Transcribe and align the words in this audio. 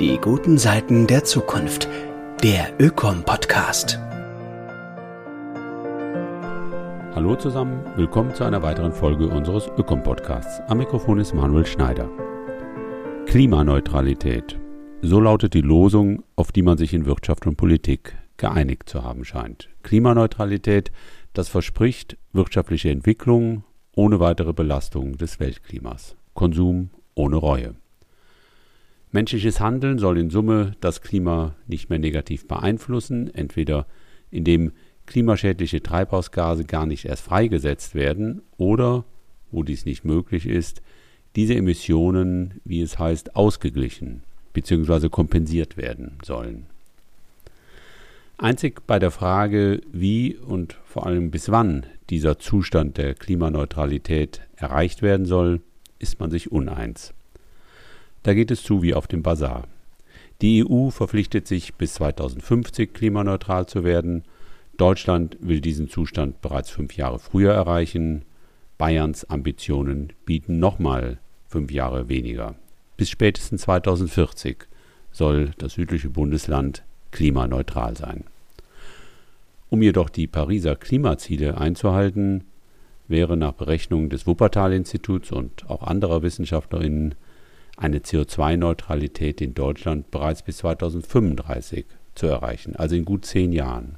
Die 0.00 0.16
guten 0.16 0.56
Seiten 0.56 1.06
der 1.06 1.24
Zukunft. 1.24 1.86
Der 2.42 2.72
Ökom-Podcast. 2.80 3.98
Hallo 7.14 7.36
zusammen, 7.36 7.84
willkommen 7.96 8.34
zu 8.34 8.44
einer 8.44 8.62
weiteren 8.62 8.94
Folge 8.94 9.28
unseres 9.28 9.68
Ökom-Podcasts. 9.76 10.62
Am 10.68 10.78
Mikrofon 10.78 11.18
ist 11.18 11.34
Manuel 11.34 11.66
Schneider. 11.66 12.08
Klimaneutralität. 13.26 14.58
So 15.02 15.20
lautet 15.20 15.52
die 15.52 15.60
Losung, 15.60 16.24
auf 16.34 16.50
die 16.50 16.62
man 16.62 16.78
sich 16.78 16.94
in 16.94 17.04
Wirtschaft 17.04 17.46
und 17.46 17.56
Politik 17.56 18.16
geeinigt 18.38 18.88
zu 18.88 19.04
haben 19.04 19.26
scheint. 19.26 19.68
Klimaneutralität, 19.82 20.90
das 21.34 21.50
verspricht 21.50 22.16
wirtschaftliche 22.32 22.88
Entwicklung 22.88 23.64
ohne 23.94 24.18
weitere 24.18 24.54
Belastung 24.54 25.18
des 25.18 25.40
Weltklimas. 25.40 26.16
Konsum 26.32 26.88
ohne 27.14 27.36
Reue. 27.36 27.74
Menschliches 29.12 29.58
Handeln 29.58 29.98
soll 29.98 30.18
in 30.18 30.30
Summe 30.30 30.76
das 30.80 31.02
Klima 31.02 31.56
nicht 31.66 31.90
mehr 31.90 31.98
negativ 31.98 32.46
beeinflussen, 32.46 33.32
entweder 33.34 33.86
indem 34.30 34.72
klimaschädliche 35.06 35.82
Treibhausgase 35.82 36.64
gar 36.64 36.86
nicht 36.86 37.04
erst 37.04 37.24
freigesetzt 37.24 37.96
werden 37.96 38.42
oder, 38.56 39.04
wo 39.50 39.64
dies 39.64 39.84
nicht 39.84 40.04
möglich 40.04 40.46
ist, 40.46 40.80
diese 41.34 41.54
Emissionen, 41.56 42.60
wie 42.64 42.80
es 42.82 42.98
heißt, 42.98 43.34
ausgeglichen 43.34 44.22
bzw. 44.52 45.08
kompensiert 45.08 45.76
werden 45.76 46.18
sollen. 46.24 46.66
Einzig 48.38 48.86
bei 48.86 48.98
der 48.98 49.10
Frage, 49.10 49.80
wie 49.92 50.36
und 50.36 50.78
vor 50.84 51.06
allem 51.06 51.30
bis 51.30 51.50
wann 51.50 51.84
dieser 52.08 52.38
Zustand 52.38 52.96
der 52.96 53.14
Klimaneutralität 53.14 54.42
erreicht 54.56 55.02
werden 55.02 55.26
soll, 55.26 55.60
ist 55.98 56.20
man 56.20 56.30
sich 56.30 56.50
uneins. 56.50 57.12
Da 58.22 58.34
geht 58.34 58.50
es 58.50 58.62
zu 58.62 58.82
wie 58.82 58.94
auf 58.94 59.06
dem 59.06 59.22
Bazar. 59.22 59.66
Die 60.42 60.64
EU 60.64 60.90
verpflichtet 60.90 61.46
sich 61.46 61.74
bis 61.74 61.94
2050 61.94 62.92
klimaneutral 62.92 63.66
zu 63.66 63.84
werden. 63.84 64.24
Deutschland 64.76 65.36
will 65.40 65.60
diesen 65.60 65.88
Zustand 65.88 66.40
bereits 66.40 66.70
fünf 66.70 66.96
Jahre 66.96 67.18
früher 67.18 67.52
erreichen. 67.52 68.22
Bayerns 68.78 69.28
Ambitionen 69.28 70.12
bieten 70.24 70.58
nochmal 70.58 71.18
fünf 71.48 71.70
Jahre 71.70 72.08
weniger. 72.08 72.54
Bis 72.96 73.10
spätestens 73.10 73.62
2040 73.62 74.66
soll 75.12 75.50
das 75.58 75.74
südliche 75.74 76.08
Bundesland 76.08 76.82
klimaneutral 77.10 77.96
sein. 77.96 78.24
Um 79.68 79.82
jedoch 79.82 80.08
die 80.08 80.26
Pariser 80.26 80.76
Klimaziele 80.76 81.58
einzuhalten, 81.58 82.44
wäre 83.08 83.36
nach 83.36 83.52
Berechnungen 83.52 84.08
des 84.08 84.26
Wuppertal-Instituts 84.26 85.32
und 85.32 85.68
auch 85.68 85.82
anderer 85.82 86.22
Wissenschaftlerinnen 86.22 87.14
eine 87.80 87.98
CO2-Neutralität 87.98 89.40
in 89.40 89.54
Deutschland 89.54 90.10
bereits 90.10 90.42
bis 90.42 90.58
2035 90.58 91.86
zu 92.14 92.26
erreichen, 92.26 92.76
also 92.76 92.94
in 92.94 93.06
gut 93.06 93.24
zehn 93.24 93.52
Jahren. 93.52 93.96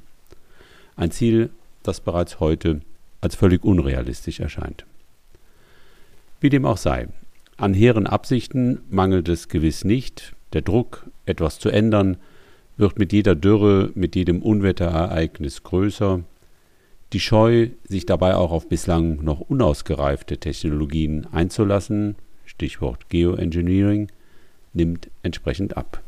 Ein 0.95 1.11
Ziel, 1.11 1.49
das 1.83 1.99
bereits 1.99 2.39
heute 2.39 2.79
als 3.19 3.35
völlig 3.35 3.63
unrealistisch 3.63 4.39
erscheint. 4.39 4.85
Wie 6.39 6.49
dem 6.49 6.65
auch 6.65 6.77
sei, 6.77 7.09
an 7.57 7.73
hehren 7.73 8.07
Absichten 8.07 8.81
mangelt 8.89 9.27
es 9.27 9.49
gewiss 9.49 9.83
nicht, 9.83 10.33
der 10.53 10.61
Druck, 10.61 11.05
etwas 11.25 11.59
zu 11.59 11.69
ändern, 11.69 12.17
wird 12.77 12.97
mit 12.97 13.11
jeder 13.11 13.35
Dürre, 13.35 13.91
mit 13.95 14.15
jedem 14.15 14.41
Unwetterereignis 14.41 15.63
größer, 15.63 16.21
die 17.11 17.19
Scheu, 17.19 17.69
sich 17.87 18.05
dabei 18.05 18.35
auch 18.35 18.51
auf 18.51 18.67
bislang 18.67 19.23
noch 19.23 19.41
unausgereifte 19.41 20.37
Technologien 20.37 21.27
einzulassen, 21.31 22.15
Stichwort 22.55 23.09
Geoengineering, 23.09 24.09
nimmt 24.73 25.09
entsprechend 25.21 25.77
ab. 25.77 26.01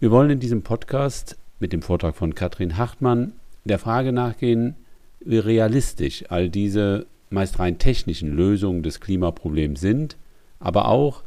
Wir 0.00 0.10
wollen 0.10 0.30
in 0.30 0.40
diesem 0.40 0.62
Podcast 0.62 1.36
mit 1.60 1.72
dem 1.72 1.82
Vortrag 1.82 2.14
von 2.14 2.34
Katrin 2.34 2.76
Hartmann 2.76 3.32
der 3.64 3.78
Frage 3.78 4.12
nachgehen, 4.12 4.76
wie 5.20 5.38
realistisch 5.38 6.24
all 6.28 6.48
diese 6.48 7.06
meist 7.30 7.58
rein 7.58 7.78
technischen 7.78 8.34
Lösungen 8.34 8.82
des 8.82 9.00
Klimaproblems 9.00 9.80
sind, 9.80 10.16
aber 10.60 10.88
auch, 10.88 11.22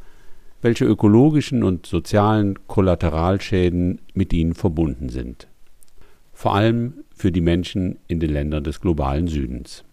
welche 0.61 0.85
ökologischen 0.85 1.63
und 1.63 1.85
sozialen 1.85 2.59
Kollateralschäden 2.67 4.00
mit 4.13 4.31
ihnen 4.31 4.53
verbunden 4.53 5.09
sind. 5.09 5.47
Vor 6.34 6.56
allem 6.56 7.03
für 7.16 7.31
die 7.31 7.41
Menschen 7.41 7.97
in 8.07 8.19
den 8.19 8.31
Ländern 8.31 8.63
des 8.63 8.79
globalen 8.79 9.28
Südens. 9.28 9.84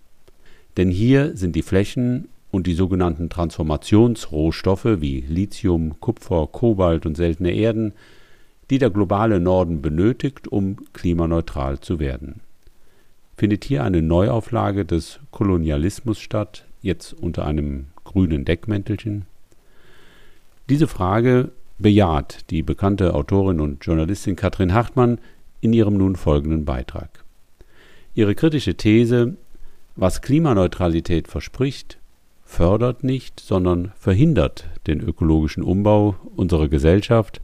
Denn 0.77 0.91
hier 0.91 1.37
sind 1.37 1.57
die 1.57 1.63
Flächen 1.63 2.29
und 2.51 2.67
die 2.67 2.75
sogenannten 2.75 3.29
Transformationsrohstoffe 3.29 5.01
wie 5.01 5.21
Lithium, 5.21 6.01
Kupfer, 6.01 6.49
Kobalt 6.51 7.07
und 7.07 7.17
seltene 7.17 7.53
Erden, 7.53 7.93
die 8.71 8.79
der 8.79 8.91
globale 8.91 9.41
Norden 9.41 9.83
benötigt, 9.83 10.49
um 10.49 10.77
klimaneutral 10.93 11.81
zu 11.81 11.99
werden. 11.99 12.41
Findet 13.37 13.65
hier 13.65 13.85
eine 13.85 14.03
Neuauflage 14.03 14.85
des 14.85 15.21
Kolonialismus 15.31 16.19
statt, 16.19 16.65
jetzt 16.83 17.13
unter 17.13 17.47
einem 17.47 17.87
grünen 18.05 18.45
Deckmäntelchen? 18.45 19.27
Diese 20.69 20.89
Frage 20.89 21.51
bejaht 21.79 22.51
die 22.51 22.63
bekannte 22.63 23.15
Autorin 23.15 23.61
und 23.61 23.85
Journalistin 23.85 24.37
Katrin 24.37 24.75
Hartmann 24.75 25.19
in 25.61 25.73
ihrem 25.73 25.97
nun 25.97 26.17
folgenden 26.17 26.65
Beitrag. 26.65 27.25
Ihre 28.15 28.35
kritische 28.35 28.75
These, 28.75 29.37
was 29.97 30.23
Klimaneutralität 30.23 31.29
verspricht, 31.29 31.99
fördert 32.49 33.05
nicht, 33.05 33.41
sondern 33.41 33.93
verhindert 33.95 34.65
den 34.87 35.01
ökologischen 35.01 35.63
Umbau 35.63 36.17
unserer 36.35 36.69
Gesellschaft, 36.69 37.43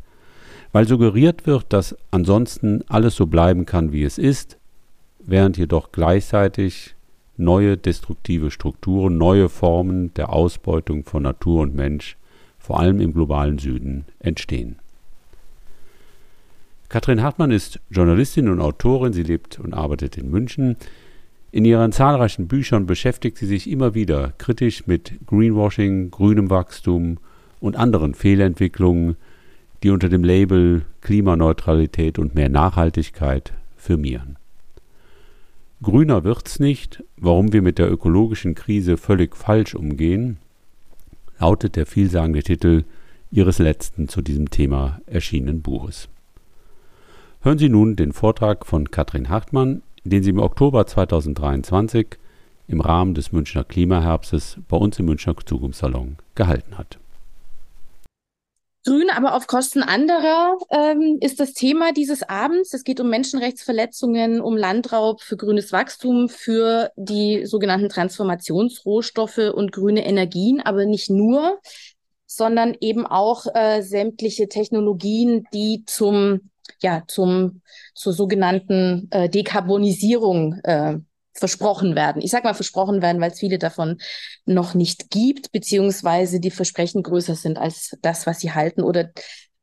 weil 0.72 0.88
suggeriert 0.88 1.46
wird, 1.46 1.66
dass 1.68 1.94
ansonsten 2.10 2.82
alles 2.88 3.14
so 3.14 3.26
bleiben 3.26 3.66
kann, 3.66 3.92
wie 3.92 4.02
es 4.02 4.16
ist, 4.16 4.56
während 5.20 5.58
jedoch 5.58 5.92
gleichzeitig 5.92 6.96
neue 7.36 7.76
destruktive 7.76 8.50
Strukturen, 8.50 9.18
neue 9.18 9.50
Formen 9.50 10.12
der 10.14 10.32
Ausbeutung 10.32 11.04
von 11.04 11.22
Natur 11.22 11.60
und 11.60 11.74
Mensch, 11.74 12.16
vor 12.58 12.80
allem 12.80 12.98
im 12.98 13.12
globalen 13.12 13.58
Süden, 13.58 14.06
entstehen. 14.20 14.76
Katrin 16.88 17.22
Hartmann 17.22 17.50
ist 17.50 17.78
Journalistin 17.90 18.48
und 18.48 18.60
Autorin, 18.60 19.12
sie 19.12 19.22
lebt 19.22 19.60
und 19.60 19.74
arbeitet 19.74 20.16
in 20.16 20.30
München. 20.30 20.76
In 21.54 21.64
ihren 21.64 21.92
zahlreichen 21.92 22.48
Büchern 22.48 22.84
beschäftigt 22.84 23.38
sie 23.38 23.46
sich 23.46 23.70
immer 23.70 23.94
wieder 23.94 24.32
kritisch 24.38 24.88
mit 24.88 25.24
Greenwashing, 25.24 26.10
grünem 26.10 26.50
Wachstum 26.50 27.18
und 27.60 27.76
anderen 27.76 28.14
Fehlentwicklungen, 28.14 29.14
die 29.84 29.90
unter 29.90 30.08
dem 30.08 30.24
Label 30.24 30.84
Klimaneutralität 31.00 32.18
und 32.18 32.34
mehr 32.34 32.48
Nachhaltigkeit 32.48 33.52
firmieren. 33.76 34.36
Grüner 35.80 36.24
wird's 36.24 36.58
nicht, 36.58 37.04
warum 37.18 37.52
wir 37.52 37.62
mit 37.62 37.78
der 37.78 37.88
ökologischen 37.88 38.56
Krise 38.56 38.96
völlig 38.96 39.36
falsch 39.36 39.76
umgehen, 39.76 40.38
lautet 41.38 41.76
der 41.76 41.86
vielsagende 41.86 42.42
Titel 42.42 42.82
ihres 43.30 43.60
letzten 43.60 44.08
zu 44.08 44.22
diesem 44.22 44.50
Thema 44.50 45.00
erschienenen 45.06 45.62
Buches. 45.62 46.08
Hören 47.42 47.58
Sie 47.58 47.68
nun 47.68 47.94
den 47.94 48.12
Vortrag 48.12 48.66
von 48.66 48.90
Katrin 48.90 49.28
Hartmann 49.28 49.82
den 50.04 50.22
sie 50.22 50.30
im 50.30 50.38
Oktober 50.38 50.86
2023 50.86 52.18
im 52.68 52.80
Rahmen 52.80 53.14
des 53.14 53.32
Münchner 53.32 53.64
Klimaherbstes 53.64 54.58
bei 54.68 54.76
uns 54.76 54.98
im 54.98 55.06
Münchner 55.06 55.34
Zukunftssalon 55.44 56.16
gehalten 56.34 56.78
hat. 56.78 56.98
Grün, 58.86 59.08
aber 59.08 59.34
auf 59.34 59.46
Kosten 59.46 59.82
anderer 59.82 60.58
ähm, 60.70 61.16
ist 61.22 61.40
das 61.40 61.54
Thema 61.54 61.92
dieses 61.92 62.22
Abends. 62.22 62.74
Es 62.74 62.84
geht 62.84 63.00
um 63.00 63.08
Menschenrechtsverletzungen, 63.08 64.42
um 64.42 64.58
Landraub 64.58 65.22
für 65.22 65.38
grünes 65.38 65.72
Wachstum, 65.72 66.28
für 66.28 66.90
die 66.96 67.46
sogenannten 67.46 67.88
Transformationsrohstoffe 67.88 69.52
und 69.54 69.72
grüne 69.72 70.04
Energien, 70.04 70.60
aber 70.60 70.84
nicht 70.84 71.08
nur, 71.08 71.60
sondern 72.26 72.76
eben 72.78 73.06
auch 73.06 73.46
äh, 73.54 73.80
sämtliche 73.80 74.48
Technologien, 74.48 75.46
die 75.54 75.84
zum 75.86 76.50
ja, 76.80 77.02
zum, 77.06 77.62
zur 77.94 78.12
sogenannten 78.12 79.08
äh, 79.10 79.28
Dekarbonisierung 79.28 80.60
äh, 80.64 80.98
versprochen 81.32 81.96
werden. 81.96 82.22
Ich 82.22 82.30
sage 82.30 82.46
mal 82.46 82.54
versprochen 82.54 83.02
werden, 83.02 83.20
weil 83.20 83.32
es 83.32 83.40
viele 83.40 83.58
davon 83.58 83.98
noch 84.46 84.74
nicht 84.74 85.10
gibt, 85.10 85.52
beziehungsweise 85.52 86.40
die 86.40 86.50
Versprechen 86.50 87.02
größer 87.02 87.34
sind 87.34 87.58
als 87.58 87.96
das, 88.02 88.26
was 88.26 88.40
sie 88.40 88.52
halten 88.52 88.82
oder 88.82 89.10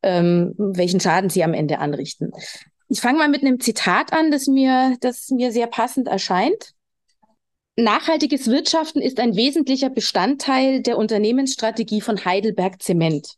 ähm, 0.04 0.54
welchen 0.58 1.00
Schaden 1.00 1.30
sie 1.30 1.44
am 1.44 1.54
Ende 1.54 1.80
anrichten. 1.80 2.32
Ich 2.90 3.00
fange 3.00 3.20
mal 3.20 3.30
mit 3.30 3.42
einem 3.42 3.60
Zitat 3.62 4.12
an, 4.12 4.32
das 4.32 4.48
mir, 4.48 4.98
das 5.00 5.30
mir 5.30 5.52
sehr 5.52 5.68
passend 5.68 6.10
erscheint. 6.10 6.74
Nachhaltiges 7.78 8.48
Wirtschaften 8.48 9.02
ist 9.02 9.20
ein 9.20 9.38
wesentlicher 9.38 9.90
Bestandteil 9.90 10.82
der 10.82 10.98
Unternehmensstrategie 10.98 12.02
von 12.02 12.26
Heidelberg 12.26 12.82
Zement. 12.82 13.38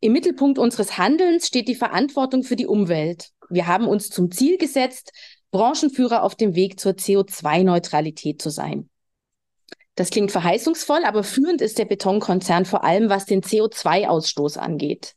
Im 0.00 0.12
Mittelpunkt 0.12 0.58
unseres 0.58 0.96
Handelns 0.96 1.46
steht 1.46 1.68
die 1.68 1.74
Verantwortung 1.74 2.42
für 2.42 2.56
die 2.56 2.66
Umwelt. 2.66 3.28
Wir 3.50 3.66
haben 3.66 3.86
uns 3.86 4.08
zum 4.08 4.30
Ziel 4.30 4.56
gesetzt, 4.56 5.12
Branchenführer 5.50 6.22
auf 6.22 6.34
dem 6.34 6.54
Weg 6.54 6.80
zur 6.80 6.92
CO2-Neutralität 6.92 8.40
zu 8.40 8.50
sein. 8.50 8.88
Das 9.96 10.08
klingt 10.08 10.32
verheißungsvoll, 10.32 11.04
aber 11.04 11.22
führend 11.22 11.60
ist 11.60 11.78
der 11.78 11.84
Betonkonzern 11.84 12.64
vor 12.64 12.84
allem, 12.84 13.10
was 13.10 13.26
den 13.26 13.42
CO2-Ausstoß 13.42 14.56
angeht. 14.56 15.14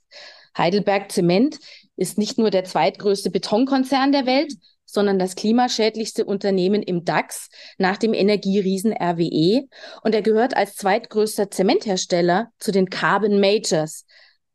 Heidelberg 0.58 1.12
Zement 1.12 1.60
ist 1.96 2.18
nicht 2.18 2.38
nur 2.38 2.50
der 2.50 2.66
zweitgrößte 2.66 3.30
Betonkonzern 3.30 4.12
der 4.12 4.26
Welt, 4.26 4.54
sondern 4.86 5.18
das 5.18 5.36
klimaschädlichste 5.36 6.26
Unternehmen 6.26 6.84
im 6.84 7.06
DAX 7.06 7.50
nach 7.78 7.98
dem 7.98 8.14
Energieriesen 8.14 8.92
RWE. 8.94 9.68
Und 10.04 10.14
er 10.14 10.22
gehört 10.22 10.58
als 10.58 10.76
zweitgrößter 10.76 11.50
Zementhersteller 11.50 12.50
zu 12.60 12.72
den 12.72 12.90
Carbon 12.90 13.40
Majors, 13.40 14.06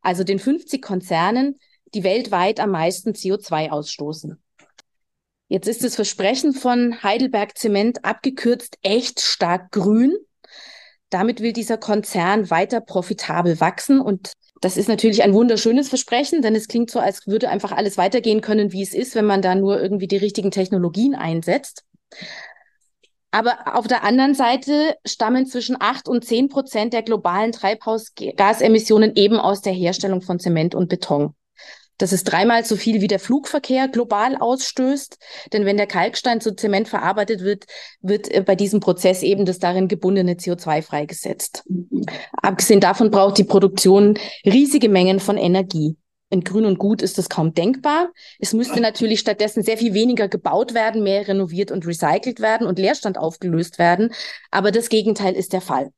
also 0.08 0.24
den 0.24 0.38
50 0.38 0.80
Konzernen, 0.80 1.58
die 1.92 2.02
weltweit 2.02 2.60
am 2.60 2.70
meisten 2.70 3.10
CO2 3.10 3.68
ausstoßen. 3.68 4.42
Jetzt 5.48 5.68
ist 5.68 5.84
das 5.84 5.96
Versprechen 5.96 6.54
von 6.54 7.02
Heidelberg 7.02 7.58
Zement 7.58 8.06
abgekürzt 8.06 8.78
echt 8.82 9.20
stark 9.20 9.70
grün. 9.70 10.16
Damit 11.10 11.40
will 11.40 11.52
dieser 11.52 11.76
Konzern 11.76 12.48
weiter 12.48 12.80
profitabel 12.80 13.60
wachsen 13.60 14.00
und 14.00 14.32
das 14.62 14.78
ist 14.78 14.88
natürlich 14.88 15.22
ein 15.22 15.34
wunderschönes 15.34 15.90
Versprechen, 15.90 16.40
denn 16.40 16.54
es 16.54 16.68
klingt 16.68 16.90
so, 16.90 17.00
als 17.00 17.26
würde 17.26 17.50
einfach 17.50 17.72
alles 17.72 17.98
weitergehen 17.98 18.40
können, 18.40 18.72
wie 18.72 18.82
es 18.82 18.94
ist, 18.94 19.14
wenn 19.14 19.26
man 19.26 19.42
da 19.42 19.54
nur 19.54 19.80
irgendwie 19.80 20.08
die 20.08 20.16
richtigen 20.16 20.50
Technologien 20.50 21.14
einsetzt. 21.14 21.84
Aber 23.30 23.76
auf 23.76 23.86
der 23.86 24.04
anderen 24.04 24.34
Seite 24.34 24.96
stammen 25.04 25.46
zwischen 25.46 25.76
acht 25.78 26.08
und 26.08 26.24
zehn 26.24 26.48
Prozent 26.48 26.94
der 26.94 27.02
globalen 27.02 27.52
Treibhausgasemissionen 27.52 29.16
eben 29.16 29.36
aus 29.36 29.60
der 29.60 29.74
Herstellung 29.74 30.22
von 30.22 30.38
Zement 30.38 30.74
und 30.74 30.88
Beton. 30.88 31.34
Das 31.98 32.12
ist 32.12 32.24
dreimal 32.24 32.64
so 32.64 32.76
viel 32.76 33.00
wie 33.00 33.08
der 33.08 33.18
Flugverkehr 33.18 33.88
global 33.88 34.36
ausstößt. 34.36 35.18
Denn 35.52 35.66
wenn 35.66 35.76
der 35.76 35.88
Kalkstein 35.88 36.40
zu 36.40 36.54
Zement 36.54 36.88
verarbeitet 36.88 37.40
wird, 37.40 37.64
wird 38.00 38.32
äh, 38.32 38.40
bei 38.40 38.54
diesem 38.54 38.80
Prozess 38.80 39.22
eben 39.22 39.44
das 39.44 39.58
darin 39.58 39.88
gebundene 39.88 40.34
CO2 40.34 40.82
freigesetzt. 40.82 41.64
Abgesehen 42.40 42.80
davon 42.80 43.10
braucht 43.10 43.38
die 43.38 43.44
Produktion 43.44 44.16
riesige 44.46 44.88
Mengen 44.88 45.18
von 45.18 45.36
Energie. 45.36 45.96
In 46.30 46.42
Grün 46.42 46.66
und 46.66 46.78
Gut 46.78 47.00
ist 47.00 47.16
das 47.16 47.28
kaum 47.28 47.54
denkbar. 47.54 48.10
Es 48.38 48.52
müsste 48.52 48.80
natürlich 48.80 49.20
stattdessen 49.20 49.62
sehr 49.62 49.78
viel 49.78 49.94
weniger 49.94 50.28
gebaut 50.28 50.74
werden, 50.74 51.02
mehr 51.02 51.26
renoviert 51.26 51.70
und 51.70 51.86
recycelt 51.86 52.40
werden 52.40 52.66
und 52.66 52.78
Leerstand 52.78 53.16
aufgelöst 53.16 53.78
werden. 53.78 54.12
Aber 54.50 54.70
das 54.70 54.90
Gegenteil 54.90 55.34
ist 55.34 55.54
der 55.54 55.62
Fall. 55.62 55.90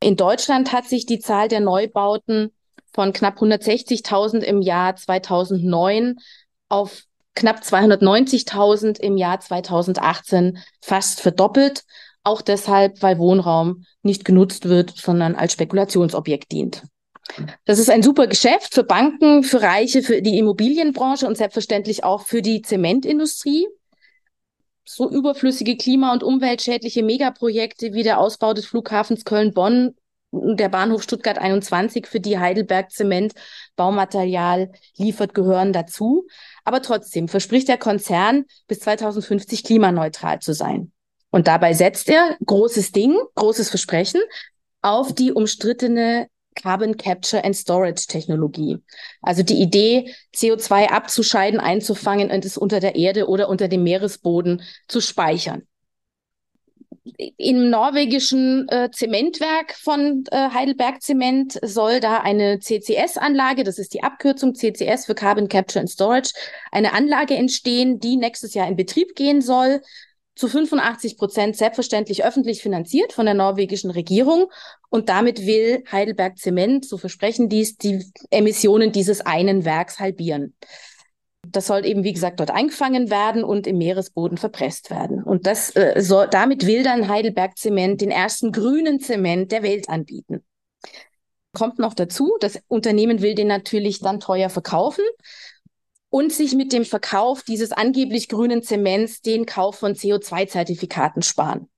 In 0.00 0.16
Deutschland 0.16 0.72
hat 0.72 0.84
sich 0.86 1.06
die 1.06 1.18
Zahl 1.18 1.48
der 1.48 1.60
Neubauten 1.60 2.52
von 2.92 3.14
knapp 3.14 3.38
160.000 3.38 4.40
im 4.40 4.60
Jahr 4.60 4.96
2009 4.96 6.16
auf 6.68 7.04
knapp 7.34 7.60
290.000 7.60 9.00
im 9.00 9.16
Jahr 9.16 9.40
2018 9.40 10.58
fast 10.82 11.22
verdoppelt. 11.22 11.84
Auch 12.22 12.42
deshalb, 12.42 13.02
weil 13.02 13.18
Wohnraum 13.18 13.84
nicht 14.02 14.24
genutzt 14.24 14.68
wird, 14.68 14.90
sondern 14.90 15.34
als 15.34 15.52
Spekulationsobjekt 15.54 16.52
dient. 16.52 16.84
Das 17.64 17.78
ist 17.78 17.90
ein 17.90 18.02
super 18.02 18.26
Geschäft 18.26 18.74
für 18.74 18.84
Banken, 18.84 19.42
für 19.42 19.62
Reiche, 19.62 20.02
für 20.02 20.22
die 20.22 20.38
Immobilienbranche 20.38 21.26
und 21.26 21.36
selbstverständlich 21.36 22.04
auch 22.04 22.26
für 22.26 22.42
die 22.42 22.62
Zementindustrie. 22.62 23.66
So 24.84 25.10
überflüssige 25.10 25.76
klima- 25.76 26.12
und 26.12 26.22
umweltschädliche 26.22 27.02
Megaprojekte 27.02 27.94
wie 27.94 28.02
der 28.02 28.18
Ausbau 28.18 28.52
des 28.52 28.66
Flughafens 28.66 29.24
Köln-Bonn 29.24 29.94
der 30.34 30.68
Bahnhof 30.68 31.02
Stuttgart 31.02 31.38
21, 31.38 32.06
für 32.06 32.20
die 32.20 32.38
Heidelberg 32.38 32.90
Zement 32.90 33.34
Baumaterial 33.76 34.72
liefert, 34.96 35.34
gehören 35.34 35.72
dazu. 35.72 36.26
Aber 36.64 36.82
trotzdem 36.82 37.28
verspricht 37.28 37.68
der 37.68 37.78
Konzern, 37.78 38.44
bis 38.66 38.80
2050 38.80 39.64
klimaneutral 39.64 40.40
zu 40.40 40.52
sein. 40.52 40.92
Und 41.30 41.46
dabei 41.46 41.72
setzt 41.72 42.08
er 42.08 42.36
großes 42.44 42.92
Ding, 42.92 43.16
großes 43.34 43.68
Versprechen 43.68 44.20
auf 44.82 45.14
die 45.14 45.32
umstrittene 45.32 46.28
Carbon 46.54 46.96
Capture 46.96 47.44
and 47.44 47.56
Storage 47.56 48.06
Technologie. 48.06 48.78
Also 49.22 49.42
die 49.42 49.60
Idee, 49.60 50.14
CO2 50.34 50.88
abzuscheiden, 50.88 51.60
einzufangen 51.60 52.30
und 52.30 52.44
es 52.44 52.56
unter 52.56 52.80
der 52.80 52.96
Erde 52.96 53.28
oder 53.28 53.48
unter 53.48 53.68
dem 53.68 53.82
Meeresboden 53.82 54.62
zu 54.88 55.00
speichern 55.00 55.62
im 57.36 57.68
norwegischen 57.68 58.66
äh, 58.68 58.90
Zementwerk 58.90 59.74
von 59.74 60.24
äh, 60.30 60.50
Heidelberg 60.50 61.02
Zement 61.02 61.58
soll 61.62 62.00
da 62.00 62.20
eine 62.20 62.60
CCS-Anlage, 62.60 63.62
das 63.62 63.78
ist 63.78 63.92
die 63.92 64.02
Abkürzung 64.02 64.54
CCS 64.54 65.06
für 65.06 65.14
Carbon 65.14 65.48
Capture 65.48 65.80
and 65.80 65.90
Storage, 65.90 66.32
eine 66.72 66.94
Anlage 66.94 67.34
entstehen, 67.34 68.00
die 68.00 68.16
nächstes 68.16 68.54
Jahr 68.54 68.68
in 68.68 68.76
Betrieb 68.76 69.14
gehen 69.14 69.42
soll, 69.42 69.82
zu 70.36 70.48
85 70.48 71.16
Prozent 71.16 71.56
selbstverständlich 71.56 72.24
öffentlich 72.24 72.60
finanziert 72.60 73.12
von 73.12 73.26
der 73.26 73.34
norwegischen 73.34 73.90
Regierung. 73.90 74.50
Und 74.90 75.08
damit 75.08 75.46
will 75.46 75.84
Heidelberg 75.90 76.38
Zement, 76.38 76.84
so 76.84 76.98
versprechen 76.98 77.48
dies, 77.48 77.76
die 77.76 78.04
Emissionen 78.30 78.92
dieses 78.92 79.20
einen 79.20 79.64
Werks 79.64 80.00
halbieren. 80.00 80.54
Das 81.46 81.66
soll 81.66 81.84
eben, 81.84 82.04
wie 82.04 82.12
gesagt, 82.12 82.40
dort 82.40 82.50
eingefangen 82.50 83.10
werden 83.10 83.44
und 83.44 83.66
im 83.66 83.78
Meeresboden 83.78 84.38
verpresst 84.38 84.90
werden. 84.90 85.22
Und 85.22 85.46
das, 85.46 85.76
äh, 85.76 86.00
soll, 86.00 86.26
damit 86.28 86.66
will 86.66 86.82
dann 86.82 87.08
Heidelberg 87.08 87.58
Zement 87.58 88.00
den 88.00 88.10
ersten 88.10 88.50
grünen 88.50 88.98
Zement 88.98 89.52
der 89.52 89.62
Welt 89.62 89.88
anbieten. 89.88 90.42
Kommt 91.52 91.78
noch 91.78 91.94
dazu, 91.94 92.36
das 92.40 92.58
Unternehmen 92.66 93.20
will 93.20 93.34
den 93.34 93.46
natürlich 93.46 94.00
dann 94.00 94.20
teuer 94.20 94.48
verkaufen 94.48 95.04
und 96.14 96.32
sich 96.32 96.54
mit 96.54 96.72
dem 96.72 96.84
Verkauf 96.84 97.42
dieses 97.42 97.72
angeblich 97.72 98.28
grünen 98.28 98.62
Zements 98.62 99.20
den 99.20 99.46
Kauf 99.46 99.80
von 99.80 99.94
CO2-Zertifikaten 99.94 101.22
sparen. 101.22 101.68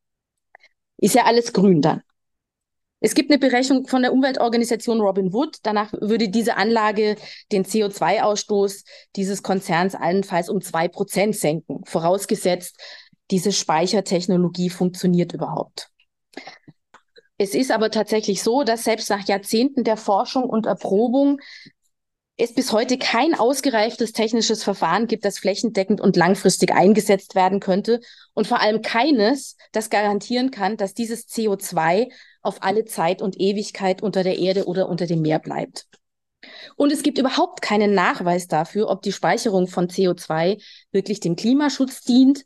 Ist 0.99 1.15
ja 1.15 1.25
alles 1.25 1.55
grün 1.55 1.81
dann. 1.81 2.03
Es 3.01 3.15
gibt 3.15 3.31
eine 3.31 3.39
Berechnung 3.39 3.87
von 3.87 4.03
der 4.03 4.13
Umweltorganisation 4.13 5.01
Robin 5.01 5.33
Wood. 5.33 5.57
Danach 5.63 5.91
würde 5.95 6.29
diese 6.29 6.59
Anlage 6.59 7.17
den 7.51 7.65
CO2-Ausstoß 7.65 8.85
dieses 9.17 9.43
Konzerns 9.43 9.95
allenfalls 9.95 10.51
um 10.51 10.61
zwei 10.61 10.87
Prozent 10.87 11.35
senken, 11.35 11.83
vorausgesetzt, 11.87 12.79
diese 13.31 13.53
Speichertechnologie 13.53 14.69
funktioniert 14.69 15.33
überhaupt. 15.33 15.89
Es 17.39 17.55
ist 17.55 17.71
aber 17.71 17.91
tatsächlich 17.91 18.43
so, 18.43 18.65
dass 18.65 18.85
selbst 18.85 19.09
nach 19.09 19.27
Jahrzehnten 19.27 19.83
der 19.83 19.97
Forschung 19.97 20.45
und 20.45 20.67
Erprobung 20.67 21.41
es 22.39 22.53
bis 22.53 22.73
heute 22.73 22.99
kein 22.99 23.35
ausgereiftes 23.35 24.13
technisches 24.13 24.63
Verfahren 24.63 25.07
gibt, 25.07 25.25
das 25.25 25.39
flächendeckend 25.39 26.01
und 26.01 26.17
langfristig 26.17 26.73
eingesetzt 26.73 27.35
werden 27.35 27.61
könnte 27.61 28.01
und 28.35 28.47
vor 28.47 28.61
allem 28.61 28.83
keines, 28.83 29.57
das 29.73 29.89
garantieren 29.89 30.51
kann, 30.51 30.77
dass 30.77 30.93
dieses 30.93 31.29
CO2 31.29 32.13
auf 32.43 32.63
alle 32.63 32.85
Zeit 32.85 33.23
und 33.23 33.41
Ewigkeit 33.41 34.03
unter 34.03 34.23
der 34.23 34.39
Erde 34.39 34.67
oder 34.67 34.89
unter 34.89 35.07
dem 35.07 35.23
Meer 35.23 35.39
bleibt. 35.39 35.87
Und 36.77 36.93
es 36.93 37.03
gibt 37.03 37.19
überhaupt 37.19 37.63
keinen 37.63 37.95
Nachweis 37.95 38.47
dafür, 38.47 38.91
ob 38.91 39.03
die 39.03 39.13
Speicherung 39.13 39.67
von 39.67 39.89
CO2 39.89 40.63
wirklich 40.93 41.21
dem 41.21 41.37
Klimaschutz 41.37 42.03
dient. 42.03 42.45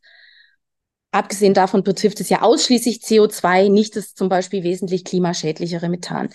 Abgesehen 1.11 1.55
davon 1.55 1.83
betrifft 1.83 2.21
es 2.21 2.29
ja 2.29 2.43
ausschließlich 2.43 2.99
CO2, 2.99 3.69
nicht 3.69 3.97
das 3.97 4.15
zum 4.15 4.29
Beispiel 4.29 4.63
wesentlich 4.63 5.05
klimaschädlichere 5.05 5.89
Methan. 5.89 6.31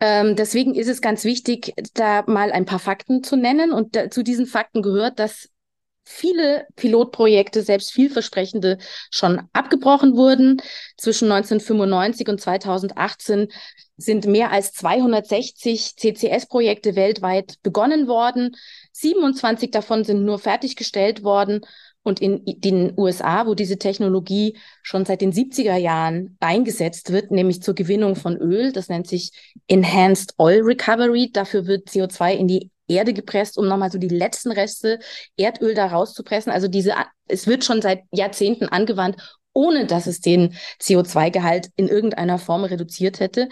Ähm, 0.00 0.34
deswegen 0.34 0.74
ist 0.74 0.88
es 0.88 1.02
ganz 1.02 1.24
wichtig, 1.24 1.74
da 1.94 2.24
mal 2.26 2.52
ein 2.52 2.64
paar 2.64 2.78
Fakten 2.78 3.22
zu 3.22 3.36
nennen. 3.36 3.72
Und 3.72 3.94
da, 3.96 4.10
zu 4.10 4.22
diesen 4.22 4.46
Fakten 4.46 4.82
gehört, 4.82 5.18
dass 5.18 5.50
viele 6.04 6.66
Pilotprojekte, 6.76 7.62
selbst 7.62 7.92
vielversprechende, 7.92 8.78
schon 9.10 9.42
abgebrochen 9.52 10.16
wurden. 10.16 10.60
Zwischen 10.96 11.30
1995 11.30 12.28
und 12.28 12.40
2018 12.40 13.48
sind 13.96 14.26
mehr 14.26 14.50
als 14.50 14.72
260 14.72 15.96
CCS-Projekte 15.96 16.96
weltweit 16.96 17.56
begonnen 17.62 18.08
worden. 18.08 18.56
27 18.92 19.70
davon 19.70 20.04
sind 20.04 20.24
nur 20.24 20.38
fertiggestellt 20.38 21.22
worden 21.22 21.60
und 22.02 22.20
in 22.20 22.42
den 22.44 22.92
USA, 22.96 23.46
wo 23.46 23.54
diese 23.54 23.78
Technologie 23.78 24.56
schon 24.82 25.04
seit 25.04 25.20
den 25.20 25.32
70er 25.32 25.76
Jahren 25.76 26.36
eingesetzt 26.40 27.12
wird, 27.12 27.30
nämlich 27.30 27.62
zur 27.62 27.74
Gewinnung 27.74 28.16
von 28.16 28.36
Öl, 28.36 28.72
das 28.72 28.88
nennt 28.88 29.06
sich 29.06 29.32
Enhanced 29.68 30.34
Oil 30.38 30.62
Recovery. 30.62 31.30
Dafür 31.32 31.66
wird 31.66 31.88
CO2 31.88 32.32
in 32.34 32.48
die 32.48 32.70
Erde 32.88 33.12
gepresst, 33.12 33.56
um 33.56 33.68
nochmal 33.68 33.92
so 33.92 33.98
die 33.98 34.08
letzten 34.08 34.50
Reste 34.50 34.98
Erdöl 35.36 35.74
da 35.74 35.86
rauszupressen. 35.86 36.50
Also 36.50 36.68
diese, 36.68 36.94
es 37.28 37.46
wird 37.46 37.64
schon 37.64 37.82
seit 37.82 38.02
Jahrzehnten 38.12 38.66
angewandt, 38.66 39.16
ohne 39.52 39.86
dass 39.86 40.06
es 40.06 40.20
den 40.20 40.54
CO2-Gehalt 40.80 41.70
in 41.76 41.88
irgendeiner 41.88 42.38
Form 42.38 42.64
reduziert 42.64 43.20
hätte. 43.20 43.48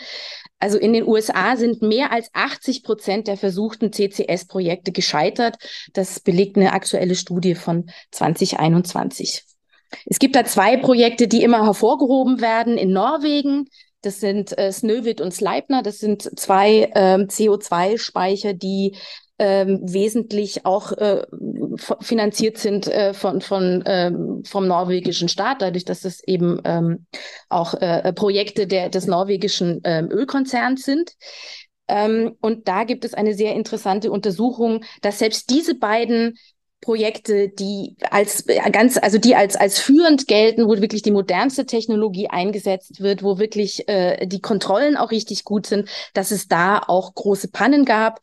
Also 0.58 0.78
in 0.78 0.92
den 0.92 1.06
USA 1.06 1.56
sind 1.56 1.82
mehr 1.82 2.12
als 2.12 2.30
80 2.32 2.82
Prozent 2.82 3.28
der 3.28 3.36
versuchten 3.36 3.92
CCS-Projekte 3.92 4.92
gescheitert. 4.92 5.56
Das 5.92 6.20
belegt 6.20 6.56
eine 6.56 6.72
aktuelle 6.72 7.14
Studie 7.14 7.54
von 7.54 7.90
2021. 8.12 9.44
Es 10.06 10.18
gibt 10.18 10.36
da 10.36 10.44
zwei 10.44 10.76
Projekte, 10.76 11.28
die 11.28 11.42
immer 11.42 11.64
hervorgehoben 11.64 12.40
werden. 12.40 12.76
In 12.76 12.92
Norwegen, 12.92 13.68
das 14.02 14.20
sind 14.20 14.56
äh, 14.58 14.72
Snøhvit 14.72 15.20
und 15.20 15.32
Sleipner, 15.32 15.82
das 15.82 15.98
sind 15.98 16.38
zwei 16.38 16.90
äh, 16.94 17.16
CO2-Speicher, 17.24 18.52
die 18.52 18.96
ähm, 19.38 19.80
wesentlich 19.82 20.66
auch 20.66 20.92
äh, 20.92 21.24
finanziert 21.76 22.58
sind 22.58 22.86
äh, 22.88 23.14
von, 23.14 23.40
von, 23.40 23.82
ähm, 23.86 24.42
vom 24.46 24.66
norwegischen 24.66 25.28
Staat, 25.28 25.62
dadurch, 25.62 25.84
dass 25.84 26.04
es 26.04 26.22
eben 26.26 26.60
ähm, 26.64 27.06
auch 27.48 27.74
äh, 27.74 28.12
Projekte 28.12 28.66
der, 28.66 28.88
des 28.88 29.06
norwegischen 29.06 29.80
ähm, 29.84 30.10
Ölkonzerns 30.10 30.84
sind. 30.84 31.12
Ähm, 31.88 32.36
und 32.40 32.68
da 32.68 32.84
gibt 32.84 33.04
es 33.04 33.14
eine 33.14 33.34
sehr 33.34 33.54
interessante 33.54 34.10
Untersuchung, 34.10 34.84
dass 35.00 35.18
selbst 35.18 35.50
diese 35.50 35.74
beiden 35.74 36.34
Projekte, 36.80 37.48
die 37.48 37.96
als 38.10 38.46
äh, 38.46 38.70
ganz, 38.70 38.98
also 38.98 39.18
die 39.18 39.34
als 39.34 39.56
als 39.56 39.78
führend 39.80 40.28
gelten, 40.28 40.66
wo 40.66 40.80
wirklich 40.80 41.02
die 41.02 41.10
modernste 41.10 41.66
Technologie 41.66 42.28
eingesetzt 42.28 43.00
wird, 43.00 43.22
wo 43.22 43.38
wirklich 43.38 43.88
äh, 43.88 44.26
die 44.26 44.40
Kontrollen 44.40 44.96
auch 44.96 45.10
richtig 45.10 45.44
gut 45.44 45.66
sind, 45.66 45.88
dass 46.14 46.30
es 46.30 46.46
da 46.46 46.78
auch 46.78 47.14
große 47.14 47.48
Pannen 47.48 47.84
gab. 47.84 48.20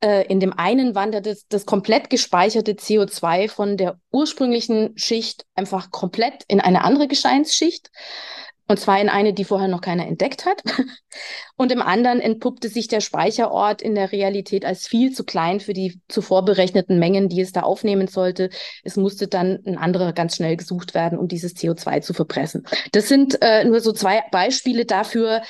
Äh, 0.00 0.26
in 0.26 0.38
dem 0.38 0.52
einen 0.52 0.94
wandert 0.94 1.26
das, 1.26 1.46
das 1.48 1.66
komplett 1.66 2.10
gespeicherte 2.10 2.72
CO2 2.72 3.48
von 3.48 3.76
der 3.76 3.98
ursprünglichen 4.12 4.96
Schicht 4.96 5.44
einfach 5.54 5.90
komplett 5.90 6.44
in 6.46 6.60
eine 6.60 6.84
andere 6.84 7.08
Gesteinsschicht. 7.08 7.90
Und 8.70 8.78
zwar 8.78 9.00
in 9.00 9.08
eine, 9.08 9.32
die 9.32 9.44
vorher 9.44 9.66
noch 9.66 9.80
keiner 9.80 10.06
entdeckt 10.06 10.44
hat. 10.44 10.62
Und 11.56 11.72
im 11.72 11.80
anderen 11.80 12.20
entpuppte 12.20 12.68
sich 12.68 12.86
der 12.86 13.00
Speicherort 13.00 13.80
in 13.80 13.94
der 13.94 14.12
Realität 14.12 14.66
als 14.66 14.86
viel 14.86 15.10
zu 15.10 15.24
klein 15.24 15.58
für 15.58 15.72
die 15.72 16.00
zuvor 16.06 16.44
berechneten 16.44 16.98
Mengen, 16.98 17.30
die 17.30 17.40
es 17.40 17.52
da 17.52 17.62
aufnehmen 17.62 18.08
sollte. 18.08 18.50
Es 18.84 18.96
musste 18.96 19.26
dann 19.26 19.60
ein 19.66 19.78
anderer 19.78 20.12
ganz 20.12 20.36
schnell 20.36 20.58
gesucht 20.58 20.92
werden, 20.92 21.18
um 21.18 21.28
dieses 21.28 21.56
CO2 21.56 22.02
zu 22.02 22.12
verpressen. 22.12 22.66
Das 22.92 23.08
sind 23.08 23.40
äh, 23.40 23.64
nur 23.64 23.80
so 23.80 23.92
zwei 23.92 24.22
Beispiele 24.30 24.84
dafür, 24.84 25.40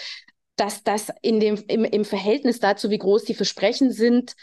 dass 0.60 0.82
das 0.84 1.08
in 1.22 1.40
dem, 1.40 1.62
im, 1.68 1.84
im 1.84 2.04
Verhältnis 2.04 2.60
dazu, 2.60 2.90
wie 2.90 2.98
groß 2.98 3.24
die 3.24 3.34
Versprechen 3.34 3.92
sind, 3.92 4.34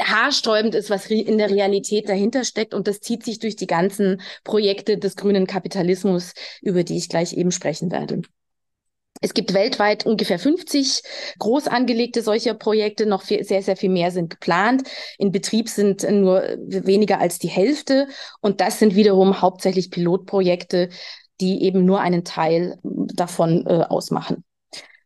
haarsträubend 0.00 0.74
ist, 0.74 0.90
was 0.90 1.06
in 1.10 1.38
der 1.38 1.50
Realität 1.50 2.08
dahinter 2.08 2.44
steckt. 2.44 2.74
Und 2.74 2.88
das 2.88 3.00
zieht 3.00 3.24
sich 3.24 3.38
durch 3.38 3.56
die 3.56 3.66
ganzen 3.66 4.20
Projekte 4.44 4.98
des 4.98 5.16
grünen 5.16 5.46
Kapitalismus, 5.46 6.32
über 6.60 6.82
die 6.82 6.96
ich 6.96 7.08
gleich 7.08 7.32
eben 7.34 7.52
sprechen 7.52 7.90
werde. 7.92 8.22
Es 9.22 9.32
gibt 9.32 9.54
weltweit 9.54 10.04
ungefähr 10.04 10.38
50 10.38 11.02
groß 11.38 11.68
angelegte 11.68 12.20
solcher 12.20 12.52
Projekte, 12.52 13.06
noch 13.06 13.22
viel, 13.22 13.44
sehr, 13.44 13.62
sehr 13.62 13.76
viel 13.76 13.88
mehr 13.88 14.10
sind 14.10 14.28
geplant. 14.28 14.82
In 15.18 15.32
Betrieb 15.32 15.70
sind 15.70 16.02
nur 16.10 16.42
weniger 16.66 17.18
als 17.18 17.38
die 17.38 17.48
Hälfte. 17.48 18.08
Und 18.40 18.60
das 18.60 18.78
sind 18.78 18.94
wiederum 18.94 19.40
hauptsächlich 19.40 19.90
Pilotprojekte, 19.90 20.90
die 21.40 21.62
eben 21.62 21.84
nur 21.84 22.00
einen 22.00 22.24
Teil 22.24 22.78
davon 22.82 23.66
äh, 23.66 23.84
ausmachen. 23.88 24.44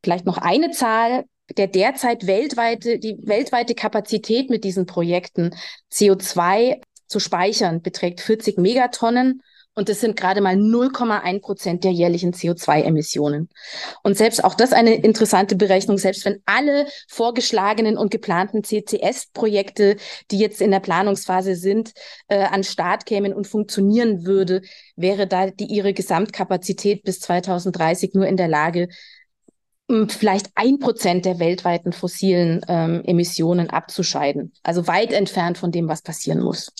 Vielleicht 0.03 0.27
noch 0.27 0.39
eine 0.39 0.71
Zahl, 0.71 1.25
der 1.57 1.67
derzeit 1.67 2.27
weltweite, 2.27 2.99
die 2.99 3.17
weltweite 3.23 3.75
Kapazität 3.75 4.51
mit 4.51 4.65
diesen 4.65 4.87
Projekten 4.87 5.55
CO2 5.93 6.81
zu 7.07 7.19
speichern 7.19 7.83
beträgt 7.83 8.21
40 8.21 8.59
Megatonnen. 8.59 9.43
Und 9.75 9.89
das 9.89 10.01
sind 10.01 10.17
gerade 10.17 10.41
mal 10.41 10.57
0,1 10.57 11.41
Prozent 11.41 11.85
der 11.85 11.93
jährlichen 11.93 12.33
CO2-Emissionen. 12.33 13.49
Und 14.03 14.19
selbst 14.19 14.43
auch 14.43 14.55
das 14.55 14.73
eine 14.73 14.95
interessante 14.95 15.55
Berechnung, 15.55 15.97
selbst 15.97 16.25
wenn 16.25 16.43
alle 16.45 16.87
vorgeschlagenen 17.09 17.97
und 17.97 18.11
geplanten 18.11 18.65
CCS-Projekte, 18.65 19.97
die 20.33 20.39
jetzt 20.39 20.61
in 20.61 20.73
der 20.73 20.81
Planungsphase 20.81 21.55
sind, 21.55 21.93
äh, 22.27 22.43
an 22.43 22.65
Start 22.65 23.07
kämen 23.07 23.33
und 23.33 23.47
funktionieren 23.47 24.27
würde, 24.27 24.63
wäre 24.97 25.29
da 25.29 25.51
die 25.51 25.67
ihre 25.67 25.95
Gesamtkapazität 25.95 27.05
bis 27.05 27.21
2030 27.21 28.15
nur 28.15 28.27
in 28.27 28.37
der 28.37 28.49
Lage, 28.49 28.89
vielleicht 30.09 30.51
ein 30.55 30.79
Prozent 30.79 31.25
der 31.25 31.39
weltweiten 31.39 31.93
fossilen 31.93 32.61
ähm, 32.69 33.03
Emissionen 33.05 33.71
abzuscheiden. 33.71 34.53
Also 34.63 34.87
weit 34.87 35.13
entfernt 35.13 35.59
von 35.59 35.73
dem, 35.73 35.89
was 35.89 36.03
passieren 36.03 36.41
muss. 36.41 36.73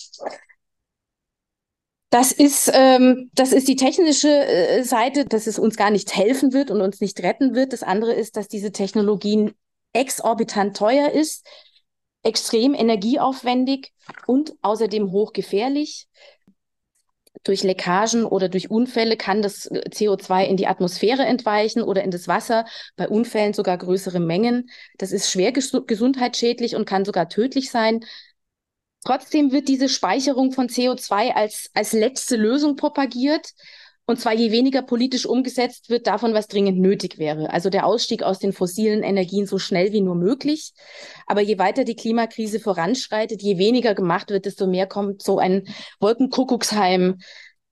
Das 2.09 2.33
ist, 2.33 2.69
ähm, 2.73 3.29
das 3.33 3.53
ist 3.53 3.69
die 3.69 3.77
technische 3.77 4.27
äh, 4.27 4.83
Seite, 4.83 5.23
dass 5.25 5.47
es 5.47 5.57
uns 5.57 5.77
gar 5.77 5.91
nicht 5.91 6.15
helfen 6.15 6.51
wird 6.51 6.69
und 6.69 6.81
uns 6.81 6.99
nicht 6.99 7.21
retten 7.23 7.55
wird. 7.55 7.71
Das 7.71 7.83
andere 7.83 8.13
ist, 8.13 8.35
dass 8.35 8.49
diese 8.49 8.73
Technologien 8.73 9.53
exorbitant 9.93 10.75
teuer 10.75 11.09
ist, 11.11 11.45
extrem 12.23 12.73
energieaufwendig 12.73 13.93
und 14.27 14.53
außerdem 14.61 15.11
hochgefährlich 15.11 16.07
durch 17.43 17.63
Leckagen 17.63 18.25
oder 18.25 18.49
durch 18.49 18.69
Unfälle 18.69 19.17
kann 19.17 19.41
das 19.41 19.65
äh, 19.65 19.81
CO2 19.89 20.45
in 20.45 20.57
die 20.57 20.67
Atmosphäre 20.67 21.23
entweichen 21.23 21.81
oder 21.81 22.03
in 22.03 22.11
das 22.11 22.27
Wasser, 22.27 22.65
bei 22.95 23.07
Unfällen 23.07 23.53
sogar 23.53 23.77
größere 23.77 24.19
Mengen. 24.19 24.69
Das 24.97 25.11
ist 25.11 25.31
schwer 25.31 25.51
ges 25.51 25.75
gesundheitsschädlich 25.87 26.75
und 26.75 26.85
kann 26.85 27.05
sogar 27.05 27.29
tödlich 27.29 27.71
sein. 27.71 28.01
Trotzdem 29.03 29.51
wird 29.51 29.67
diese 29.67 29.89
Speicherung 29.89 30.51
von 30.51 30.67
CO2 30.67 31.31
als, 31.33 31.71
als 31.73 31.93
letzte 31.93 32.35
Lösung 32.35 32.75
propagiert. 32.75 33.53
Und 34.05 34.19
zwar 34.19 34.33
je 34.33 34.51
weniger 34.51 34.81
politisch 34.81 35.25
umgesetzt 35.25 35.89
wird, 35.89 36.07
davon, 36.07 36.33
was 36.33 36.47
dringend 36.47 36.79
nötig 36.79 37.17
wäre. 37.17 37.51
Also 37.51 37.69
der 37.69 37.85
Ausstieg 37.85 38.23
aus 38.23 38.39
den 38.39 38.51
fossilen 38.51 39.03
Energien 39.03 39.45
so 39.45 39.57
schnell 39.57 39.93
wie 39.93 40.01
nur 40.01 40.15
möglich. 40.15 40.73
Aber 41.27 41.41
je 41.41 41.59
weiter 41.59 41.83
die 41.83 41.95
Klimakrise 41.95 42.59
voranschreitet, 42.59 43.41
je 43.41 43.57
weniger 43.57 43.95
gemacht 43.95 44.29
wird, 44.29 44.45
desto 44.45 44.67
mehr 44.67 44.87
kommt 44.87 45.21
so 45.21 45.39
ein 45.39 45.67
Wolkenkuckucksheim 45.99 47.19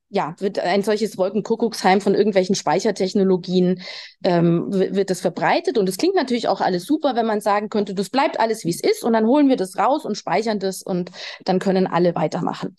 ja, 0.09 0.36
wird 0.39 0.59
ein 0.59 0.81
solches 0.81 1.17
Wolkenkuckucksheim 1.17 2.01
von 2.01 2.15
irgendwelchen 2.15 2.55
Speichertechnologien, 2.55 3.81
ähm, 4.24 4.65
wird 4.71 5.12
das 5.12 5.21
verbreitet. 5.21 5.77
Und 5.77 5.88
es 5.88 5.98
klingt 5.98 6.15
natürlich 6.15 6.48
auch 6.48 6.62
alles 6.62 6.86
super, 6.86 7.15
wenn 7.15 7.27
man 7.27 7.41
sagen 7.41 7.69
könnte, 7.69 7.93
das 7.93 8.09
bleibt 8.09 8.39
alles, 8.39 8.65
wie 8.65 8.71
es 8.71 8.81
ist, 8.81 9.03
und 9.03 9.13
dann 9.13 9.27
holen 9.27 9.50
wir 9.50 9.55
das 9.55 9.77
raus 9.77 10.05
und 10.05 10.17
speichern 10.17 10.59
das 10.59 10.81
und 10.81 11.12
dann 11.45 11.59
können 11.59 11.86
alle 11.86 12.15
weitermachen. 12.15 12.75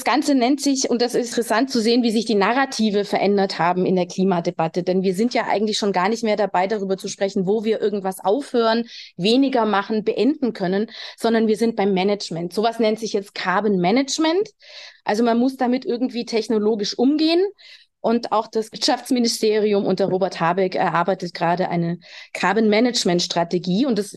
Das 0.00 0.04
Ganze 0.06 0.34
nennt 0.34 0.62
sich, 0.62 0.88
und 0.88 1.02
das 1.02 1.14
ist 1.14 1.28
interessant 1.28 1.70
zu 1.70 1.78
sehen, 1.78 2.02
wie 2.02 2.10
sich 2.10 2.24
die 2.24 2.34
Narrative 2.34 3.04
verändert 3.04 3.58
haben 3.58 3.84
in 3.84 3.96
der 3.96 4.06
Klimadebatte. 4.06 4.82
Denn 4.82 5.02
wir 5.02 5.14
sind 5.14 5.34
ja 5.34 5.44
eigentlich 5.46 5.76
schon 5.76 5.92
gar 5.92 6.08
nicht 6.08 6.24
mehr 6.24 6.36
dabei, 6.36 6.66
darüber 6.66 6.96
zu 6.96 7.06
sprechen, 7.06 7.46
wo 7.46 7.64
wir 7.64 7.82
irgendwas 7.82 8.18
aufhören, 8.18 8.88
weniger 9.18 9.66
machen, 9.66 10.02
beenden 10.02 10.54
können, 10.54 10.90
sondern 11.18 11.48
wir 11.48 11.58
sind 11.58 11.76
beim 11.76 11.92
Management. 11.92 12.54
Sowas 12.54 12.78
nennt 12.78 12.98
sich 12.98 13.12
jetzt 13.12 13.34
Carbon 13.34 13.76
Management. 13.76 14.48
Also 15.04 15.22
man 15.22 15.38
muss 15.38 15.58
damit 15.58 15.84
irgendwie 15.84 16.24
technologisch 16.24 16.96
umgehen. 16.96 17.42
Und 18.00 18.32
auch 18.32 18.46
das 18.46 18.72
Wirtschaftsministerium 18.72 19.84
unter 19.84 20.06
Robert 20.06 20.40
Habeck 20.40 20.76
erarbeitet 20.76 21.34
gerade 21.34 21.68
eine 21.68 21.98
Carbon 22.32 22.70
Management 22.70 23.20
Strategie. 23.20 23.84
Und 23.84 23.98
das 23.98 24.16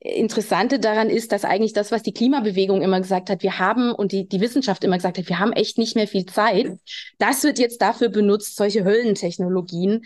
Interessante 0.00 0.78
daran 0.78 1.08
ist, 1.08 1.32
dass 1.32 1.44
eigentlich 1.44 1.72
das, 1.72 1.90
was 1.90 2.02
die 2.02 2.12
Klimabewegung 2.12 2.82
immer 2.82 3.00
gesagt 3.00 3.30
hat, 3.30 3.42
wir 3.42 3.58
haben 3.58 3.92
und 3.92 4.12
die, 4.12 4.28
die 4.28 4.40
Wissenschaft 4.40 4.84
immer 4.84 4.96
gesagt 4.96 5.16
hat, 5.16 5.28
wir 5.28 5.38
haben 5.38 5.52
echt 5.52 5.78
nicht 5.78 5.96
mehr 5.96 6.06
viel 6.06 6.26
Zeit. 6.26 6.78
Das 7.18 7.42
wird 7.42 7.58
jetzt 7.58 7.80
dafür 7.80 8.10
benutzt, 8.10 8.56
solche 8.56 8.84
Höllentechnologien 8.84 10.04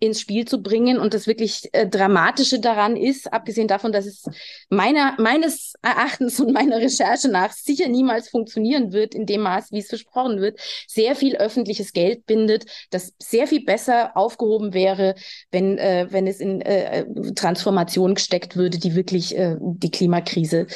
ins 0.00 0.20
Spiel 0.20 0.46
zu 0.46 0.62
bringen. 0.62 0.98
Und 0.98 1.14
das 1.14 1.26
wirklich 1.26 1.68
äh, 1.72 1.86
Dramatische 1.86 2.60
daran 2.60 2.96
ist, 2.96 3.32
abgesehen 3.32 3.68
davon, 3.68 3.92
dass 3.92 4.06
es 4.06 4.24
meiner, 4.68 5.14
meines 5.18 5.74
Erachtens 5.82 6.40
und 6.40 6.52
meiner 6.52 6.78
Recherche 6.78 7.28
nach 7.28 7.52
sicher 7.52 7.88
niemals 7.88 8.28
funktionieren 8.28 8.92
wird 8.92 9.14
in 9.14 9.26
dem 9.26 9.42
Maß, 9.42 9.72
wie 9.72 9.78
es 9.78 9.88
versprochen 9.88 10.40
wird, 10.40 10.58
sehr 10.88 11.14
viel 11.16 11.36
öffentliches 11.36 11.92
Geld 11.92 12.26
bindet, 12.26 12.66
das 12.90 13.12
sehr 13.18 13.46
viel 13.46 13.64
besser 13.64 14.16
aufgehoben 14.16 14.74
wäre, 14.74 15.14
wenn, 15.50 15.78
äh, 15.78 16.06
wenn 16.10 16.26
es 16.26 16.40
in 16.40 16.60
äh, 16.60 17.04
Transformation 17.34 18.14
gesteckt 18.14 18.56
würde, 18.56 18.78
die 18.78 18.94
wirklich 18.94 19.36
äh, 19.36 19.56
die 19.60 19.90
Klimakrise 19.90 20.66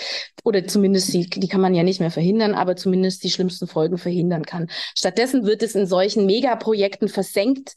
oder 0.45 0.67
zumindest 0.67 1.13
die, 1.13 1.29
die 1.29 1.49
kann 1.49 1.61
man 1.61 1.75
ja 1.75 1.83
nicht 1.83 2.01
mehr 2.01 2.11
verhindern, 2.11 2.55
aber 2.55 2.77
zumindest 2.77 3.25
die 3.25 3.31
schlimmsten 3.31 3.67
Folgen 3.67 3.99
verhindern 3.99 4.45
kann. 4.45 4.69
Stattdessen 4.95 5.45
wird 5.45 5.63
es 5.63 5.75
in 5.75 5.87
solchen 5.87 6.27
Megaprojekten 6.27 7.09
versenkt, 7.09 7.75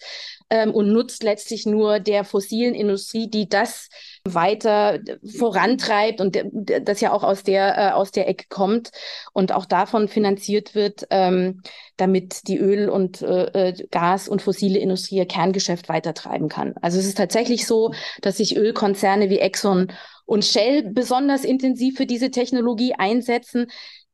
ähm, 0.52 0.74
und 0.74 0.92
nutzt 0.92 1.24
letztlich 1.24 1.66
nur 1.66 2.00
der 2.00 2.26
fossilen 2.26 2.76
Industrie, 2.76 3.30
die 3.30 3.48
das 3.48 3.88
weiter 4.26 5.00
vorantreibt 5.38 6.20
und 6.20 6.38
das 6.54 7.00
ja 7.00 7.14
auch 7.14 7.24
aus 7.24 7.44
der, 7.44 7.78
äh, 7.78 7.92
aus 7.92 8.12
der 8.12 8.28
Ecke 8.28 8.46
kommt 8.50 8.92
und 9.32 9.54
auch 9.54 9.66
davon 9.66 10.10
finanziert 10.10 10.76
wird, 10.76 11.08
ähm, 11.10 11.62
damit 11.96 12.48
die 12.50 12.58
Öl- 12.60 12.90
und 12.90 13.22
äh, 13.22 13.70
äh 13.70 13.88
Gas- 13.90 14.28
und 14.28 14.42
fossile 14.42 14.78
Industrie 14.78 15.16
ihr 15.16 15.26
Kerngeschäft 15.26 15.88
weitertreiben 15.88 16.50
kann. 16.50 16.76
Also 16.82 17.00
es 17.00 17.06
ist 17.06 17.18
tatsächlich 17.18 17.66
so, 17.66 17.94
dass 18.22 18.38
sich 18.38 18.58
Ölkonzerne 18.58 19.30
wie 19.30 19.40
Exxon 19.40 19.94
und 20.26 20.44
Shell 20.44 20.84
besonders 20.92 21.46
intensiv 21.46 21.96
für 21.96 22.06
diese 22.06 22.30
Technologie 22.30 22.94
einsetzen, 22.94 23.68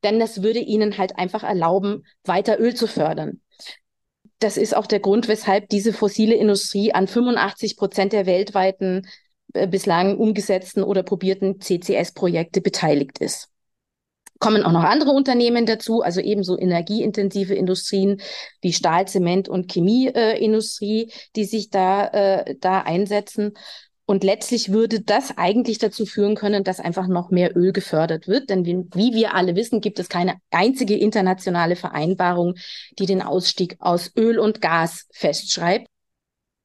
denn 0.03 0.19
das 0.19 0.43
würde 0.43 0.59
ihnen 0.59 0.99
halt 0.99 1.17
einfach 1.17 1.43
erlauben, 1.43 2.05
weiter 2.23 2.59
Öl 2.59 2.75
zu 2.75 2.85
fördern 2.85 3.41
das 4.39 4.57
ist 4.57 4.75
auch 4.75 4.87
der 4.87 4.99
Grund, 4.99 5.27
weshalb 5.27 5.69
diese 5.69 5.93
fossile 5.93 6.35
Industrie 6.35 6.93
an 6.93 7.07
85 7.07 7.77
Prozent 7.77 8.13
der 8.13 8.25
weltweiten 8.25 9.07
äh, 9.53 9.67
bislang 9.67 10.17
umgesetzten 10.17 10.83
oder 10.83 11.03
probierten 11.03 11.59
CCS-Projekte 11.59 12.61
beteiligt 12.61 13.19
ist. 13.19 13.49
Kommen 14.39 14.63
auch 14.63 14.71
noch 14.71 14.83
andere 14.83 15.11
Unternehmen 15.11 15.65
dazu, 15.65 16.03
also 16.03 16.21
ebenso 16.21 16.59
energieintensive 16.59 17.55
Industrien 17.55 18.21
wie 18.61 18.71
Stahl, 18.71 19.07
Zement 19.07 19.49
und 19.49 19.71
Chemieindustrie, 19.71 21.09
äh, 21.09 21.13
die 21.35 21.45
sich 21.45 21.71
da, 21.71 22.07
äh, 22.07 22.55
da 22.59 22.81
einsetzen. 22.81 23.53
Und 24.09 24.23
letztlich 24.23 24.71
würde 24.71 25.01
das 25.01 25.37
eigentlich 25.37 25.79
dazu 25.79 26.05
führen 26.05 26.35
können, 26.35 26.63
dass 26.63 26.79
einfach 26.79 27.07
noch 27.07 27.29
mehr 27.29 27.57
Öl 27.57 27.73
gefördert 27.73 28.29
wird. 28.29 28.49
Denn 28.49 28.65
wie, 28.65 29.13
wir 29.13 29.35
alle 29.35 29.53
wissen, 29.57 29.81
gibt 29.81 29.99
es 29.99 30.07
keine 30.07 30.35
einzige 30.49 30.95
internationale 30.95 31.75
Vereinbarung, 31.75 32.55
die 32.97 33.05
den 33.05 33.21
Ausstieg 33.21 33.75
aus 33.79 34.13
Öl 34.17 34.39
und 34.39 34.61
Gas 34.61 35.07
festschreibt. 35.11 35.87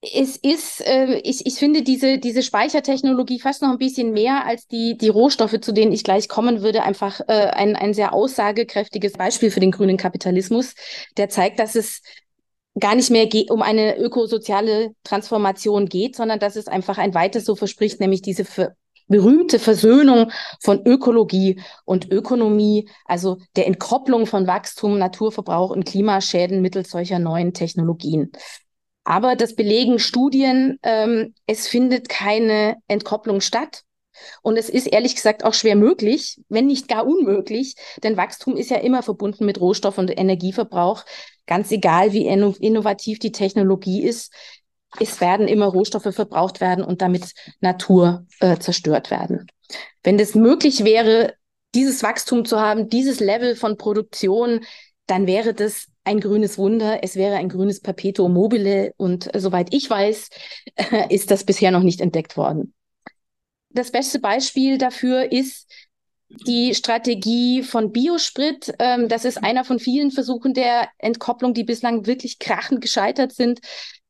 Es 0.02 0.36
ist, 0.36 0.86
äh, 0.86 1.18
ich, 1.24 1.44
ich 1.44 1.54
finde 1.54 1.82
diese, 1.82 2.18
diese 2.18 2.44
Speichertechnologie 2.44 3.40
fast 3.40 3.62
noch 3.62 3.70
ein 3.70 3.78
bisschen 3.78 4.12
mehr 4.12 4.46
als 4.46 4.68
die, 4.68 4.96
die 4.96 5.08
Rohstoffe, 5.08 5.60
zu 5.60 5.72
denen 5.72 5.92
ich 5.92 6.04
gleich 6.04 6.28
kommen 6.28 6.62
würde, 6.62 6.84
einfach 6.84 7.20
äh, 7.26 7.32
ein, 7.32 7.74
ein 7.74 7.92
sehr 7.92 8.12
aussagekräftiges 8.12 9.14
Beispiel 9.14 9.50
für 9.50 9.60
den 9.60 9.72
grünen 9.72 9.96
Kapitalismus, 9.96 10.74
der 11.16 11.28
zeigt, 11.28 11.58
dass 11.58 11.74
es 11.74 12.02
gar 12.78 12.94
nicht 12.94 13.10
mehr 13.10 13.28
um 13.50 13.62
eine 13.62 13.98
ökosoziale 13.98 14.94
Transformation 15.04 15.86
geht, 15.86 16.16
sondern 16.16 16.38
dass 16.38 16.56
es 16.56 16.68
einfach 16.68 16.98
ein 16.98 17.14
weiteres 17.14 17.44
so 17.44 17.54
verspricht, 17.54 18.00
nämlich 18.00 18.22
diese 18.22 18.44
berühmte 19.08 19.58
Versöhnung 19.58 20.30
von 20.60 20.86
Ökologie 20.86 21.60
und 21.84 22.10
Ökonomie, 22.10 22.88
also 23.04 23.38
der 23.56 23.66
Entkopplung 23.66 24.26
von 24.26 24.46
Wachstum, 24.46 24.98
Naturverbrauch 24.98 25.70
und 25.70 25.84
Klimaschäden 25.84 26.62
mittels 26.62 26.90
solcher 26.90 27.18
neuen 27.18 27.52
Technologien. 27.52 28.32
Aber 29.04 29.36
das 29.36 29.54
belegen 29.54 29.98
Studien, 29.98 30.78
ähm, 30.82 31.34
es 31.46 31.68
findet 31.68 32.08
keine 32.08 32.76
Entkopplung 32.88 33.40
statt. 33.40 33.82
Und 34.42 34.56
es 34.56 34.68
ist 34.68 34.86
ehrlich 34.86 35.14
gesagt 35.14 35.44
auch 35.44 35.54
schwer 35.54 35.76
möglich, 35.76 36.40
wenn 36.48 36.66
nicht 36.66 36.88
gar 36.88 37.06
unmöglich, 37.06 37.74
denn 38.02 38.16
Wachstum 38.16 38.56
ist 38.56 38.70
ja 38.70 38.78
immer 38.78 39.02
verbunden 39.02 39.44
mit 39.44 39.60
Rohstoff- 39.60 39.98
und 39.98 40.16
Energieverbrauch. 40.16 41.04
Ganz 41.46 41.70
egal, 41.70 42.12
wie 42.12 42.26
innovativ 42.26 43.18
die 43.18 43.32
Technologie 43.32 44.02
ist, 44.02 44.32
es 45.00 45.20
werden 45.20 45.48
immer 45.48 45.66
Rohstoffe 45.66 46.14
verbraucht 46.14 46.60
werden 46.60 46.84
und 46.84 47.00
damit 47.00 47.32
Natur 47.60 48.26
äh, 48.40 48.58
zerstört 48.58 49.10
werden. 49.10 49.46
Wenn 50.02 50.18
es 50.18 50.34
möglich 50.34 50.84
wäre, 50.84 51.34
dieses 51.74 52.02
Wachstum 52.02 52.44
zu 52.44 52.60
haben, 52.60 52.88
dieses 52.88 53.20
Level 53.20 53.56
von 53.56 53.78
Produktion, 53.78 54.60
dann 55.06 55.26
wäre 55.26 55.54
das 55.54 55.86
ein 56.04 56.20
grünes 56.20 56.58
Wunder. 56.58 57.02
Es 57.02 57.16
wäre 57.16 57.36
ein 57.36 57.48
grünes 57.48 57.80
Perpetuum 57.80 58.32
mobile 58.32 58.92
und 58.96 59.34
äh, 59.34 59.40
soweit 59.40 59.72
ich 59.72 59.88
weiß, 59.88 60.28
äh, 60.74 61.06
ist 61.14 61.30
das 61.30 61.44
bisher 61.44 61.70
noch 61.70 61.82
nicht 61.82 62.00
entdeckt 62.00 62.36
worden. 62.36 62.74
Das 63.74 63.90
beste 63.90 64.18
Beispiel 64.18 64.78
dafür 64.78 65.32
ist 65.32 65.70
die 66.46 66.74
Strategie 66.74 67.62
von 67.62 67.92
Biosprit. 67.92 68.72
Ähm, 68.78 69.08
das 69.08 69.24
ist 69.24 69.42
einer 69.42 69.64
von 69.64 69.78
vielen 69.78 70.10
Versuchen 70.10 70.54
der 70.54 70.88
Entkopplung, 70.98 71.54
die 71.54 71.64
bislang 71.64 72.06
wirklich 72.06 72.38
krachend 72.38 72.80
gescheitert 72.80 73.32
sind. 73.32 73.60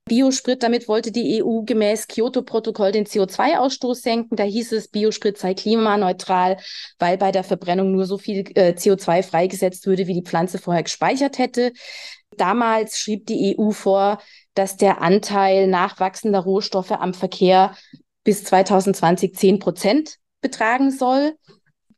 Biosprit, 0.04 0.62
damit 0.64 0.88
wollte 0.88 1.12
die 1.12 1.42
EU 1.42 1.62
gemäß 1.62 2.08
Kyoto-Protokoll 2.08 2.90
den 2.90 3.06
CO2-Ausstoß 3.06 4.02
senken. 4.02 4.36
Da 4.36 4.42
hieß 4.42 4.72
es, 4.72 4.88
Biosprit 4.88 5.38
sei 5.38 5.54
klimaneutral, 5.54 6.58
weil 6.98 7.16
bei 7.18 7.30
der 7.30 7.44
Verbrennung 7.44 7.92
nur 7.92 8.06
so 8.06 8.18
viel 8.18 8.44
äh, 8.56 8.72
CO2 8.72 9.22
freigesetzt 9.22 9.86
würde, 9.86 10.08
wie 10.08 10.14
die 10.14 10.24
Pflanze 10.24 10.58
vorher 10.58 10.82
gespeichert 10.82 11.38
hätte. 11.38 11.72
Damals 12.36 12.98
schrieb 12.98 13.26
die 13.26 13.56
EU 13.56 13.70
vor, 13.70 14.20
dass 14.54 14.76
der 14.76 15.02
Anteil 15.02 15.68
nachwachsender 15.68 16.40
Rohstoffe 16.40 16.92
am 16.92 17.14
Verkehr 17.14 17.76
bis 18.24 18.44
2020 18.44 19.34
10 19.34 19.58
Prozent 19.58 20.16
betragen 20.40 20.90
soll. 20.90 21.34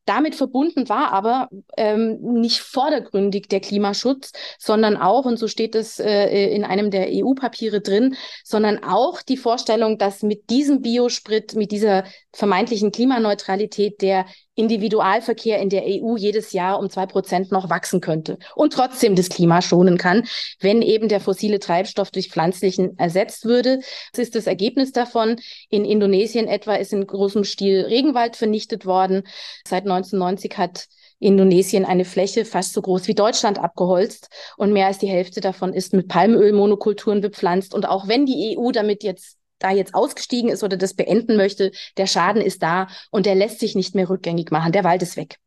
Damit 0.07 0.35
verbunden 0.35 0.91
war 0.91 1.13
aber 1.13 1.49
ähm, 1.79 2.19
nicht 2.21 2.61
vordergründig 2.61 3.49
der 3.49 3.61
Klimaschutz, 3.61 4.33
sondern 4.59 4.99
auch, 4.99 5.25
und 5.25 5.39
so 5.39 5.49
steht 5.49 5.75
es 5.75 5.99
äh, 5.99 6.55
in 6.55 6.63
einem 6.63 6.91
der 6.91 7.09
EU-Papiere 7.11 7.81
drin, 7.81 8.15
sondern 8.45 8.85
auch 8.85 9.23
die 9.23 9.39
Vorstellung, 9.39 9.97
dass 9.97 10.23
mit 10.23 10.51
diesem 10.51 10.83
Biosprit, 10.83 11.55
mit 11.55 11.73
dieser 11.73 12.05
vermeintlichen 12.35 12.93
Klimaneutralität 12.93 14.03
der 14.03 14.27
Individualverkehr 14.55 15.59
in 15.61 15.69
der 15.69 15.85
EU 15.85 16.17
jedes 16.17 16.53
Jahr 16.53 16.79
um 16.79 16.89
zwei 16.89 17.07
Prozent 17.07 17.51
noch 17.51 17.71
wachsen 17.71 18.01
könnte 18.01 18.39
und 18.55 18.73
trotzdem 18.73 19.17
das 19.17 19.29
Klima 19.29 19.63
schonen 19.63 19.99
kann, 19.99 20.25
wenn 20.61 20.83
eben 20.83 21.09
der 21.09 21.21
fossile 21.21 21.59
Treibstoff 21.59 22.11
durch 22.11 22.31
pflanzlichen 22.31 22.99
ersetzt 22.99 23.45
würde. 23.45 23.81
Das 24.13 24.21
ist 24.21 24.35
das 24.35 24.47
Ergebnis 24.47 24.93
davon. 24.93 25.37
In 25.71 25.85
Indonesien 25.85 26.47
etwa 26.47 26.75
ist 26.75 26.93
in 26.93 27.07
großem 27.07 27.45
Stil 27.45 27.83
Regenwald 27.83 28.37
vernichtet 28.37 28.87
worden. 28.87 29.23
Seit 29.67 29.85
1990 29.85 30.57
hat 30.57 30.87
Indonesien 31.19 31.85
eine 31.85 32.05
Fläche 32.05 32.45
fast 32.45 32.75
so 32.75 32.83
groß 32.83 33.09
wie 33.09 33.15
Deutschland 33.15 33.59
abgeholzt 33.59 34.29
und 34.57 34.73
mehr 34.73 34.87
als 34.87 34.99
die 34.99 35.09
Hälfte 35.09 35.41
davon 35.41 35.73
ist 35.73 35.95
mit 35.95 36.09
Palmölmonokulturen 36.09 37.21
bepflanzt. 37.21 37.75
Und 37.75 37.89
auch 37.89 38.09
wenn 38.09 38.27
die 38.27 38.57
EU 38.59 38.71
damit 38.73 39.03
jetzt 39.03 39.39
da 39.65 39.71
jetzt 39.71 39.95
ausgestiegen 39.95 40.51
ist 40.51 40.63
oder 40.63 40.77
das 40.77 40.95
beenden 40.95 41.37
möchte, 41.37 41.73
der 41.97 42.07
Schaden 42.07 42.43
ist 42.43 42.63
da 42.63 42.89
und 43.11 43.27
der 43.27 43.35
lässt 43.35 43.61
sich 43.61 43.75
nicht 43.75 43.95
mehr 43.95 44.09
rückgängig 44.09 44.51
machen. 44.51 44.73
Der 44.73 44.85
Wald 44.85 45.03
ist 45.03 45.17
weg. 45.17 45.39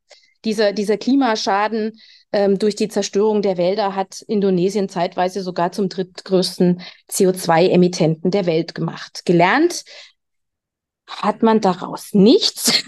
Dieser, 0.43 0.73
dieser 0.73 0.97
Klimaschaden 0.97 1.93
ähm, 2.31 2.59
durch 2.59 2.75
die 2.75 2.87
Zerstörung 2.87 3.41
der 3.41 3.57
Wälder 3.57 3.95
hat 3.95 4.21
Indonesien 4.27 4.89
zeitweise 4.89 5.41
sogar 5.41 5.71
zum 5.71 5.89
drittgrößten 5.89 6.81
CO2-Emittenten 7.09 8.31
der 8.31 8.45
Welt 8.45 8.75
gemacht. 8.75 9.21
Gelernt 9.25 9.83
hat 11.07 11.43
man 11.43 11.61
daraus 11.61 12.13
nichts 12.13 12.85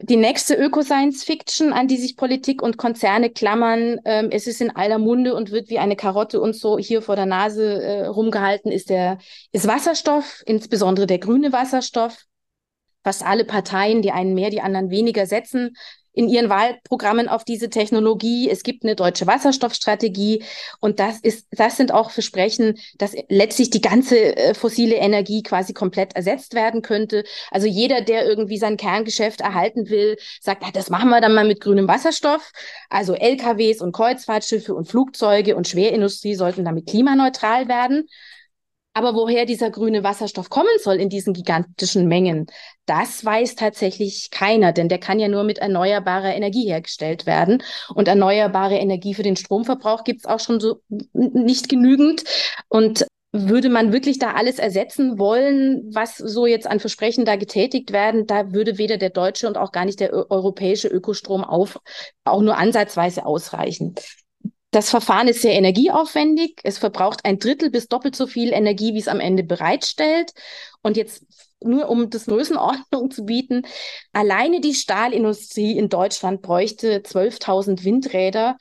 die 0.00 0.16
nächste 0.16 0.54
Öko-Science-Fiction, 0.54 1.72
an 1.72 1.88
die 1.88 1.96
sich 1.96 2.16
Politik 2.16 2.62
und 2.62 2.76
Konzerne 2.76 3.30
klammern, 3.30 3.98
ähm, 4.04 4.28
es 4.30 4.46
ist 4.46 4.60
in 4.60 4.74
aller 4.74 4.98
Munde 4.98 5.34
und 5.34 5.50
wird 5.50 5.70
wie 5.70 5.80
eine 5.80 5.96
Karotte 5.96 6.40
und 6.40 6.54
so 6.54 6.78
hier 6.78 7.02
vor 7.02 7.16
der 7.16 7.26
Nase 7.26 7.82
äh, 7.82 8.06
rumgehalten, 8.06 8.70
ist 8.70 8.90
der 8.90 9.18
ist 9.50 9.66
Wasserstoff, 9.66 10.42
insbesondere 10.46 11.06
der 11.06 11.18
grüne 11.18 11.52
Wasserstoff. 11.52 12.24
Fast 13.02 13.24
alle 13.24 13.44
Parteien, 13.44 14.02
die 14.02 14.12
einen 14.12 14.34
mehr, 14.34 14.50
die 14.50 14.60
anderen 14.60 14.90
weniger 14.90 15.26
setzen, 15.26 15.76
in 16.18 16.28
ihren 16.28 16.48
Wahlprogrammen 16.48 17.28
auf 17.28 17.44
diese 17.44 17.70
Technologie. 17.70 18.50
Es 18.50 18.64
gibt 18.64 18.82
eine 18.82 18.96
deutsche 18.96 19.28
Wasserstoffstrategie 19.28 20.42
und 20.80 20.98
das 20.98 21.20
ist, 21.20 21.46
das 21.52 21.76
sind 21.76 21.92
auch 21.92 22.10
Versprechen, 22.10 22.76
dass 22.98 23.14
letztlich 23.28 23.70
die 23.70 23.80
ganze 23.80 24.36
äh, 24.36 24.54
fossile 24.54 24.96
Energie 24.96 25.44
quasi 25.44 25.72
komplett 25.74 26.16
ersetzt 26.16 26.54
werden 26.54 26.82
könnte. 26.82 27.22
Also 27.52 27.68
jeder, 27.68 28.00
der 28.00 28.26
irgendwie 28.26 28.58
sein 28.58 28.76
Kerngeschäft 28.76 29.40
erhalten 29.42 29.90
will, 29.90 30.16
sagt, 30.40 30.64
ah, 30.64 30.70
das 30.72 30.90
machen 30.90 31.08
wir 31.08 31.20
dann 31.20 31.34
mal 31.34 31.46
mit 31.46 31.60
grünem 31.60 31.86
Wasserstoff. 31.86 32.50
Also 32.90 33.14
LKWs 33.14 33.80
und 33.80 33.92
Kreuzfahrtschiffe 33.92 34.74
und 34.74 34.88
Flugzeuge 34.88 35.54
und 35.54 35.68
Schwerindustrie 35.68 36.34
sollten 36.34 36.64
damit 36.64 36.88
klimaneutral 36.88 37.68
werden. 37.68 38.08
Aber 38.98 39.14
woher 39.14 39.46
dieser 39.46 39.70
grüne 39.70 40.02
Wasserstoff 40.02 40.50
kommen 40.50 40.76
soll 40.82 40.96
in 40.96 41.08
diesen 41.08 41.32
gigantischen 41.32 42.08
Mengen, 42.08 42.46
das 42.84 43.24
weiß 43.24 43.54
tatsächlich 43.54 44.30
keiner, 44.32 44.72
denn 44.72 44.88
der 44.88 44.98
kann 44.98 45.20
ja 45.20 45.28
nur 45.28 45.44
mit 45.44 45.58
erneuerbarer 45.58 46.34
Energie 46.34 46.66
hergestellt 46.66 47.24
werden. 47.24 47.62
Und 47.94 48.08
erneuerbare 48.08 48.74
Energie 48.74 49.14
für 49.14 49.22
den 49.22 49.36
Stromverbrauch 49.36 50.02
gibt 50.02 50.22
es 50.22 50.26
auch 50.26 50.40
schon 50.40 50.58
so 50.58 50.80
nicht 51.12 51.68
genügend. 51.68 52.24
Und 52.66 53.06
würde 53.30 53.68
man 53.68 53.92
wirklich 53.92 54.18
da 54.18 54.32
alles 54.32 54.58
ersetzen 54.58 55.16
wollen, 55.20 55.94
was 55.94 56.16
so 56.16 56.46
jetzt 56.46 56.66
an 56.66 56.80
Versprechen 56.80 57.24
da 57.24 57.36
getätigt 57.36 57.92
werden, 57.92 58.26
da 58.26 58.52
würde 58.52 58.78
weder 58.78 58.96
der 58.96 59.10
deutsche 59.10 59.46
und 59.46 59.56
auch 59.56 59.70
gar 59.70 59.84
nicht 59.84 60.00
der 60.00 60.12
europäische 60.12 60.88
Ökostrom 60.88 61.44
auf, 61.44 61.78
auch 62.24 62.40
nur 62.40 62.56
ansatzweise 62.56 63.24
ausreichen. 63.24 63.94
Das 64.70 64.90
Verfahren 64.90 65.28
ist 65.28 65.40
sehr 65.40 65.54
energieaufwendig. 65.54 66.60
Es 66.62 66.76
verbraucht 66.76 67.24
ein 67.24 67.38
Drittel 67.38 67.70
bis 67.70 67.88
doppelt 67.88 68.14
so 68.14 68.26
viel 68.26 68.52
Energie, 68.52 68.92
wie 68.92 68.98
es 68.98 69.08
am 69.08 69.20
Ende 69.20 69.42
bereitstellt. 69.42 70.32
Und 70.82 70.98
jetzt 70.98 71.24
nur 71.60 71.88
um 71.88 72.10
das 72.10 72.26
Größenordnung 72.26 73.10
zu 73.10 73.24
bieten, 73.24 73.62
alleine 74.12 74.60
die 74.60 74.74
Stahlindustrie 74.74 75.76
in 75.76 75.88
Deutschland 75.88 76.42
bräuchte 76.42 77.02
12.000 77.02 77.84
Windräder. 77.84 78.56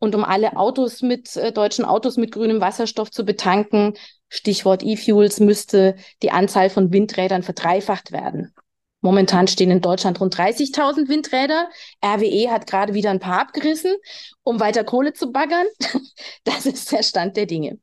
Und 0.00 0.16
um 0.16 0.24
alle 0.24 0.56
Autos 0.56 1.00
mit, 1.00 1.36
äh, 1.36 1.52
deutschen 1.52 1.84
Autos 1.84 2.16
mit 2.16 2.32
grünem 2.32 2.60
Wasserstoff 2.60 3.12
zu 3.12 3.24
betanken, 3.24 3.94
Stichwort 4.28 4.82
E-Fuels, 4.82 5.38
müsste 5.38 5.94
die 6.22 6.32
Anzahl 6.32 6.70
von 6.70 6.92
Windrädern 6.92 7.44
verdreifacht 7.44 8.10
werden. 8.10 8.52
Momentan 9.02 9.48
stehen 9.48 9.70
in 9.70 9.80
Deutschland 9.80 10.20
rund 10.20 10.34
30.000 10.34 11.08
Windräder. 11.08 11.68
RWE 12.02 12.50
hat 12.50 12.66
gerade 12.66 12.94
wieder 12.94 13.10
ein 13.10 13.20
paar 13.20 13.40
abgerissen, 13.40 13.94
um 14.44 14.60
weiter 14.60 14.84
Kohle 14.84 15.12
zu 15.12 15.30
baggern. 15.30 15.66
Das 16.44 16.66
ist 16.66 16.90
der 16.92 17.02
Stand 17.02 17.36
der 17.36 17.46
Dinge. 17.46 17.78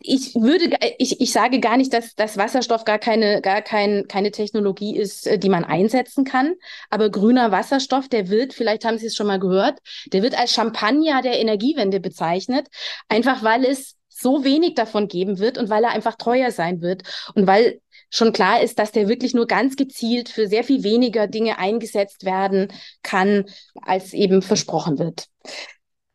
Ich 0.00 0.34
würde, 0.34 0.76
ich, 0.98 1.20
ich 1.20 1.32
sage 1.32 1.60
gar 1.60 1.76
nicht, 1.76 1.92
dass, 1.92 2.14
dass 2.14 2.36
Wasserstoff 2.36 2.84
gar 2.84 2.98
keine, 2.98 3.40
gar 3.40 3.62
kein, 3.62 4.06
keine 4.08 4.30
Technologie 4.30 4.96
ist, 4.96 5.26
äh, 5.26 5.38
die 5.38 5.48
man 5.48 5.64
einsetzen 5.64 6.24
kann. 6.24 6.54
Aber 6.90 7.10
grüner 7.10 7.52
Wasserstoff, 7.52 8.08
der 8.08 8.28
wird, 8.28 8.54
vielleicht 8.54 8.84
haben 8.84 8.98
Sie 8.98 9.06
es 9.06 9.14
schon 9.14 9.28
mal 9.28 9.38
gehört, 9.38 9.78
der 10.12 10.22
wird 10.22 10.36
als 10.36 10.52
Champagner 10.52 11.22
der 11.22 11.38
Energiewende 11.38 12.00
bezeichnet. 12.00 12.66
Einfach 13.08 13.42
weil 13.44 13.64
es 13.64 13.96
so 14.08 14.44
wenig 14.44 14.74
davon 14.74 15.06
geben 15.08 15.38
wird 15.38 15.58
und 15.58 15.70
weil 15.70 15.84
er 15.84 15.90
einfach 15.90 16.16
teuer 16.16 16.50
sein 16.50 16.80
wird 16.80 17.02
und 17.34 17.46
weil 17.46 17.80
schon 18.10 18.32
klar 18.32 18.62
ist, 18.62 18.78
dass 18.78 18.92
der 18.92 19.08
wirklich 19.08 19.34
nur 19.34 19.46
ganz 19.46 19.76
gezielt 19.76 20.28
für 20.28 20.46
sehr 20.46 20.64
viel 20.64 20.82
weniger 20.82 21.26
Dinge 21.26 21.58
eingesetzt 21.58 22.24
werden 22.24 22.68
kann, 23.02 23.44
als 23.82 24.12
eben 24.12 24.42
versprochen 24.42 24.98
wird. 24.98 25.28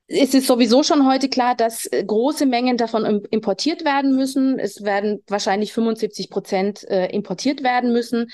es 0.07 0.33
ist 0.33 0.47
sowieso 0.47 0.83
schon 0.83 1.07
heute 1.07 1.29
klar, 1.29 1.55
dass 1.55 1.85
äh, 1.87 2.03
große 2.03 2.45
Mengen 2.45 2.77
davon 2.77 3.23
importiert 3.31 3.85
werden 3.85 4.15
müssen. 4.15 4.59
Es 4.59 4.83
werden 4.83 5.23
wahrscheinlich 5.27 5.73
75 5.73 6.29
Prozent 6.29 6.83
äh, 6.89 7.07
importiert 7.07 7.63
werden 7.63 7.93
müssen. 7.93 8.27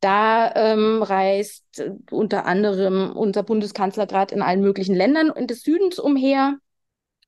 Da 0.00 0.52
ähm, 0.54 1.02
reist 1.02 1.78
äh, 1.78 1.90
unter 2.10 2.46
anderem 2.46 3.12
unser 3.14 3.42
Bundeskanzler 3.42 4.06
gerade 4.06 4.34
in 4.34 4.42
allen 4.42 4.62
möglichen 4.62 4.94
Ländern 4.94 5.32
des 5.46 5.62
Südens 5.62 5.98
umher 5.98 6.56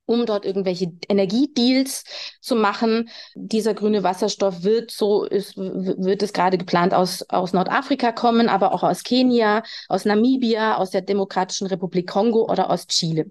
um 0.06 0.26
dort 0.26 0.44
irgendwelche 0.44 0.92
Energiedeals 1.08 2.04
zu 2.40 2.54
machen. 2.54 3.08
Dieser 3.34 3.74
grüne 3.74 4.02
Wasserstoff 4.02 4.62
wird, 4.62 4.90
so 4.90 5.24
ist, 5.24 5.56
wird 5.56 6.22
es 6.22 6.32
gerade 6.32 6.58
geplant, 6.58 6.94
aus, 6.94 7.22
aus 7.28 7.52
Nordafrika 7.52 8.12
kommen, 8.12 8.48
aber 8.48 8.72
auch 8.72 8.82
aus 8.82 9.02
Kenia, 9.04 9.62
aus 9.88 10.04
Namibia, 10.04 10.76
aus 10.76 10.90
der 10.90 11.02
Demokratischen 11.02 11.66
Republik 11.66 12.08
Kongo 12.08 12.50
oder 12.50 12.70
aus 12.70 12.86
Chile. 12.86 13.30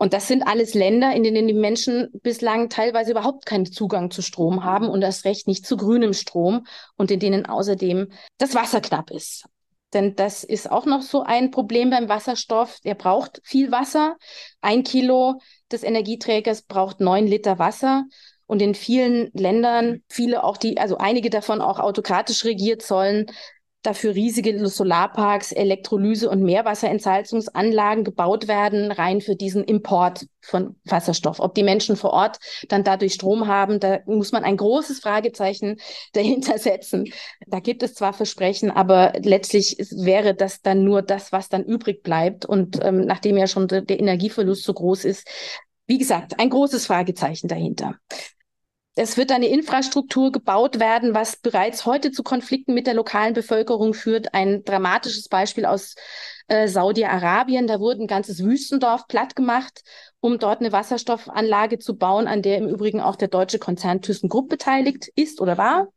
Und 0.00 0.14
das 0.14 0.28
sind 0.28 0.42
alles 0.44 0.72
Länder, 0.72 1.12
in 1.14 1.24
denen 1.24 1.46
die 1.46 1.52
Menschen 1.52 2.08
bislang 2.22 2.70
teilweise 2.70 3.10
überhaupt 3.10 3.44
keinen 3.44 3.66
Zugang 3.66 4.10
zu 4.10 4.22
Strom 4.22 4.64
haben 4.64 4.88
und 4.88 5.02
das 5.02 5.26
Recht 5.26 5.46
nicht 5.46 5.66
zu 5.66 5.76
grünem 5.76 6.14
Strom 6.14 6.66
und 6.96 7.10
in 7.10 7.20
denen 7.20 7.44
außerdem 7.44 8.08
das 8.38 8.54
Wasser 8.54 8.80
knapp 8.80 9.10
ist. 9.10 9.44
Denn 9.92 10.14
das 10.14 10.44
ist 10.44 10.70
auch 10.70 10.86
noch 10.86 11.02
so 11.02 11.22
ein 11.22 11.50
Problem 11.50 11.90
beim 11.90 12.08
Wasserstoff. 12.08 12.78
Er 12.84 12.94
braucht 12.94 13.40
viel 13.44 13.70
Wasser. 13.72 14.16
Ein 14.60 14.84
Kilo 14.84 15.40
des 15.72 15.82
Energieträgers 15.82 16.62
braucht 16.62 17.00
neun 17.00 17.26
Liter 17.26 17.58
Wasser. 17.58 18.04
Und 18.46 18.62
in 18.62 18.74
vielen 18.74 19.30
Ländern, 19.32 20.02
viele 20.08 20.42
auch 20.42 20.56
die, 20.56 20.78
also 20.78 20.98
einige 20.98 21.30
davon 21.30 21.60
auch 21.60 21.78
autokratisch 21.78 22.44
regiert, 22.44 22.82
sollen 22.82 23.26
dafür 23.82 24.14
riesige 24.14 24.66
Solarparks, 24.68 25.52
Elektrolyse- 25.52 26.28
und 26.28 26.42
Meerwasserentsalzungsanlagen 26.42 28.04
gebaut 28.04 28.46
werden, 28.46 28.92
rein 28.92 29.20
für 29.20 29.36
diesen 29.36 29.64
Import 29.64 30.26
von 30.42 30.76
Wasserstoff. 30.84 31.40
Ob 31.40 31.54
die 31.54 31.62
Menschen 31.62 31.96
vor 31.96 32.10
Ort 32.10 32.38
dann 32.68 32.84
dadurch 32.84 33.14
Strom 33.14 33.46
haben, 33.46 33.80
da 33.80 34.00
muss 34.06 34.32
man 34.32 34.44
ein 34.44 34.56
großes 34.56 35.00
Fragezeichen 35.00 35.76
dahinter 36.12 36.58
setzen. 36.58 37.12
Da 37.46 37.60
gibt 37.60 37.82
es 37.82 37.94
zwar 37.94 38.12
Versprechen, 38.12 38.70
aber 38.70 39.12
letztlich 39.22 39.76
wäre 39.90 40.34
das 40.34 40.60
dann 40.60 40.84
nur 40.84 41.02
das, 41.02 41.32
was 41.32 41.48
dann 41.48 41.64
übrig 41.64 42.02
bleibt. 42.02 42.44
Und 42.44 42.78
ähm, 42.82 43.06
nachdem 43.06 43.38
ja 43.38 43.46
schon 43.46 43.66
der 43.68 43.88
Energieverlust 43.88 44.64
so 44.64 44.74
groß 44.74 45.04
ist, 45.04 45.26
wie 45.86 45.98
gesagt, 45.98 46.38
ein 46.38 46.50
großes 46.50 46.86
Fragezeichen 46.86 47.48
dahinter. 47.48 47.96
Es 49.02 49.16
wird 49.16 49.32
eine 49.32 49.48
Infrastruktur 49.48 50.30
gebaut 50.30 50.78
werden, 50.78 51.14
was 51.14 51.36
bereits 51.36 51.86
heute 51.86 52.10
zu 52.12 52.22
Konflikten 52.22 52.74
mit 52.74 52.86
der 52.86 52.92
lokalen 52.92 53.32
Bevölkerung 53.32 53.94
führt. 53.94 54.34
Ein 54.34 54.62
dramatisches 54.62 55.30
Beispiel 55.30 55.64
aus 55.64 55.94
äh, 56.48 56.68
Saudi-Arabien. 56.68 57.66
Da 57.66 57.80
wurde 57.80 58.02
ein 58.02 58.06
ganzes 58.06 58.44
Wüstendorf 58.44 59.08
platt 59.08 59.34
gemacht, 59.34 59.84
um 60.20 60.38
dort 60.38 60.60
eine 60.60 60.70
Wasserstoffanlage 60.72 61.78
zu 61.78 61.96
bauen, 61.96 62.26
an 62.28 62.42
der 62.42 62.58
im 62.58 62.68
Übrigen 62.68 63.00
auch 63.00 63.16
der 63.16 63.28
deutsche 63.28 63.58
Konzern 63.58 64.02
ThyssenKrupp 64.02 64.50
beteiligt 64.50 65.10
ist 65.16 65.40
oder 65.40 65.56
war. 65.56 65.88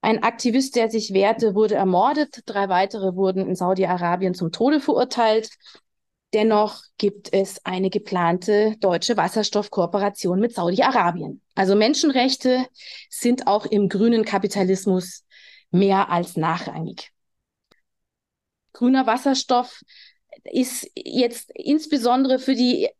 Ein 0.00 0.24
Aktivist, 0.24 0.74
der 0.74 0.90
sich 0.90 1.12
wehrte, 1.12 1.54
wurde 1.54 1.76
ermordet. 1.76 2.40
Drei 2.46 2.68
weitere 2.68 3.14
wurden 3.14 3.46
in 3.46 3.54
Saudi-Arabien 3.54 4.34
zum 4.34 4.50
Tode 4.50 4.80
verurteilt. 4.80 5.50
Dennoch 6.36 6.82
gibt 6.98 7.32
es 7.32 7.64
eine 7.64 7.88
geplante 7.88 8.76
deutsche 8.80 9.16
Wasserstoffkooperation 9.16 10.38
mit 10.38 10.52
Saudi-Arabien. 10.52 11.40
Also 11.54 11.74
Menschenrechte 11.74 12.66
sind 13.08 13.46
auch 13.46 13.64
im 13.64 13.88
grünen 13.88 14.22
Kapitalismus 14.22 15.24
mehr 15.70 16.10
als 16.10 16.36
nachrangig. 16.36 17.10
Grüner 18.74 19.06
Wasserstoff 19.06 19.80
ist 20.44 20.90
jetzt 20.94 21.52
insbesondere 21.54 22.38
für 22.38 22.54
die 22.54 22.90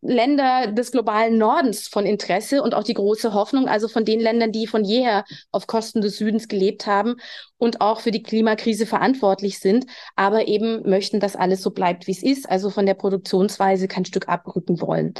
Länder 0.00 0.68
des 0.68 0.92
globalen 0.92 1.38
Nordens 1.38 1.88
von 1.88 2.06
Interesse 2.06 2.62
und 2.62 2.74
auch 2.74 2.84
die 2.84 2.94
große 2.94 3.34
Hoffnung, 3.34 3.68
also 3.68 3.88
von 3.88 4.04
den 4.04 4.20
Ländern, 4.20 4.52
die 4.52 4.66
von 4.66 4.84
jeher 4.84 5.24
auf 5.50 5.66
Kosten 5.66 6.00
des 6.00 6.16
Südens 6.16 6.48
gelebt 6.48 6.86
haben 6.86 7.16
und 7.58 7.80
auch 7.80 8.00
für 8.00 8.10
die 8.10 8.22
Klimakrise 8.22 8.86
verantwortlich 8.86 9.58
sind, 9.58 9.86
aber 10.16 10.48
eben 10.48 10.88
möchten, 10.88 11.20
dass 11.20 11.36
alles 11.36 11.62
so 11.62 11.70
bleibt, 11.70 12.06
wie 12.06 12.12
es 12.12 12.22
ist, 12.22 12.48
also 12.48 12.70
von 12.70 12.86
der 12.86 12.94
Produktionsweise 12.94 13.88
kein 13.88 14.04
Stück 14.04 14.28
abrücken 14.28 14.80
wollen. 14.80 15.14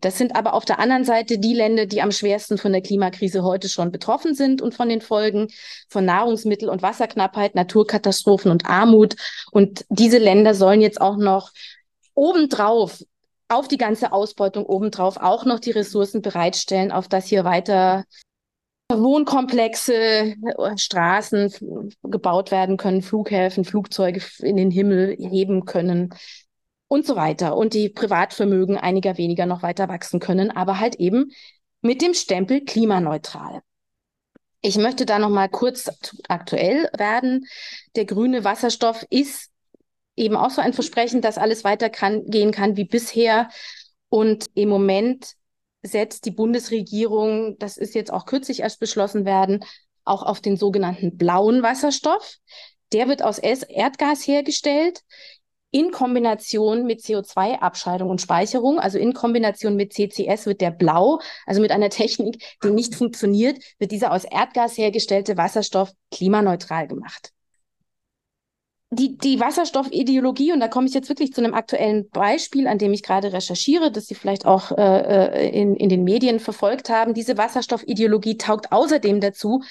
Das 0.00 0.18
sind 0.18 0.36
aber 0.36 0.54
auf 0.54 0.64
der 0.64 0.78
anderen 0.78 1.04
Seite 1.04 1.38
die 1.38 1.54
Länder, 1.54 1.86
die 1.86 2.02
am 2.02 2.12
schwersten 2.12 2.58
von 2.58 2.72
der 2.72 2.82
Klimakrise 2.82 3.42
heute 3.42 3.68
schon 3.68 3.92
betroffen 3.92 4.34
sind 4.34 4.62
und 4.62 4.74
von 4.74 4.88
den 4.88 5.00
Folgen 5.00 5.48
von 5.88 6.04
Nahrungsmittel- 6.04 6.68
und 6.68 6.82
Wasserknappheit, 6.82 7.54
Naturkatastrophen 7.54 8.50
und 8.50 8.66
Armut. 8.66 9.16
Und 9.50 9.84
diese 9.88 10.18
Länder 10.18 10.54
sollen 10.54 10.80
jetzt 10.80 11.00
auch 11.00 11.16
noch 11.16 11.50
obendrauf 12.14 13.02
auf 13.48 13.68
die 13.68 13.78
ganze 13.78 14.12
Ausbeutung 14.12 14.66
obendrauf 14.66 15.16
auch 15.16 15.44
noch 15.44 15.60
die 15.60 15.70
Ressourcen 15.70 16.22
bereitstellen, 16.22 16.92
auf 16.92 17.08
das 17.08 17.26
hier 17.26 17.44
weiter 17.44 18.04
Wohnkomplexe, 18.92 19.94
äh, 19.94 20.34
Straßen 20.78 21.52
gebaut 22.04 22.50
werden 22.50 22.76
können, 22.76 23.02
Flughäfen, 23.02 23.64
Flugzeuge 23.64 24.22
in 24.40 24.56
den 24.56 24.70
Himmel 24.70 25.16
heben 25.18 25.64
können 25.64 26.14
und 26.88 27.04
so 27.06 27.16
weiter. 27.16 27.56
Und 27.56 27.74
die 27.74 27.88
Privatvermögen 27.88 28.76
einiger 28.76 29.18
weniger 29.18 29.46
noch 29.46 29.62
weiter 29.62 29.88
wachsen 29.88 30.20
können, 30.20 30.50
aber 30.50 30.78
halt 30.78 30.96
eben 30.96 31.32
mit 31.82 32.00
dem 32.00 32.14
Stempel 32.14 32.64
klimaneutral. 32.64 33.62
Ich 34.60 34.76
möchte 34.78 35.06
da 35.06 35.18
noch 35.18 35.30
mal 35.30 35.48
kurz 35.48 35.90
aktuell 36.28 36.88
werden. 36.96 37.46
Der 37.94 38.04
grüne 38.04 38.44
Wasserstoff 38.44 39.04
ist 39.10 39.50
eben 40.16 40.36
auch 40.36 40.50
so 40.50 40.60
ein 40.60 40.72
Versprechen, 40.72 41.20
dass 41.20 41.38
alles 41.38 41.62
weiter 41.64 41.90
kann, 41.90 42.24
kann 42.52 42.76
wie 42.76 42.84
bisher. 42.84 43.48
Und 44.08 44.46
im 44.54 44.68
Moment 44.68 45.34
setzt 45.82 46.24
die 46.24 46.30
Bundesregierung, 46.30 47.58
das 47.58 47.76
ist 47.76 47.94
jetzt 47.94 48.12
auch 48.12 48.26
kürzlich 48.26 48.60
erst 48.60 48.80
beschlossen 48.80 49.24
werden, 49.24 49.64
auch 50.04 50.22
auf 50.22 50.40
den 50.40 50.56
sogenannten 50.56 51.16
blauen 51.16 51.62
Wasserstoff. 51.62 52.36
Der 52.92 53.08
wird 53.08 53.22
aus 53.22 53.38
Erdgas 53.38 54.26
hergestellt 54.26 55.02
in 55.72 55.90
Kombination 55.90 56.86
mit 56.86 57.00
CO2-Abscheidung 57.00 58.08
und 58.08 58.20
Speicherung, 58.20 58.78
also 58.78 58.98
in 58.98 59.12
Kombination 59.12 59.76
mit 59.76 59.92
CCS 59.92 60.46
wird 60.46 60.60
der 60.60 60.70
blau, 60.70 61.20
also 61.44 61.60
mit 61.60 61.72
einer 61.72 61.90
Technik, 61.90 62.42
die 62.62 62.70
nicht 62.70 62.94
funktioniert, 62.94 63.58
wird 63.78 63.90
dieser 63.90 64.12
aus 64.12 64.24
Erdgas 64.24 64.78
hergestellte 64.78 65.36
Wasserstoff 65.36 65.92
klimaneutral 66.10 66.86
gemacht 66.86 67.32
die, 68.96 69.16
die 69.16 69.38
Wasserstoffideologie, 69.38 70.52
und 70.52 70.60
da 70.60 70.68
komme 70.68 70.86
ich 70.86 70.94
jetzt 70.94 71.08
wirklich 71.08 71.32
zu 71.32 71.42
einem 71.42 71.54
aktuellen 71.54 72.08
Beispiel, 72.10 72.66
an 72.66 72.78
dem 72.78 72.92
ich 72.92 73.02
gerade 73.02 73.32
recherchiere, 73.32 73.92
das 73.92 74.06
Sie 74.06 74.14
vielleicht 74.14 74.46
auch 74.46 74.72
äh, 74.72 75.46
äh, 75.46 75.48
in, 75.50 75.76
in 75.76 75.88
den 75.88 76.02
Medien 76.04 76.40
verfolgt 76.40 76.88
haben. 76.88 77.14
Diese 77.14 77.36
Wasserstoffideologie 77.36 78.36
taugt 78.36 78.72
außerdem 78.72 79.20
dazu, 79.20 79.62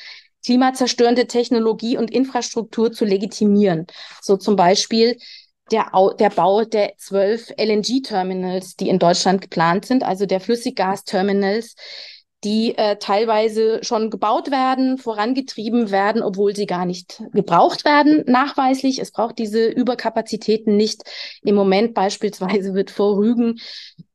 klimazerstörende 0.46 1.28
Technologie 1.28 1.98
und 1.98 2.12
Infrastruktur 2.12 2.92
zu 2.92 3.04
legitimieren. 3.04 3.88
So 4.22 4.38
zum 4.38 4.56
Beispiel 4.56 5.18
der, 5.72 5.92
der 6.20 6.30
Bau 6.30 6.64
der 6.64 6.94
zwölf 6.98 7.50
LNG-Terminals, 7.58 8.76
die 8.76 8.90
in 8.90 9.00
Deutschland 9.00 9.42
geplant 9.42 9.86
sind, 9.86 10.04
also 10.04 10.26
der 10.26 10.40
Flüssiggas-Terminals, 10.40 11.76
die 12.46 12.78
äh, 12.78 12.98
teilweise 12.98 13.84
schon 13.84 14.12
gebaut 14.12 14.52
werden, 14.52 15.00
vorangetrieben 15.00 15.90
werden, 15.90 16.22
obwohl 16.22 16.56
sie 16.56 16.68
gar 16.68 16.86
nicht 16.86 17.24
gebraucht 17.34 17.84
werden, 17.84 18.24
nachweislich. 18.28 19.00
Es 19.00 19.12
braucht 19.12 19.40
diese 19.40 19.66
Überkapazitäten 19.66 20.78
nicht. 20.78 21.02
Im 21.44 21.56
Moment 21.56 21.96
beispielsweise 21.96 22.76
wird 22.76 22.92
vor 22.92 23.18
Rügen 23.18 23.60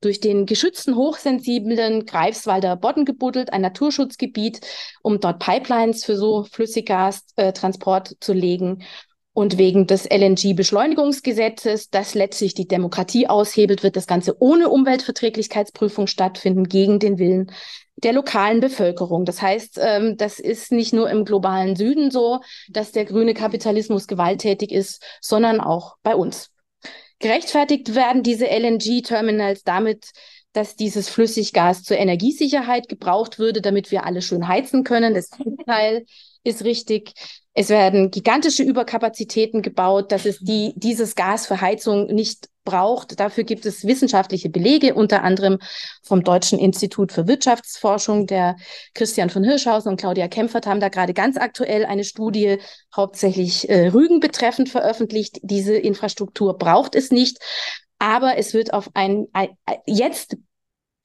durch 0.01 0.21
den 0.21 0.47
geschützten, 0.47 0.95
hochsensiblen 0.95 2.07
Greifswalder 2.07 2.77
Bodden 2.77 3.05
gebuddelt, 3.05 3.53
ein 3.53 3.63
Naturschutzgebiet, 3.63 4.61
um 5.03 5.19
dort 5.19 5.41
Pipelines 5.41 6.05
für 6.05 6.17
so 6.17 6.45
Flüssiggastransport 6.45 8.13
äh, 8.13 8.15
zu 8.21 8.33
legen. 8.33 8.85
Und 9.33 9.59
wegen 9.59 9.87
des 9.87 10.07
LNG-Beschleunigungsgesetzes, 10.11 11.91
das 11.91 12.15
letztlich 12.15 12.55
die 12.55 12.67
Demokratie 12.67 13.29
aushebelt, 13.29 13.85
wird 13.85 13.95
das 13.95 14.09
Ganze 14.09 14.37
ohne 14.41 14.69
Umweltverträglichkeitsprüfung 14.69 16.09
stattfinden, 16.09 16.65
gegen 16.65 16.99
den 16.99 17.19
Willen 17.19 17.53
der 18.03 18.13
lokalen 18.13 18.61
Bevölkerung. 18.61 19.25
Das 19.25 19.41
heißt, 19.41 19.79
ähm, 19.81 20.17
das 20.17 20.41
ist 20.41 20.73
nicht 20.73 20.93
nur 20.93 21.09
im 21.11 21.25
globalen 21.25 21.77
Süden 21.77 22.11
so, 22.11 22.41
dass 22.69 22.93
der 22.93 23.05
grüne 23.05 23.35
Kapitalismus 23.35 24.07
gewalttätig 24.07 24.73
ist, 24.73 25.03
sondern 25.21 25.61
auch 25.61 25.97
bei 26.03 26.17
uns. 26.17 26.51
Gerechtfertigt 27.19 27.95
werden 27.95 28.23
diese 28.23 28.47
LNG-Terminals 28.47 29.63
damit, 29.63 30.11
dass 30.53 30.75
dieses 30.75 31.09
Flüssiggas 31.09 31.85
zur 31.85 31.99
Energiesicherheit 31.99 32.89
gebraucht 32.89 33.39
würde, 33.39 33.61
damit 33.61 33.91
wir 33.91 34.05
alle 34.05 34.23
schön 34.23 34.49
heizen 34.49 34.83
können. 34.83 35.15
Das 35.15 35.31
Gegenteil 35.31 36.07
ist 36.43 36.65
richtig. 36.65 37.13
Es 37.53 37.69
werden 37.69 38.11
gigantische 38.11 38.63
Überkapazitäten 38.63 39.61
gebaut, 39.61 40.13
dass 40.13 40.25
es 40.25 40.39
die, 40.39 40.73
dieses 40.77 41.17
Gas 41.17 41.47
für 41.47 41.61
Heizung 41.61 42.07
nicht 42.07 42.49
braucht. 42.65 43.19
Dafür 43.19 43.43
gibt 43.43 43.67
es 43.67 43.85
wissenschaftliche 43.85 44.49
Belege, 44.49 44.95
unter 44.95 45.25
anderem 45.25 45.59
vom 46.03 46.23
Deutschen 46.23 46.61
Institut 46.61 47.11
für 47.11 47.27
Wirtschaftsforschung. 47.27 48.27
Der 48.29 48.57
Christian 48.95 49.31
von 49.31 49.43
Hirschhausen 49.43 49.91
und 49.91 50.01
Claudia 50.01 50.29
Kempfert 50.29 50.67
haben 50.67 50.79
da 50.79 50.89
gerade 50.89 51.13
ganz 51.13 51.37
aktuell 51.37 51.85
eine 51.85 52.05
Studie 52.05 52.59
hauptsächlich 52.95 53.69
äh, 53.69 53.89
Rügen 53.89 54.21
betreffend 54.21 54.69
veröffentlicht. 54.69 55.41
Diese 55.43 55.75
Infrastruktur 55.75 56.57
braucht 56.57 56.95
es 56.95 57.11
nicht. 57.11 57.39
Aber 57.99 58.39
es 58.39 58.55
wird 58.55 58.73
auf 58.73 58.91
ein, 58.95 59.27
ein 59.33 59.49
jetzt 59.87 60.37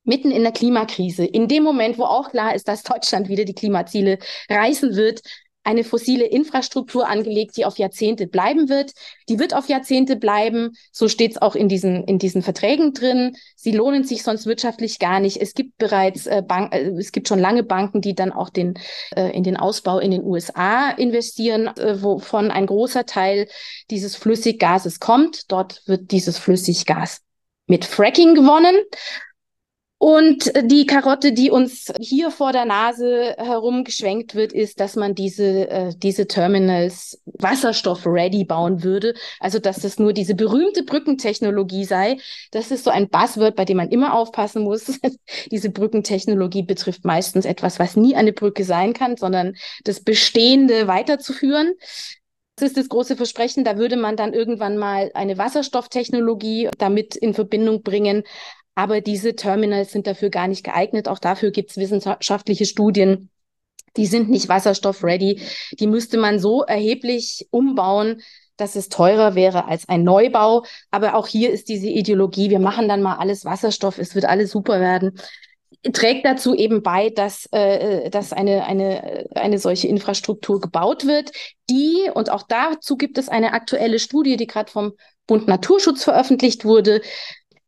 mitten 0.03 0.31
in 0.31 0.43
der 0.43 0.51
Klimakrise, 0.51 1.25
in 1.25 1.47
dem 1.47 1.63
Moment, 1.63 1.97
wo 1.97 2.03
auch 2.03 2.29
klar 2.29 2.53
ist, 2.53 2.67
dass 2.67 2.83
Deutschland 2.83 3.27
wieder 3.27 3.43
die 3.43 3.55
Klimaziele 3.55 4.19
reißen 4.49 4.95
wird, 4.95 5.21
eine 5.65 5.83
fossile 5.83 6.25
Infrastruktur 6.25 7.07
angelegt, 7.07 7.57
die 7.57 7.65
auf 7.65 7.77
Jahrzehnte 7.77 8.27
bleiben 8.27 8.69
wird. 8.69 8.93
Die 9.27 9.39
wird 9.39 9.53
auf 9.55 9.67
Jahrzehnte 9.67 10.15
bleiben. 10.15 10.71
So 10.91 11.09
steht 11.09 11.31
es 11.31 11.41
auch 11.41 11.55
in 11.55 11.67
diesen, 11.67 12.03
in 12.05 12.19
diesen 12.19 12.43
Verträgen 12.43 12.93
drin. 12.93 13.35
Sie 13.55 13.71
lohnen 13.71 14.03
sich 14.03 14.23
sonst 14.23 14.45
wirtschaftlich 14.45 14.99
gar 14.99 15.19
nicht. 15.19 15.41
Es 15.41 15.55
gibt 15.55 15.77
bereits 15.77 16.27
äh, 16.27 16.43
Bank, 16.47 16.73
äh, 16.73 16.89
es 16.97 17.11
gibt 17.11 17.27
schon 17.27 17.39
lange 17.39 17.63
Banken, 17.63 17.99
die 17.99 18.13
dann 18.13 18.31
auch 18.31 18.49
den, 18.49 18.75
äh, 19.15 19.31
in 19.31 19.43
den 19.43 19.57
Ausbau 19.57 19.99
in 19.99 20.11
den 20.11 20.23
USA 20.23 20.91
investieren, 20.91 21.67
äh, 21.67 22.01
wovon 22.01 22.51
ein 22.51 22.67
großer 22.67 23.05
Teil 23.05 23.47
dieses 23.89 24.15
Flüssiggases 24.15 24.99
kommt. 24.99 25.51
Dort 25.51 25.81
wird 25.87 26.11
dieses 26.11 26.37
Flüssiggas 26.37 27.21
mit 27.67 27.85
Fracking 27.85 28.35
gewonnen. 28.35 28.75
Und 30.07 30.51
die 30.69 30.85
Karotte, 30.85 31.33
die 31.33 31.49
uns 31.49 31.91
hier 31.99 32.29
vor 32.29 32.51
der 32.51 32.65
Nase 32.65 33.33
herumgeschwenkt 33.39 34.35
wird, 34.35 34.53
ist, 34.53 34.79
dass 34.79 34.95
man 34.95 35.15
diese, 35.15 35.67
äh, 35.67 35.93
diese 35.97 36.27
Terminals 36.27 37.19
wasserstoff-ready 37.25 38.43
bauen 38.43 38.83
würde. 38.83 39.15
Also, 39.39 39.57
dass 39.57 39.79
das 39.79 39.97
nur 39.97 40.13
diese 40.13 40.35
berühmte 40.35 40.83
Brückentechnologie 40.83 41.85
sei. 41.85 42.17
Das 42.51 42.69
ist 42.69 42.83
so 42.83 42.91
ein 42.91 43.09
Buzzword, 43.09 43.55
bei 43.55 43.65
dem 43.65 43.77
man 43.77 43.89
immer 43.89 44.13
aufpassen 44.13 44.61
muss. 44.61 44.99
diese 45.51 45.71
Brückentechnologie 45.71 46.61
betrifft 46.61 47.03
meistens 47.03 47.45
etwas, 47.45 47.79
was 47.79 47.95
nie 47.95 48.15
eine 48.15 48.31
Brücke 48.31 48.63
sein 48.63 48.93
kann, 48.93 49.17
sondern 49.17 49.55
das 49.85 50.01
Bestehende 50.01 50.85
weiterzuführen. 50.85 51.73
Das 52.57 52.69
ist 52.69 52.77
das 52.77 52.89
große 52.89 53.15
Versprechen. 53.15 53.63
Da 53.63 53.79
würde 53.79 53.97
man 53.97 54.17
dann 54.17 54.35
irgendwann 54.35 54.77
mal 54.77 55.09
eine 55.15 55.39
Wasserstofftechnologie 55.39 56.69
damit 56.77 57.15
in 57.15 57.33
Verbindung 57.33 57.81
bringen. 57.81 58.23
Aber 58.75 59.01
diese 59.01 59.35
Terminals 59.35 59.91
sind 59.91 60.05
dafür 60.05 60.29
gar 60.29 60.47
nicht 60.47 60.63
geeignet. 60.63 61.07
Auch 61.07 61.19
dafür 61.19 61.51
gibt 61.51 61.71
es 61.71 61.77
wissenschaftliche 61.77 62.65
Studien. 62.65 63.29
Die 63.97 64.05
sind 64.05 64.29
nicht 64.29 64.49
wasserstoff-ready. 64.49 65.41
Die 65.79 65.87
müsste 65.87 66.17
man 66.17 66.39
so 66.39 66.63
erheblich 66.63 67.47
umbauen, 67.51 68.21
dass 68.57 68.75
es 68.75 68.89
teurer 68.89 69.35
wäre 69.35 69.65
als 69.65 69.87
ein 69.87 70.03
Neubau. 70.03 70.65
Aber 70.91 71.15
auch 71.15 71.27
hier 71.27 71.51
ist 71.51 71.69
diese 71.69 71.87
Ideologie, 71.87 72.49
wir 72.49 72.59
machen 72.59 72.89
dann 72.89 73.01
mal 73.01 73.15
alles 73.15 73.45
Wasserstoff, 73.45 73.97
es 73.97 74.13
wird 74.13 74.25
alles 74.25 74.51
super 74.51 74.79
werden 74.79 75.17
trägt 75.93 76.25
dazu 76.25 76.55
eben 76.55 76.81
bei, 76.81 77.09
dass, 77.09 77.47
äh, 77.51 78.09
dass 78.09 78.33
eine, 78.33 78.65
eine, 78.65 79.27
eine 79.35 79.59
solche 79.59 79.87
Infrastruktur 79.87 80.59
gebaut 80.59 81.05
wird, 81.05 81.31
die, 81.69 82.09
und 82.13 82.31
auch 82.31 82.43
dazu 82.43 82.97
gibt 82.97 83.17
es 83.17 83.29
eine 83.29 83.53
aktuelle 83.53 83.99
Studie, 83.99 84.37
die 84.37 84.47
gerade 84.47 84.71
vom 84.71 84.93
Bund 85.27 85.47
Naturschutz 85.47 86.03
veröffentlicht 86.03 86.65
wurde, 86.65 87.01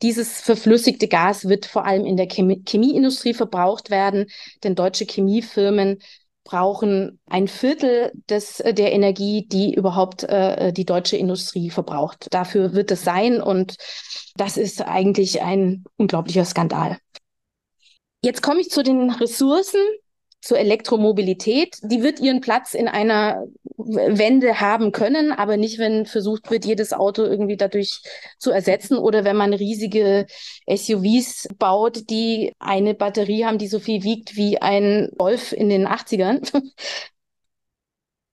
dieses 0.02 0.42
verflüssigte 0.42 1.08
Gas 1.08 1.48
wird 1.50 1.66
vor 1.66 1.86
allem 1.86 2.06
in 2.06 2.18
der 2.18 2.28
Chemie 2.28 2.64
Chemieindustrie 2.68 3.34
verbraucht 3.34 3.90
werden, 3.90 4.28
denn 4.64 4.76
deutsche 4.76 5.06
Chemiefirmen 5.06 6.00
brauchen 6.44 7.20
ein 7.26 7.48
Viertel 7.48 8.12
des, 8.30 8.62
äh, 8.62 8.74
der 8.74 8.94
Energie, 8.94 9.48
die 9.48 9.74
überhaupt 9.74 10.24
äh, 10.24 10.72
die 10.72 10.86
deutsche 10.86 11.18
Industrie 11.18 11.70
verbraucht. 11.70 12.28
Dafür 12.32 12.74
wird 12.74 12.90
es 12.92 13.04
sein 13.04 13.42
und 13.42 13.76
das 14.36 14.56
ist 14.56 14.82
eigentlich 14.82 15.42
ein 15.42 15.84
unglaublicher 15.98 16.46
Skandal. 16.46 16.98
Jetzt 18.24 18.42
komme 18.42 18.62
ich 18.62 18.70
zu 18.70 18.82
den 18.82 19.10
Ressourcen 19.10 19.82
zur 20.42 20.60
Elektromobilität. 20.60 21.78
Die 21.84 22.04
wird 22.04 22.20
ihren 22.20 22.42
Platz 22.42 22.74
in 22.74 22.88
einer 22.88 23.46
Wende 23.78 24.60
haben 24.60 24.92
können, 24.92 25.32
aber 25.32 25.58
nicht, 25.58 25.80
wenn 25.80 26.06
versucht 26.06 26.52
wird, 26.52 26.66
jedes 26.66 26.94
Auto 26.94 27.24
irgendwie 27.24 27.58
dadurch 27.58 28.02
zu 28.38 28.52
ersetzen 28.52 28.98
oder 28.98 29.24
wenn 29.24 29.36
man 29.36 29.54
riesige 29.54 30.26
SUVs 30.70 31.48
baut, 31.58 32.10
die 32.10 32.54
eine 32.60 32.94
Batterie 32.94 33.46
haben, 33.46 33.58
die 33.58 33.68
so 33.68 33.80
viel 33.80 34.04
wiegt 34.04 34.36
wie 34.36 34.62
ein 34.62 35.10
Golf 35.18 35.54
in 35.54 35.70
den 35.70 35.88
80ern 35.88 36.62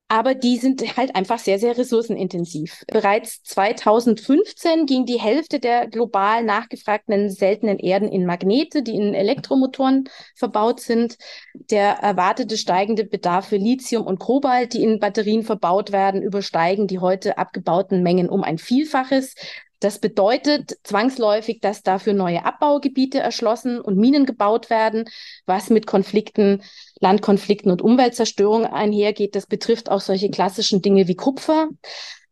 aber 0.09 0.35
die 0.35 0.59
sind 0.59 0.97
halt 0.97 1.17
einfach 1.17 1.39
sehr, 1.39 1.59
sehr 1.59 1.79
ressourcenintensiv. 1.79 2.85
Bereits 2.87 3.43
2015 3.43 4.87
ging 4.87 5.07
die 5.07 5.21
Hälfte 5.21 5.61
der 5.61 5.89
global 5.89 6.45
nachgefragten 6.45 7.31
seltenen 7.31 7.79
Erden 7.79 8.09
in 8.09 8.27
Magnete, 8.27 8.83
die 8.83 8.95
in 8.95 9.15
Elektromotoren 9.15 10.09
verbaut 10.35 10.81
sind. 10.81 11.17
Der 11.55 11.95
erwartete 11.95 12.59
steigende 12.59 13.05
Bedarf 13.05 13.49
für 13.49 13.57
Lithium 13.57 14.07
und 14.07 14.19
Kobalt, 14.19 14.75
die 14.75 14.83
in 14.83 15.01
Batterien 15.01 15.43
verbaut 15.43 15.91
werden, 15.91 16.23
übersteigen 16.23 16.87
die 16.87 16.99
heute 16.99 17.39
abgebauten 17.39 18.03
Mengen 18.03 18.29
um 18.29 18.45
ein 18.45 18.59
Vielfaches. 18.59 19.35
Das 19.81 19.99
bedeutet 19.99 20.79
zwangsläufig, 20.83 21.61
dass 21.61 21.83
dafür 21.83 22.15
neue 22.15 22.45
Abbaugebiete 22.45 23.19
erschlossen 23.19 23.81
und 23.81 23.99
Minen 23.99 24.27
gebaut 24.27 24.71
werden, 24.71 25.05
was 25.47 25.71
mit 25.71 25.87
Konflikten, 25.87 26.63
Landkonflikten 27.01 27.71
und 27.71 27.83
Umweltzerstörung 27.83 28.67
einhergeht. 28.67 29.35
Das 29.35 29.47
betrifft 29.47 29.91
auch 29.91 30.01
solche 30.01 30.31
klassischen 30.31 30.81
Dinge 30.81 31.09
wie 31.09 31.17
Kupfer. 31.17 31.69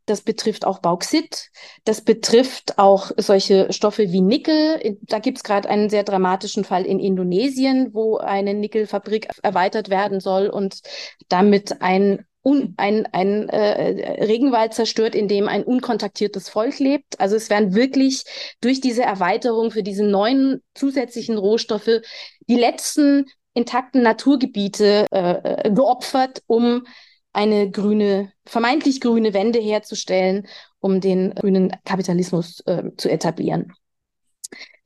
Das 0.06 0.22
betrifft 0.22 0.66
auch 0.66 0.80
Bauxit. 0.80 1.50
Das 1.84 2.00
betrifft 2.00 2.78
auch 2.78 3.12
solche 3.16 3.72
Stoffe 3.72 4.10
wie 4.10 4.20
Nickel. 4.20 4.98
Da 5.02 5.20
gibt 5.20 5.38
es 5.38 5.44
gerade 5.44 5.68
einen 5.68 5.90
sehr 5.90 6.02
dramatischen 6.02 6.64
Fall 6.64 6.84
in 6.84 6.98
Indonesien, 6.98 7.90
wo 7.92 8.16
eine 8.16 8.54
Nickelfabrik 8.54 9.28
erweitert 9.42 9.90
werden 9.90 10.18
soll 10.18 10.48
und 10.48 10.80
damit 11.28 11.80
ein 11.82 12.26
un, 12.42 12.74
ein, 12.76 13.06
ein 13.12 13.48
äh, 13.48 14.24
Regenwald 14.24 14.74
zerstört, 14.74 15.14
in 15.14 15.28
dem 15.28 15.48
ein 15.48 15.64
unkontaktiertes 15.64 16.48
Volk 16.48 16.78
lebt. 16.78 17.20
Also 17.20 17.36
es 17.36 17.50
werden 17.50 17.74
wirklich 17.74 18.24
durch 18.60 18.80
diese 18.80 19.02
Erweiterung 19.02 19.70
für 19.70 19.82
diese 19.82 20.04
neuen 20.04 20.62
zusätzlichen 20.74 21.38
Rohstoffe 21.38 22.00
die 22.48 22.56
letzten 22.56 23.26
intakten 23.54 24.02
Naturgebiete 24.02 25.06
äh, 25.10 25.70
geopfert, 25.70 26.42
um 26.46 26.84
eine 27.32 27.70
grüne, 27.70 28.32
vermeintlich 28.44 29.00
grüne 29.00 29.34
Wende 29.34 29.58
herzustellen, 29.58 30.46
um 30.80 31.00
den 31.00 31.34
grünen 31.34 31.72
Kapitalismus 31.84 32.60
äh, 32.66 32.90
zu 32.96 33.10
etablieren. 33.10 33.72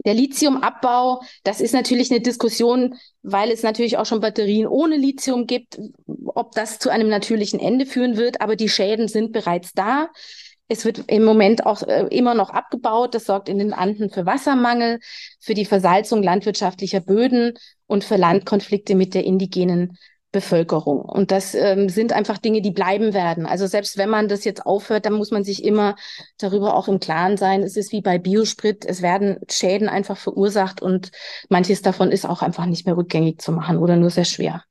Der 0.05 0.15
Lithiumabbau, 0.15 1.21
das 1.43 1.61
ist 1.61 1.75
natürlich 1.75 2.11
eine 2.11 2.21
Diskussion, 2.21 2.95
weil 3.23 3.51
es 3.51 3.63
natürlich 3.63 3.99
auch 3.99 4.07
schon 4.07 4.21
Batterien 4.21 4.69
ohne 4.69 4.97
Lithium 4.97 5.47
gibt, 5.47 5.79
ob 6.27 6.53
das 6.53 6.79
zu 6.79 6.91
einem 6.91 7.09
natürlichen 7.09 7.59
Ende 7.59 7.87
führen 7.87 8.17
wird, 8.17 8.41
aber 8.41 8.55
die 8.55 8.69
Schäden 8.69 9.09
sind 9.09 9.33
bereits 9.33 9.73
da. 9.73 10.09
Es 10.69 10.85
wird 10.85 11.05
im 11.09 11.25
Moment 11.25 11.65
auch 11.65 11.83
äh, 11.83 12.07
immer 12.11 12.35
noch 12.35 12.51
abgebaut. 12.51 13.15
Das 13.15 13.25
sorgt 13.25 13.49
in 13.49 13.59
den 13.59 13.73
Anden 13.73 14.11
für 14.11 14.27
Wassermangel, 14.27 14.99
für 15.41 15.55
die 15.55 15.65
Versalzung 15.65 16.23
landwirtschaftlicher 16.23 17.01
Böden 17.01 17.55
und 17.87 18.05
für 18.05 18.17
Landkonflikte 18.17 18.95
mit 18.95 19.15
der 19.15 19.25
indigenen 19.25 19.97
Bevölkerung. 20.37 21.01
Und 21.01 21.31
das 21.31 21.55
ähm, 21.55 21.89
sind 21.89 22.13
einfach 22.13 22.37
Dinge, 22.37 22.61
die 22.61 22.71
bleiben 22.71 23.15
werden. 23.15 23.47
Also 23.47 23.67
selbst 23.67 23.97
wenn 23.97 24.11
man 24.11 24.29
das 24.29 24.45
jetzt 24.45 24.67
aufhört, 24.67 25.07
dann 25.07 25.15
muss 25.15 25.31
man 25.31 25.45
sich 25.45 25.65
immer 25.65 25.97
darüber 26.37 26.75
auch 26.75 26.89
im 26.89 27.01
Klaren 27.01 27.39
sein. 27.39 27.63
Es 27.63 27.77
ist 27.77 27.91
wie 27.91 28.03
bei 28.03 28.19
Biosprit, 28.19 28.85
es 28.85 29.01
werden 29.01 29.39
Schäden 29.51 29.89
einfach 29.89 30.19
verursacht 30.19 30.83
und 30.83 31.11
manches 31.49 31.81
davon 31.81 32.13
ist 32.13 32.27
auch 32.27 32.43
einfach 32.43 32.67
nicht 32.67 32.85
mehr 32.85 32.99
rückgängig 32.99 33.41
zu 33.41 33.51
machen 33.51 33.79
oder 33.79 33.97
nur 33.97 34.11
sehr 34.11 34.27
schwer. 34.27 34.63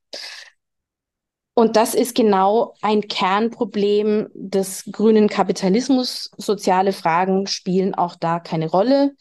Und 1.54 1.74
das 1.74 1.94
ist 1.94 2.14
genau 2.14 2.74
ein 2.80 3.08
Kernproblem 3.08 4.28
des 4.34 4.84
grünen 4.92 5.28
Kapitalismus. 5.28 6.30
Soziale 6.36 6.92
Fragen 6.92 7.46
spielen 7.46 7.94
auch 7.94 8.14
da 8.14 8.38
keine 8.38 8.70
Rolle. 8.70 9.16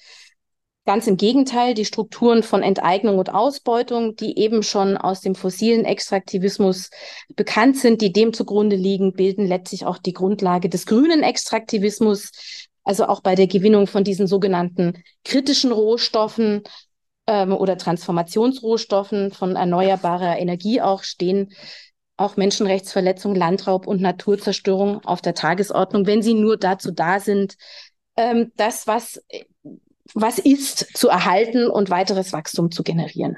Ganz 0.85 1.07
im 1.07 1.17
Gegenteil, 1.17 1.73
die 1.73 1.85
Strukturen 1.85 2.43
von 2.43 2.61
Enteignung 2.61 3.17
und 3.17 3.33
Ausbeutung, 3.33 4.15
die 4.15 4.37
eben 4.37 4.61
schon 4.61 4.97
aus 4.97 5.19
dem 5.19 5.33
fossilen 5.33 5.83
Extraktivismus 5.83 6.91
bekannt 7.35 7.77
sind, 7.77 8.01
die 8.01 8.13
dem 8.13 8.33
zugrunde 8.33 8.75
liegen, 8.75 9.13
bilden 9.13 9.47
letztlich 9.47 9.87
auch 9.87 9.97
die 9.97 10.13
Grundlage 10.13 10.69
des 10.69 10.85
grünen 10.85 11.23
Extraktivismus. 11.23 12.31
Also 12.83 13.07
auch 13.07 13.21
bei 13.21 13.33
der 13.33 13.47
Gewinnung 13.47 13.87
von 13.87 14.03
diesen 14.03 14.27
sogenannten 14.27 15.01
kritischen 15.23 15.71
Rohstoffen 15.71 16.61
ähm, 17.25 17.51
oder 17.51 17.77
Transformationsrohstoffen 17.77 19.31
von 19.31 19.55
erneuerbarer 19.55 20.37
Energie 20.37 20.81
auch 20.81 21.01
stehen 21.01 21.51
auch 22.17 22.37
Menschenrechtsverletzungen, 22.37 23.35
Landraub 23.35 23.87
und 23.87 24.01
Naturzerstörung 24.01 25.03
auf 25.03 25.21
der 25.21 25.33
Tagesordnung, 25.33 26.05
wenn 26.05 26.21
sie 26.21 26.33
nur 26.33 26.57
dazu 26.57 26.91
da 26.91 27.19
sind, 27.19 27.57
ähm, 28.15 28.51
das, 28.55 28.87
was 28.87 29.21
was 30.13 30.39
ist, 30.39 30.97
zu 30.97 31.09
erhalten 31.09 31.67
und 31.69 31.89
weiteres 31.89 32.33
Wachstum 32.33 32.71
zu 32.71 32.83
generieren. 32.83 33.37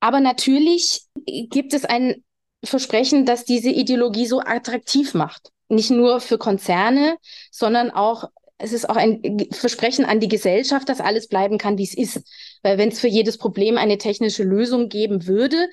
Aber 0.00 0.20
natürlich 0.20 1.02
gibt 1.26 1.74
es 1.74 1.84
ein 1.84 2.24
Versprechen, 2.64 3.24
das 3.24 3.44
diese 3.44 3.70
Ideologie 3.70 4.26
so 4.26 4.40
attraktiv 4.40 5.14
macht. 5.14 5.50
Nicht 5.68 5.90
nur 5.90 6.20
für 6.20 6.38
Konzerne, 6.38 7.16
sondern 7.50 7.90
auch, 7.90 8.24
es 8.58 8.72
ist 8.72 8.88
auch 8.88 8.96
ein 8.96 9.48
Versprechen 9.52 10.04
an 10.04 10.20
die 10.20 10.28
Gesellschaft, 10.28 10.88
dass 10.88 11.00
alles 11.00 11.28
bleiben 11.28 11.58
kann, 11.58 11.78
wie 11.78 11.84
es 11.84 11.96
ist. 11.96 12.22
Weil 12.62 12.78
wenn 12.78 12.88
es 12.88 13.00
für 13.00 13.08
jedes 13.08 13.38
Problem 13.38 13.76
eine 13.76 13.98
technische 13.98 14.42
Lösung 14.42 14.88
geben 14.88 15.26
würde, 15.26 15.68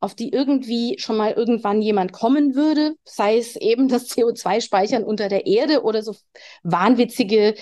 auf 0.00 0.14
die 0.14 0.30
irgendwie 0.30 0.96
schon 0.98 1.16
mal 1.16 1.32
irgendwann 1.32 1.82
jemand 1.82 2.12
kommen 2.12 2.54
würde, 2.54 2.94
sei 3.04 3.38
es 3.38 3.56
eben 3.56 3.88
das 3.88 4.08
CO2-Speichern 4.10 5.04
unter 5.04 5.28
der 5.28 5.46
Erde 5.46 5.82
oder 5.82 6.02
so 6.02 6.14
wahnwitzige 6.62 7.54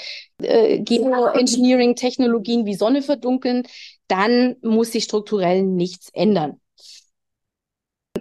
äh, 0.43 0.81
Geoengineering-Technologien 0.81 2.67
wie 2.67 2.75
Sonne 2.75 3.03
verdunkeln, 3.03 3.63
dann 4.09 4.57
muss 4.63 4.93
sich 4.93 5.05
strukturell 5.05 5.63
nichts 5.63 6.11
ändern. 6.13 6.61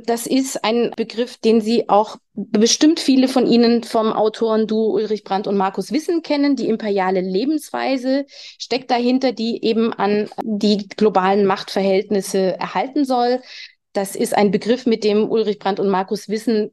Das 0.06 0.28
ist 0.28 0.64
ein 0.64 0.92
Begriff, 0.96 1.38
den 1.38 1.62
Sie 1.62 1.90
auch 1.90 2.18
bestimmt 2.34 3.00
viele 3.00 3.28
von 3.28 3.48
Ihnen 3.48 3.84
vom 3.84 4.14
Autoren 4.14 4.68
Du, 4.68 4.94
Ulrich 4.94 5.24
Brandt 5.24 5.48
und 5.48 5.58
Markus 5.58 5.92
Wissen 5.92 6.22
kennen. 6.22 6.56
Die 6.56 6.68
imperiale 6.68 7.22
Lebensweise 7.22 8.26
steckt 8.28 8.92
dahinter, 8.92 9.32
die 9.32 9.64
eben 9.64 9.94
an 9.94 10.30
die 10.44 10.88
globalen 10.90 11.46
Machtverhältnisse 11.46 12.58
erhalten 12.60 13.06
soll. 13.06 13.42
Das 13.96 14.14
ist 14.14 14.36
ein 14.36 14.52
Begriff, 14.52 14.86
mit 14.86 15.06
dem 15.06 15.30
Ulrich 15.30 15.58
Brandt 15.58 15.80
und 15.80 15.88
Markus 15.88 16.28
Wissen 16.28 16.72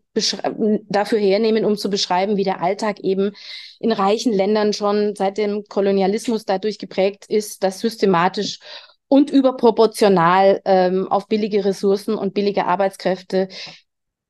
dafür 0.88 1.20
hernehmen, 1.20 1.64
um 1.64 1.76
zu 1.76 1.88
beschreiben, 1.88 2.36
wie 2.36 2.42
der 2.42 2.60
Alltag 2.60 2.98
eben 2.98 3.30
in 3.78 3.92
reichen 3.92 4.32
Ländern 4.32 4.72
schon 4.72 5.14
seit 5.14 5.38
dem 5.38 5.62
Kolonialismus 5.68 6.44
dadurch 6.44 6.78
geprägt 6.78 7.26
ist, 7.28 7.62
dass 7.62 7.78
systematisch 7.78 8.58
und 9.06 9.30
überproportional 9.30 10.62
ähm, 10.64 11.06
auf 11.12 11.28
billige 11.28 11.64
Ressourcen 11.64 12.16
und 12.16 12.34
billige 12.34 12.66
Arbeitskräfte 12.66 13.46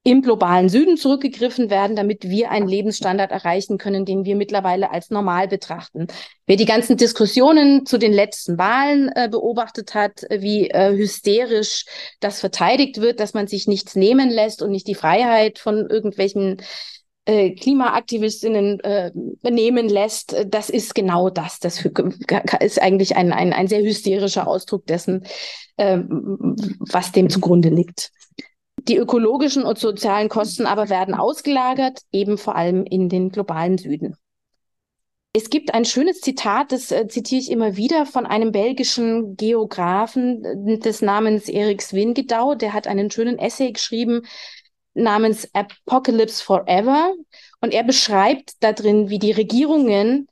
im 0.05 0.23
globalen 0.23 0.69
Süden 0.69 0.97
zurückgegriffen 0.97 1.71
werden, 1.71 1.95
damit 1.95 2.29
wir 2.29 2.51
einen 2.51 2.67
Lebensstandard 2.67 3.31
erreichen 3.31 3.79
können, 3.79 4.05
den 4.05 4.25
wir 4.25 4.35
mittlerweile 4.35 4.91
als 4.91 5.11
normal 5.11 5.47
betrachten. 5.47 6.09
Wer 6.47 6.57
die 6.57 6.65
ganzen 6.65 6.97
Diskussionen 6.97 7.87
zu 7.87 7.99
den 7.99 8.12
letzten 8.12 8.59
Wahlen 8.59 9.11
äh, 9.15 9.29
beobachtet 9.31 9.95
hat, 9.95 10.23
wie 10.29 10.71
äh, 10.71 10.97
hysterisch 10.97 11.85
das 12.19 12.41
verteidigt 12.41 13.01
wird, 13.01 13.21
dass 13.21 13.33
man 13.33 13.47
sich 13.47 13.69
nichts 13.69 13.95
nehmen 13.95 14.29
lässt 14.29 14.61
und 14.61 14.73
nicht 14.73 14.88
die 14.88 14.97
Freiheit 14.97 15.61
von 15.61 15.88
irgendwelchen 15.88 16.61
äh, 17.25 17.53
Klimaaktivistinnen 17.53 18.81
äh, 18.81 19.12
nehmen 19.49 19.88
lässt, 19.88 20.33
äh, 20.33 20.47
das 20.49 20.69
ist 20.69 20.97
genau 20.97 21.31
das. 21.31 21.61
Das 21.61 21.85
ist 22.61 22.83
eigentlich 22.83 23.15
ein, 23.15 23.33
ein, 23.33 23.53
ein 23.53 23.69
sehr 23.69 23.83
hysterischer 23.83 24.49
Ausdruck 24.49 24.87
dessen, 24.87 25.25
äh, 25.77 25.99
was 25.99 27.12
dem 27.12 27.31
zugrunde 27.31 27.69
liegt. 27.69 28.11
Die 28.88 28.97
ökologischen 28.97 29.62
und 29.62 29.79
sozialen 29.79 30.29
Kosten 30.29 30.66
aber 30.66 30.88
werden 30.88 31.14
ausgelagert, 31.14 32.01
eben 32.11 32.37
vor 32.37 32.57
allem 32.57 32.85
in 32.85 33.09
den 33.09 33.31
globalen 33.31 33.79
Süden. 33.79 34.16
Es 35.35 35.49
gibt 35.49 35.73
ein 35.73 35.85
schönes 35.85 36.21
Zitat, 36.21 36.73
das 36.73 36.90
äh, 36.90 37.09
zitiere 37.09 37.40
ich 37.40 37.51
immer 37.51 37.77
wieder 37.77 38.05
von 38.05 38.27
einem 38.27 38.53
belgischen 38.53 39.37
Geografen 39.37 40.45
äh, 40.45 40.79
des 40.79 41.01
Namens 41.01 41.49
Erik 41.49 41.81
Swingedau. 41.81 42.55
Der 42.55 42.75
hat 42.75 42.87
einen 42.87 43.11
schönen 43.11 43.38
Essay 43.38 43.73
geschrieben, 43.73 44.27
namens 44.95 45.49
Apocalypse 45.55 46.45
Forever. 46.45 47.14
Und 47.62 47.73
er 47.73 47.85
beschreibt 47.85 48.55
da 48.61 48.73
drin, 48.73 49.09
wie 49.09 49.18
die 49.18 49.33
Regierungen, 49.33 50.29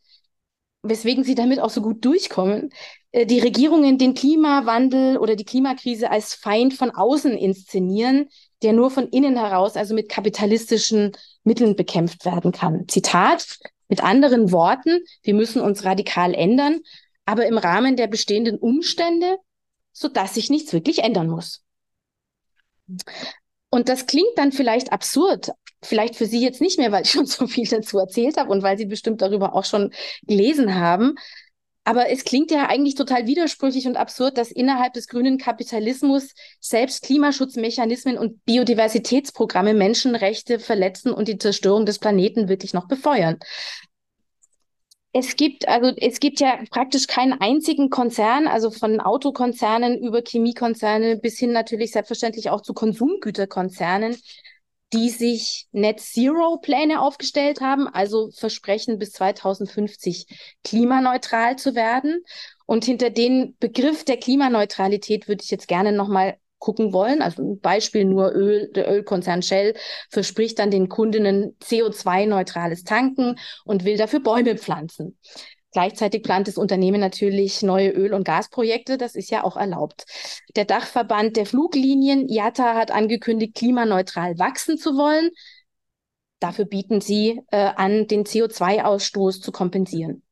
weswegen 0.83 1.25
sie 1.25 1.35
damit 1.35 1.61
auch 1.61 1.71
so 1.71 1.81
gut 1.81 2.05
durchkommen, 2.05 2.71
die 3.13 3.41
Regierungen 3.41 3.99
den 3.99 4.15
Klimawandel 4.15 5.19
oder 5.19 5.35
die 5.35 5.45
Klimakrise 5.45 6.11
als 6.11 6.35
Feind 6.35 6.75
von 6.75 6.91
außen 6.91 7.37
inszenieren, 7.37 8.29
der 8.63 8.73
nur 8.73 8.91
von 8.91 9.09
innen 9.09 9.37
heraus, 9.37 9.77
also 9.77 9.95
mit 9.95 10.09
kapitalistischen 10.09 11.13
Mitteln 11.43 11.75
bekämpft 11.75 12.25
werden 12.25 12.53
kann. 12.53 12.87
Zitat, 12.89 13.59
mit 13.89 14.05
anderen 14.05 14.53
Worten, 14.53 15.01
wir 15.23 15.35
müssen 15.35 15.61
uns 15.61 15.85
radikal 15.85 16.35
ändern, 16.35 16.81
aber 17.25 17.47
im 17.47 17.59
Rahmen 17.59 17.97
der 17.97 18.07
bestehenden 18.07 18.57
Umstände, 18.57 19.39
sodass 19.93 20.35
sich 20.35 20.49
nichts 20.49 20.73
wirklich 20.73 21.03
ändern 21.03 21.29
muss. 21.29 21.65
Und 23.71 23.89
das 23.89 24.07
klingt 24.07 24.37
dann 24.37 24.53
vielleicht 24.53 24.93
absurd, 24.93 25.51
vielleicht 25.83 26.17
für 26.17 26.27
Sie 26.27 26.41
jetzt 26.43 26.61
nicht 26.61 26.79
mehr, 26.79 26.93
weil 26.93 27.03
ich 27.03 27.11
schon 27.11 27.27
so 27.27 27.47
viel 27.47 27.67
dazu 27.67 27.99
erzählt 27.99 28.37
habe 28.37 28.51
und 28.51 28.63
weil 28.63 28.79
Sie 28.79 28.87
bestimmt 28.87 29.23
darüber 29.23 29.55
auch 29.55 29.65
schon 29.65 29.93
gelesen 30.23 30.75
haben. 30.75 31.15
Aber 31.85 32.11
es 32.11 32.25
klingt 32.25 32.51
ja 32.51 32.69
eigentlich 32.69 32.95
total 32.95 33.27
widersprüchlich 33.27 33.87
und 33.87 33.97
absurd, 33.97 34.37
dass 34.37 34.51
innerhalb 34.51 34.93
des 34.93 35.09
grünen 35.09 35.39
Kapitalismus 35.39 36.35
selbst 36.61 37.03
Klimaschutzmechanismen 37.03 38.19
und 38.19 38.45
Biodiversitätsprogramme 38.45 39.73
Menschenrechte 39.73 40.59
verletzen 40.59 41.13
und 41.13 41.27
die 41.27 41.39
Zerstörung 41.39 41.87
des 41.87 41.99
Planeten 41.99 42.49
wirklich 42.49 42.75
noch 42.75 42.87
befeuern. 42.87 43.39
Es 45.13 45.35
gibt, 45.35 45.67
also 45.67 45.93
es 45.97 46.21
gibt 46.21 46.39
ja 46.39 46.61
praktisch 46.71 47.09
keinen 47.09 47.33
einzigen 47.33 47.91
Konzern, 47.91 48.47
also 48.47 48.71
von 48.71 49.01
Autokonzernen 49.01 49.99
über 49.99 50.23
Chemiekonzerne 50.23 51.17
bis 51.17 51.37
hin 51.37 51.51
natürlich 51.51 51.91
selbstverständlich 51.91 52.51
auch 52.51 52.61
zu 52.61 52.75
Konsumgüterkonzernen, 52.75 54.17
die 54.93 55.11
sich 55.11 55.67
Net 55.73 56.01
Zero 56.01 56.59
Pläne 56.59 57.01
aufgestellt 57.01 57.61
haben, 57.61 57.87
also 57.87 58.31
versprechen 58.33 58.99
bis 58.99 59.13
2050 59.13 60.27
klimaneutral 60.65 61.57
zu 61.57 61.75
werden. 61.75 62.25
Und 62.67 62.85
hinter 62.85 63.11
den 63.11 63.57
Begriff 63.59 64.05
der 64.05 64.17
Klimaneutralität 64.17 65.29
würde 65.29 65.43
ich 65.43 65.51
jetzt 65.51 65.69
gerne 65.69 65.93
nochmal 65.93 66.37
gucken 66.59 66.93
wollen. 66.93 67.23
Also 67.23 67.43
ein 67.43 67.61
Beispiel 67.61 68.05
nur 68.05 68.33
Öl, 68.33 68.71
der 68.73 68.89
Ölkonzern 68.89 69.43
Shell 69.43 69.75
verspricht 70.11 70.59
dann 70.59 70.71
den 70.71 70.89
Kundinnen 70.89 71.57
CO2-neutrales 71.63 72.85
Tanken 72.85 73.37
und 73.65 73.85
will 73.85 73.97
dafür 73.97 74.21
Bäume 74.21 74.57
pflanzen. 74.57 75.19
Gleichzeitig 75.73 76.23
plant 76.23 76.49
das 76.49 76.59
Unternehmen 76.59 77.01
natürlich 77.01 77.63
neue 77.63 77.91
Öl- 77.91 78.15
und 78.15 78.25
Gasprojekte. 78.25 78.99
Das 78.99 79.15
ist 79.15 79.31
ja 79.31 79.45
auch 79.45 79.57
erlaubt. 79.57 80.05
Der 80.57 80.65
Dachverband 80.65 81.37
der 81.37 81.47
Fluglinien 81.47 82.29
IATA 82.29 82.75
hat 82.75 82.91
angekündigt, 82.91 83.55
klimaneutral 83.55 84.39
wachsen 84.39 84.79
zu 84.79 84.97
wollen. 84.97 85.31
Dafür 86.41 86.65
bieten 86.65 87.01
sie 87.01 87.41
äh, 87.53 87.71
an, 87.77 88.07
den 88.09 88.25
CO2-Ausstoß 88.25 89.41
zu 89.41 89.53
kompensieren. 89.53 90.23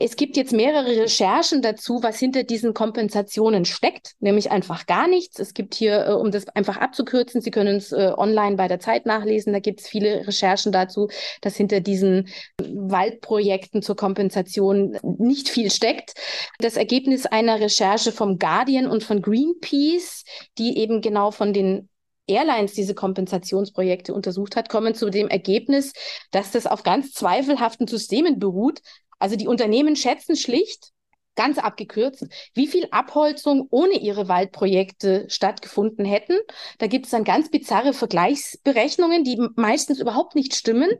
Es 0.00 0.16
gibt 0.16 0.36
jetzt 0.36 0.52
mehrere 0.52 1.02
Recherchen 1.02 1.62
dazu, 1.62 2.02
was 2.02 2.18
hinter 2.18 2.42
diesen 2.42 2.74
Kompensationen 2.74 3.64
steckt, 3.64 4.14
nämlich 4.18 4.50
einfach 4.50 4.86
gar 4.86 5.06
nichts. 5.06 5.38
Es 5.38 5.54
gibt 5.54 5.74
hier, 5.74 6.06
äh, 6.06 6.12
um 6.12 6.32
das 6.32 6.48
einfach 6.48 6.78
abzukürzen, 6.78 7.40
Sie 7.40 7.52
können 7.52 7.76
es 7.76 7.92
äh, 7.92 8.12
online 8.16 8.56
bei 8.56 8.66
der 8.66 8.80
Zeit 8.80 9.06
nachlesen, 9.06 9.52
da 9.52 9.60
gibt 9.60 9.80
es 9.80 9.86
viele 9.86 10.26
Recherchen 10.26 10.72
dazu, 10.72 11.08
dass 11.42 11.56
hinter 11.56 11.80
diesen 11.80 12.28
Waldprojekten 12.60 13.82
zur 13.82 13.94
Kompensation 13.94 14.98
nicht 15.02 15.48
viel 15.48 15.70
steckt. 15.70 16.14
Das 16.58 16.76
Ergebnis 16.76 17.26
einer 17.26 17.60
Recherche 17.60 18.10
vom 18.10 18.40
Guardian 18.40 18.88
und 18.88 19.04
von 19.04 19.22
Greenpeace, 19.22 20.24
die 20.58 20.76
eben 20.78 21.02
genau 21.02 21.30
von 21.30 21.52
den 21.52 21.88
Airlines 22.26 22.72
diese 22.72 22.94
Kompensationsprojekte 22.94 24.14
untersucht 24.14 24.56
hat, 24.56 24.68
kommen 24.68 24.94
zu 24.94 25.10
dem 25.10 25.28
Ergebnis, 25.28 25.92
dass 26.30 26.50
das 26.50 26.66
auf 26.66 26.82
ganz 26.82 27.12
zweifelhaften 27.12 27.86
Systemen 27.86 28.38
beruht, 28.38 28.80
also 29.24 29.36
die 29.36 29.48
Unternehmen 29.48 29.96
schätzen 29.96 30.36
schlicht, 30.36 30.92
ganz 31.34 31.56
abgekürzt, 31.56 32.26
wie 32.52 32.66
viel 32.66 32.86
Abholzung 32.90 33.68
ohne 33.70 33.94
ihre 33.94 34.28
Waldprojekte 34.28 35.24
stattgefunden 35.30 36.04
hätten. 36.04 36.36
Da 36.76 36.88
gibt 36.88 37.06
es 37.06 37.12
dann 37.12 37.24
ganz 37.24 37.50
bizarre 37.50 37.94
Vergleichsberechnungen, 37.94 39.24
die 39.24 39.40
meistens 39.56 39.98
überhaupt 39.98 40.34
nicht 40.34 40.54
stimmen. 40.54 40.90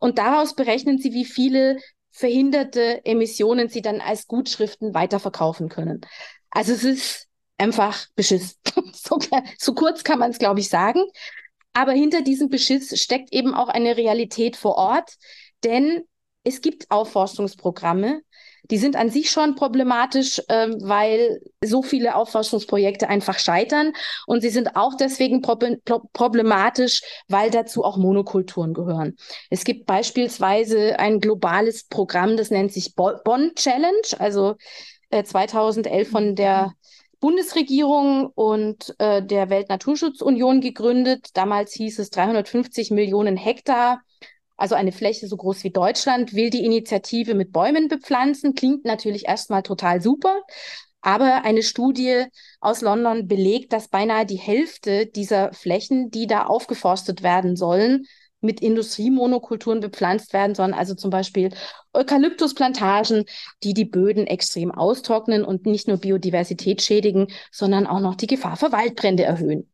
Und 0.00 0.16
daraus 0.16 0.54
berechnen 0.56 0.96
sie, 0.96 1.12
wie 1.12 1.26
viele 1.26 1.76
verhinderte 2.12 3.04
Emissionen 3.04 3.68
sie 3.68 3.82
dann 3.82 4.00
als 4.00 4.26
Gutschriften 4.26 4.94
weiterverkaufen 4.94 5.68
können. 5.68 6.00
Also 6.48 6.72
es 6.72 6.82
ist 6.82 7.26
einfach 7.58 8.06
Beschiss. 8.14 8.58
so, 8.94 9.18
so 9.58 9.74
kurz 9.74 10.02
kann 10.02 10.18
man 10.18 10.30
es, 10.30 10.38
glaube 10.38 10.60
ich, 10.60 10.70
sagen. 10.70 11.02
Aber 11.74 11.92
hinter 11.92 12.22
diesem 12.22 12.48
Beschiss 12.48 12.98
steckt 12.98 13.34
eben 13.34 13.52
auch 13.52 13.68
eine 13.68 13.98
Realität 13.98 14.56
vor 14.56 14.76
Ort. 14.76 15.16
Denn 15.62 16.04
es 16.46 16.60
gibt 16.60 16.90
Aufforschungsprogramme, 16.90 18.22
die 18.70 18.78
sind 18.78 18.96
an 18.96 19.10
sich 19.10 19.30
schon 19.30 19.56
problematisch, 19.56 20.40
ähm, 20.48 20.76
weil 20.80 21.40
so 21.62 21.82
viele 21.82 22.14
Aufforschungsprojekte 22.14 23.08
einfach 23.08 23.38
scheitern. 23.38 23.92
Und 24.26 24.42
sie 24.42 24.48
sind 24.48 24.76
auch 24.76 24.94
deswegen 24.96 25.40
prob 25.40 25.64
problematisch, 26.12 27.02
weil 27.28 27.50
dazu 27.50 27.84
auch 27.84 27.96
Monokulturen 27.96 28.74
gehören. 28.74 29.16
Es 29.50 29.64
gibt 29.64 29.86
beispielsweise 29.86 30.98
ein 30.98 31.20
globales 31.20 31.84
Programm, 31.84 32.36
das 32.36 32.50
nennt 32.50 32.72
sich 32.72 32.94
Bonn 32.94 33.52
Challenge, 33.56 34.06
also 34.18 34.54
äh, 35.10 35.24
2011 35.24 36.08
von 36.08 36.34
der 36.34 36.72
Bundesregierung 37.18 38.30
und 38.34 38.94
äh, 38.98 39.22
der 39.22 39.50
Weltnaturschutzunion 39.50 40.60
gegründet. 40.60 41.30
Damals 41.34 41.72
hieß 41.72 41.98
es 41.98 42.10
350 42.10 42.90
Millionen 42.90 43.36
Hektar 43.36 44.00
also 44.56 44.74
eine 44.74 44.92
Fläche 44.92 45.26
so 45.26 45.36
groß 45.36 45.64
wie 45.64 45.70
Deutschland, 45.70 46.34
will 46.34 46.50
die 46.50 46.64
Initiative 46.64 47.34
mit 47.34 47.52
Bäumen 47.52 47.88
bepflanzen. 47.88 48.54
Klingt 48.54 48.84
natürlich 48.84 49.26
erstmal 49.26 49.62
total 49.62 50.00
super. 50.00 50.42
Aber 51.02 51.44
eine 51.44 51.62
Studie 51.62 52.24
aus 52.60 52.80
London 52.80 53.28
belegt, 53.28 53.72
dass 53.72 53.88
beinahe 53.88 54.26
die 54.26 54.38
Hälfte 54.38 55.06
dieser 55.06 55.52
Flächen, 55.52 56.10
die 56.10 56.26
da 56.26 56.46
aufgeforstet 56.46 57.22
werden 57.22 57.54
sollen, 57.54 58.06
mit 58.40 58.60
Industriemonokulturen 58.60 59.80
bepflanzt 59.80 60.32
werden, 60.32 60.54
sondern 60.54 60.78
also 60.78 60.94
zum 60.94 61.10
Beispiel 61.10 61.50
Eukalyptusplantagen, 61.92 63.24
die 63.62 63.74
die 63.74 63.84
Böden 63.84 64.26
extrem 64.26 64.70
austrocknen 64.70 65.44
und 65.44 65.66
nicht 65.66 65.88
nur 65.88 65.98
Biodiversität 65.98 66.82
schädigen, 66.82 67.28
sondern 67.50 67.86
auch 67.86 68.00
noch 68.00 68.14
die 68.14 68.26
Gefahr 68.26 68.56
für 68.56 68.72
Waldbrände 68.72 69.24
erhöhen. 69.24 69.70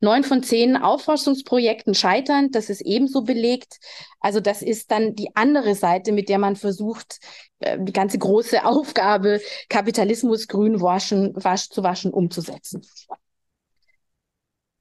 Neun 0.00 0.24
von 0.24 0.42
zehn 0.42 0.76
Aufforstungsprojekten 0.76 1.94
scheitern, 1.94 2.50
das 2.50 2.68
ist 2.68 2.82
ebenso 2.82 3.22
belegt. 3.22 3.78
Also 4.20 4.40
das 4.40 4.60
ist 4.62 4.90
dann 4.90 5.14
die 5.14 5.34
andere 5.34 5.74
Seite, 5.74 6.12
mit 6.12 6.28
der 6.28 6.38
man 6.38 6.56
versucht, 6.56 7.18
äh, 7.60 7.78
die 7.80 7.92
ganze 7.92 8.18
große 8.18 8.64
Aufgabe, 8.64 9.40
Kapitalismus 9.68 10.48
grün 10.48 10.80
waschen, 10.80 11.32
wasch, 11.34 11.70
zu 11.70 11.82
waschen, 11.82 12.12
umzusetzen. 12.12 12.82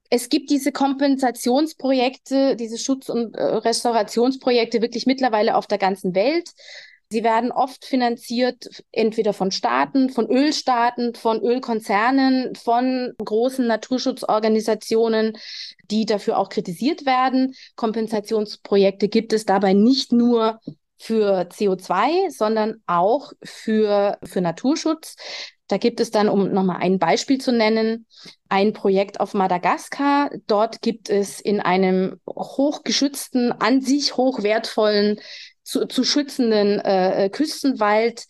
Es 0.09 0.29
gibt 0.29 0.49
diese 0.49 0.71
Kompensationsprojekte, 0.71 2.55
diese 2.55 2.77
Schutz- 2.77 3.09
und 3.09 3.35
äh, 3.35 3.43
Restaurationsprojekte 3.43 4.81
wirklich 4.81 5.05
mittlerweile 5.05 5.55
auf 5.55 5.65
der 5.67 5.77
ganzen 5.77 6.13
Welt. 6.13 6.51
Sie 7.09 7.23
werden 7.23 7.51
oft 7.51 7.85
finanziert 7.85 8.67
entweder 8.91 9.33
von 9.33 9.51
Staaten, 9.51 10.09
von 10.09 10.29
Ölstaaten, 10.29 11.13
von 11.13 11.39
Ölkonzernen, 11.41 12.55
von 12.55 13.13
großen 13.23 13.67
Naturschutzorganisationen, 13.67 15.37
die 15.91 16.05
dafür 16.05 16.37
auch 16.37 16.49
kritisiert 16.49 17.05
werden. 17.05 17.53
Kompensationsprojekte 17.75 19.07
gibt 19.07 19.33
es 19.33 19.45
dabei 19.45 19.73
nicht 19.73 20.11
nur 20.11 20.59
für 20.97 21.47
CO2, 21.49 22.31
sondern 22.31 22.81
auch 22.87 23.33
für, 23.43 24.17
für 24.23 24.41
Naturschutz. 24.41 25.15
Da 25.67 25.77
gibt 25.77 25.99
es 25.99 26.11
dann, 26.11 26.29
um 26.29 26.51
nochmal 26.51 26.77
ein 26.81 26.99
Beispiel 26.99 27.39
zu 27.39 27.51
nennen, 27.51 28.05
ein 28.49 28.73
Projekt 28.73 29.19
auf 29.19 29.33
Madagaskar. 29.33 30.29
Dort 30.47 30.81
gibt 30.81 31.09
es 31.09 31.39
in 31.39 31.59
einem 31.59 32.19
hochgeschützten, 32.27 33.51
an 33.51 33.81
sich 33.81 34.15
hochwertvollen 34.15 35.19
zu, 35.65 35.87
zu 35.87 36.03
schützenden 36.03 36.79
äh, 36.79 37.25
äh, 37.25 37.29
Küstenwald 37.29 38.25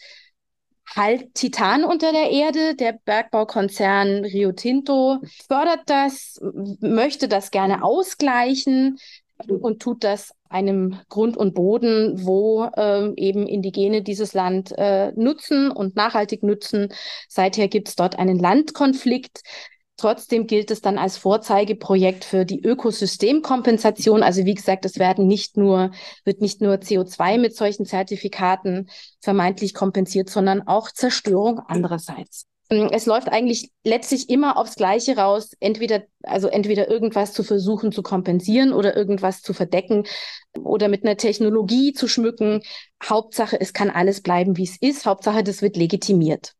halt 0.95 1.35
Titan 1.35 1.83
unter 1.83 2.11
der 2.11 2.31
Erde. 2.31 2.75
Der 2.75 2.93
Bergbaukonzern 2.93 4.23
Rio 4.25 4.53
Tinto 4.53 5.19
fördert 5.47 5.81
das, 5.87 6.39
möchte 6.79 7.27
das 7.27 7.51
gerne 7.51 7.83
ausgleichen 7.83 8.97
und 9.47 9.81
tut 9.81 10.03
das 10.03 10.33
einem 10.47 10.97
Grund 11.09 11.35
und 11.35 11.53
Boden, 11.53 12.25
wo 12.25 12.69
ähm, 12.77 13.13
eben 13.17 13.45
Indigene 13.45 14.01
dieses 14.01 14.33
Land 14.33 14.71
äh, 14.77 15.11
nutzen 15.11 15.69
und 15.69 15.97
nachhaltig 15.97 16.43
nutzen. 16.43 16.93
Seither 17.27 17.67
gibt 17.67 17.89
es 17.89 17.95
dort 17.95 18.17
einen 18.17 18.39
Landkonflikt. 18.39 19.41
Trotzdem 19.97 20.45
gilt 20.45 20.71
es 20.71 20.81
dann 20.81 20.97
als 20.97 21.17
Vorzeigeprojekt 21.17 22.25
für 22.25 22.43
die 22.43 22.61
Ökosystemkompensation. 22.61 24.23
Also 24.23 24.43
wie 24.45 24.53
gesagt, 24.53 24.83
es 24.85 24.99
werden 24.99 25.25
nicht 25.25 25.55
nur, 25.55 25.91
wird 26.25 26.41
nicht 26.41 26.59
nur 26.59 26.75
CO2 26.75 27.37
mit 27.37 27.55
solchen 27.55 27.85
Zertifikaten 27.85 28.89
vermeintlich 29.21 29.73
kompensiert, 29.73 30.29
sondern 30.29 30.67
auch 30.67 30.91
Zerstörung 30.91 31.59
andererseits. 31.67 32.45
Es 32.67 33.05
läuft 33.05 33.29
eigentlich 33.29 33.71
letztlich 33.83 34.29
immer 34.29 34.57
aufs 34.57 34.75
Gleiche 34.75 35.15
raus, 35.17 35.51
entweder, 35.59 36.03
also 36.23 36.47
entweder 36.47 36.89
irgendwas 36.89 37.31
zu 37.31 37.43
versuchen 37.43 37.91
zu 37.91 38.01
kompensieren 38.01 38.73
oder 38.73 38.97
irgendwas 38.97 39.43
zu 39.43 39.53
verdecken 39.53 40.05
oder 40.59 40.87
mit 40.87 41.05
einer 41.05 41.15
Technologie 41.15 41.93
zu 41.93 42.07
schmücken. 42.07 42.61
Hauptsache, 43.03 43.61
es 43.61 43.71
kann 43.71 43.91
alles 43.91 44.21
bleiben, 44.21 44.57
wie 44.57 44.63
es 44.63 44.77
ist. 44.81 45.05
Hauptsache, 45.05 45.43
das 45.43 45.61
wird 45.61 45.77
legitimiert. 45.77 46.53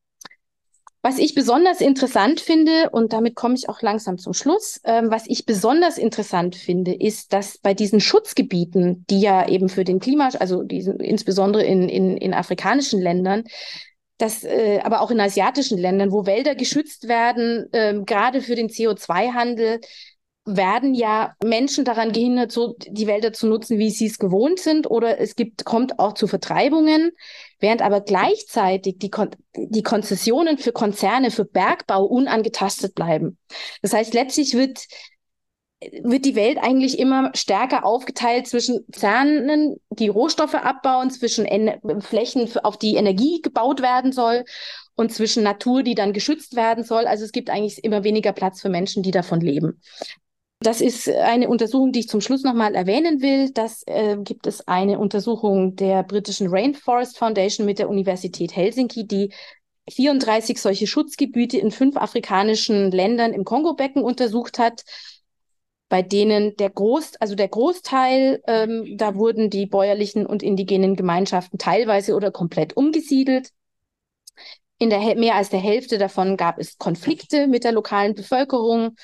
Was 1.06 1.20
ich 1.20 1.36
besonders 1.36 1.82
interessant 1.82 2.40
finde, 2.40 2.90
und 2.90 3.14
damit 3.14 3.36
komme 3.36 3.54
ich 3.54 3.70
auch 3.70 3.84
langsam 3.84 4.18
zum 4.18 4.34
Schluss, 4.34 4.82
ähm, 4.86 5.12
was 5.12 5.26
ich 5.28 5.46
besonders 5.46 6.00
interessant 6.00 6.56
finde, 6.56 6.96
ist, 6.96 7.32
dass 7.32 7.60
bei 7.60 7.76
diesen 7.76 8.00
Schutzgebieten, 8.00 9.06
die 9.12 9.22
ja 9.22 9.48
eben 9.48 9.70
für 9.70 9.84
den 9.84 10.00
Klima, 10.00 10.30
also 10.40 10.64
diesen, 10.64 11.00
insbesondere 11.00 11.64
in, 11.64 11.90
in, 11.90 12.18
in 12.18 12.34
afrikanischen 12.34 13.00
Ländern, 13.00 13.44
dass, 14.18 14.44
äh, 14.44 14.80
aber 14.84 15.02
auch 15.02 15.12
in 15.12 15.20
asiatischen 15.20 15.78
Ländern, 15.78 16.12
wo 16.12 16.26
Wälder 16.26 16.56
geschützt 16.56 17.08
werden, 17.08 17.68
äh, 17.72 18.02
gerade 18.04 18.42
für 18.42 18.56
den 18.56 18.70
CO2-Handel, 18.70 19.82
werden 20.46 20.94
ja 20.94 21.36
Menschen 21.44 21.86
daran 21.86 22.12
gehindert, 22.12 22.52
so 22.52 22.76
die 22.80 23.08
Wälder 23.08 23.34
zu 23.34 23.48
nutzen, 23.48 23.80
wie 23.80 23.90
sie 23.90 24.06
es 24.06 24.20
gewohnt 24.20 24.60
sind, 24.60 24.90
oder 24.90 25.20
es 25.20 25.36
gibt, 25.36 25.66
kommt 25.66 25.98
auch 25.98 26.14
zu 26.14 26.28
Vertreibungen, 26.28 27.12
während 27.60 27.82
aber 27.82 28.02
gleichzeitig 28.02 29.00
die, 29.00 29.10
Kon 29.10 29.32
die 29.56 29.84
Konzessionen 29.84 30.58
für 30.60 30.72
Konzerne, 30.72 31.32
für 31.32 31.46
Bergbau 31.46 32.06
unangetastet 32.06 32.94
bleiben. 32.94 33.40
Das 33.82 33.94
heißt, 33.94 34.14
letztlich 34.14 34.54
wird 34.54 34.86
wird 36.02 36.26
die 36.26 36.36
Welt 36.36 36.58
eigentlich 36.58 37.00
immer 37.00 37.32
stärker 37.36 37.86
aufgeteilt 37.86 38.48
zwischen 38.48 38.86
Konzernen, 38.86 39.76
die 39.90 40.08
Rohstoffe 40.08 40.56
abbauen, 40.56 41.12
zwischen 41.12 41.46
en 41.46 42.02
Flächen, 42.02 42.50
auf 42.64 42.78
die 42.78 42.96
Energie 42.96 43.42
gebaut 43.42 43.82
werden 43.82 44.12
soll 44.12 44.46
und 44.96 45.14
zwischen 45.14 45.44
Natur, 45.44 45.84
die 45.84 45.96
dann 45.96 46.14
geschützt 46.14 46.56
werden 46.56 46.84
soll. 46.84 47.06
Also 47.06 47.26
es 47.26 47.32
gibt 47.32 47.50
eigentlich 47.50 47.84
immer 47.84 48.04
weniger 48.04 48.32
Platz 48.32 48.62
für 48.62 48.70
Menschen, 48.70 49.04
die 49.04 49.12
davon 49.12 49.42
leben. 49.42 49.82
Das 50.66 50.82
ist 50.82 51.08
eine 51.08 51.48
Untersuchung, 51.48 51.92
die 51.92 52.00
ich 52.00 52.10
zum 52.10 52.22
Schluss 52.22 52.44
nochmal 52.44 52.74
erwähnen 52.74 53.22
will. 53.22 53.52
Das 53.52 53.84
äh, 53.86 54.18
gibt 54.18 54.48
es 54.48 54.68
eine 54.68 54.98
Untersuchung 54.98 55.76
der 55.76 56.02
britischen 56.02 56.48
Rainforest 56.48 57.20
Foundation 57.20 57.68
mit 57.68 57.78
der 57.78 57.88
Universität 57.88 58.56
Helsinki, 58.56 59.06
die 59.06 59.32
34 59.92 60.60
solche 60.60 60.88
Schutzgebiete 60.88 61.60
in 61.60 61.70
fünf 61.70 61.98
afrikanischen 61.98 62.90
Ländern 62.90 63.32
im 63.34 63.46
Kongo-Becken 63.46 64.02
untersucht 64.02 64.58
hat 64.58 64.84
bei 65.88 66.02
denen 66.02 66.56
der 66.58 66.72
Groß, 66.72 67.18
also 67.18 67.36
der 67.36 67.48
Großteil, 67.48 68.42
ähm, 68.48 68.98
da 68.98 69.16
wurden 69.16 69.52
die 69.52 69.68
bäuerlichen 69.68 70.26
und 70.26 70.42
indigenen 70.42 70.96
Gemeinschaften 70.96 71.60
teilweise 71.60 72.16
oder 72.16 72.32
komplett 72.32 72.76
umgesiedelt. 72.76 73.52
In 74.78 74.90
der 74.90 75.16
mehr 75.16 75.36
als 75.36 75.50
der 75.50 75.60
Hälfte 75.60 75.98
davon 75.98 76.38
gab 76.38 76.58
es 76.60 76.78
Konflikte 76.78 77.48
mit 77.48 77.64
der 77.64 77.72
lokalen 77.72 78.16
Bevölkerung. 78.16 78.96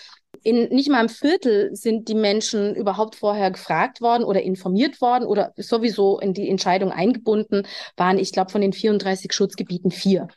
In 0.43 0.69
nicht 0.69 0.89
mal 0.89 0.99
einem 0.99 1.09
Viertel 1.09 1.75
sind 1.75 2.07
die 2.07 2.15
Menschen 2.15 2.75
überhaupt 2.75 3.15
vorher 3.15 3.51
gefragt 3.51 4.01
worden 4.01 4.23
oder 4.23 4.41
informiert 4.41 4.99
worden 5.01 5.25
oder 5.25 5.53
sowieso 5.55 6.19
in 6.19 6.33
die 6.33 6.49
Entscheidung 6.49 6.91
eingebunden 6.91 7.67
waren, 7.95 8.17
ich 8.17 8.31
glaube, 8.31 8.51
von 8.51 8.61
den 8.61 8.73
34 8.73 9.31
Schutzgebieten 9.31 9.91
vier. 9.91 10.27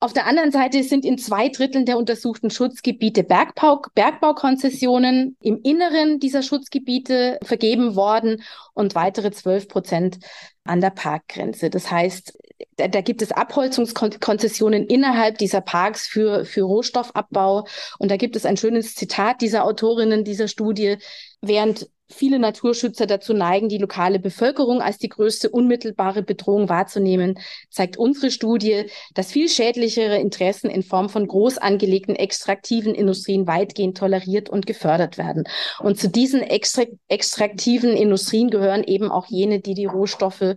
Auf 0.00 0.12
der 0.12 0.26
anderen 0.26 0.52
Seite 0.52 0.84
sind 0.84 1.04
in 1.04 1.18
zwei 1.18 1.48
Dritteln 1.48 1.84
der 1.84 1.98
untersuchten 1.98 2.50
Schutzgebiete 2.50 3.24
Bergbau, 3.24 3.82
Bergbaukonzessionen 3.96 5.36
im 5.40 5.60
Inneren 5.64 6.20
dieser 6.20 6.42
Schutzgebiete 6.42 7.38
vergeben 7.42 7.96
worden 7.96 8.42
und 8.74 8.94
weitere 8.94 9.32
12 9.32 9.66
Prozent 9.66 10.18
an 10.62 10.80
der 10.80 10.90
Parkgrenze. 10.90 11.68
Das 11.68 11.90
heißt, 11.90 12.38
da, 12.76 12.88
da 12.88 13.00
gibt 13.00 13.22
es 13.22 13.32
Abholzungskonzessionen 13.32 14.86
innerhalb 14.86 15.38
dieser 15.38 15.60
Parks 15.60 16.06
für, 16.06 16.44
für 16.44 16.62
Rohstoffabbau. 16.62 17.66
Und 17.98 18.10
da 18.10 18.16
gibt 18.16 18.36
es 18.36 18.46
ein 18.46 18.56
schönes 18.56 18.94
Zitat 18.94 19.40
dieser 19.40 19.64
Autorinnen 19.64 20.24
dieser 20.24 20.48
Studie. 20.48 20.96
Während 21.40 21.88
viele 22.10 22.38
Naturschützer 22.38 23.06
dazu 23.06 23.34
neigen, 23.34 23.68
die 23.68 23.78
lokale 23.78 24.18
Bevölkerung 24.18 24.80
als 24.80 24.98
die 24.98 25.10
größte 25.10 25.50
unmittelbare 25.50 26.22
Bedrohung 26.22 26.68
wahrzunehmen, 26.68 27.38
zeigt 27.70 27.98
unsere 27.98 28.30
Studie, 28.30 28.86
dass 29.14 29.30
viel 29.30 29.48
schädlichere 29.48 30.16
Interessen 30.18 30.70
in 30.70 30.82
Form 30.82 31.10
von 31.10 31.26
groß 31.26 31.58
angelegten 31.58 32.16
extraktiven 32.16 32.94
Industrien 32.94 33.46
weitgehend 33.46 33.98
toleriert 33.98 34.48
und 34.48 34.66
gefördert 34.66 35.18
werden. 35.18 35.44
Und 35.80 36.00
zu 36.00 36.08
diesen 36.08 36.40
extra 36.42 36.84
extraktiven 37.08 37.90
Industrien 37.90 38.50
gehören 38.50 38.84
eben 38.84 39.10
auch 39.10 39.26
jene, 39.26 39.60
die 39.60 39.74
die 39.74 39.86
Rohstoffe 39.86 40.56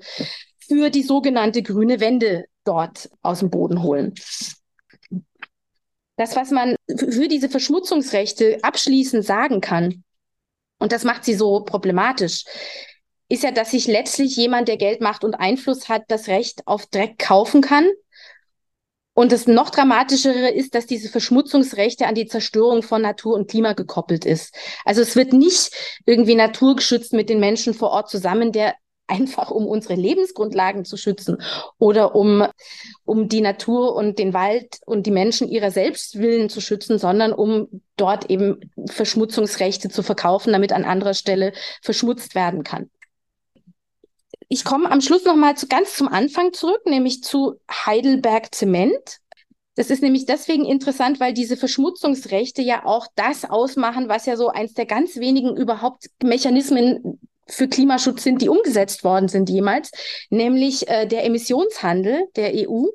für 0.72 0.90
die 0.90 1.04
sogenannte 1.04 1.64
grüne 1.64 2.00
Wende 2.00 2.46
dort 2.64 3.10
aus 3.22 3.40
dem 3.40 3.50
Boden 3.50 3.84
holen. 3.84 4.14
Das, 6.16 6.38
was 6.38 6.52
man 6.52 6.78
für 6.88 7.28
diese 7.28 7.50
Verschmutzungsrechte 7.50 8.60
abschließend 8.62 9.26
sagen 9.26 9.60
kann, 9.60 10.06
und 10.80 10.94
das 10.94 11.04
macht 11.04 11.26
sie 11.26 11.34
so 11.34 11.66
problematisch, 11.66 12.46
ist 13.28 13.44
ja, 13.44 13.52
dass 13.52 13.72
sich 13.72 13.86
letztlich 13.88 14.38
jemand, 14.38 14.70
der 14.70 14.78
Geld 14.78 15.02
macht 15.02 15.26
und 15.26 15.36
Einfluss 15.36 15.90
hat, 15.90 16.04
das 16.08 16.30
Recht 16.30 16.66
auf 16.66 16.86
Dreck 16.86 17.20
kaufen 17.20 17.62
kann. 17.62 17.90
Und 19.14 19.34
das 19.34 19.48
noch 19.48 19.72
dramatischere 19.72 20.52
ist, 20.52 20.74
dass 20.74 20.86
diese 20.86 21.10
Verschmutzungsrechte 21.10 22.08
an 22.08 22.16
die 22.16 22.28
Zerstörung 22.28 22.82
von 22.82 23.02
Natur 23.02 23.36
und 23.36 23.50
Klima 23.50 23.74
gekoppelt 23.74 24.24
ist. 24.24 24.56
Also 24.86 25.02
es 25.02 25.18
wird 25.18 25.34
nicht 25.34 25.74
irgendwie 26.06 26.36
naturgeschützt 26.36 27.12
mit 27.12 27.30
den 27.30 27.42
Menschen 27.42 27.74
vor 27.74 27.90
Ort 27.90 28.10
zusammen, 28.10 28.54
der 28.54 28.74
einfach 29.12 29.52
um 29.52 29.68
unsere 29.68 29.96
Lebensgrundlagen 29.96 30.86
zu 30.86 30.96
schützen 30.96 31.38
oder 31.78 32.16
um, 32.16 32.46
um 33.06 33.28
die 33.28 33.42
Natur 33.42 33.94
und 33.96 34.18
den 34.18 34.34
Wald 34.34 34.80
und 34.86 35.06
die 35.06 35.12
Menschen 35.12 35.50
ihrer 35.50 35.70
Selbstwillen 35.70 36.50
zu 36.50 36.62
schützen, 36.62 36.98
sondern 36.98 37.34
um 37.34 37.68
dort 37.98 38.30
eben 38.30 38.72
Verschmutzungsrechte 38.88 39.90
zu 39.90 40.02
verkaufen, 40.02 40.54
damit 40.54 40.72
an 40.72 40.86
anderer 40.86 41.14
Stelle 41.14 41.52
verschmutzt 41.82 42.34
werden 42.34 42.64
kann. 42.64 42.90
Ich 44.48 44.64
komme 44.64 44.92
am 44.92 45.02
Schluss 45.02 45.26
noch 45.26 45.36
mal 45.36 45.56
zu 45.56 45.68
ganz 45.68 45.96
zum 45.96 46.08
Anfang 46.08 46.54
zurück, 46.54 46.82
nämlich 46.86 47.22
zu 47.24 47.56
Heidelberg 47.70 48.54
Zement. 48.54 49.20
Das 49.76 49.90
ist 49.90 50.02
nämlich 50.02 50.26
deswegen 50.26 50.66
interessant, 50.66 51.20
weil 51.20 51.34
diese 51.34 51.56
Verschmutzungsrechte 51.56 52.62
ja 52.62 52.86
auch 52.86 53.08
das 53.16 53.46
ausmachen, 53.50 54.10
was 54.10 54.26
ja 54.26 54.36
so 54.36 54.50
eins 54.50 54.74
der 54.74 54.86
ganz 54.86 55.16
wenigen 55.18 55.56
überhaupt 55.56 56.10
Mechanismen 56.22 57.20
für 57.48 57.68
Klimaschutz 57.68 58.24
sind, 58.24 58.42
die 58.42 58.50
umgesetzt 58.50 59.04
worden 59.04 59.28
sind 59.28 59.50
jemals, 59.50 59.92
nämlich 60.30 60.88
äh, 60.88 61.06
der 61.06 61.26
Emissionshandel 61.26 62.28
der 62.36 62.54
EU 62.56 62.86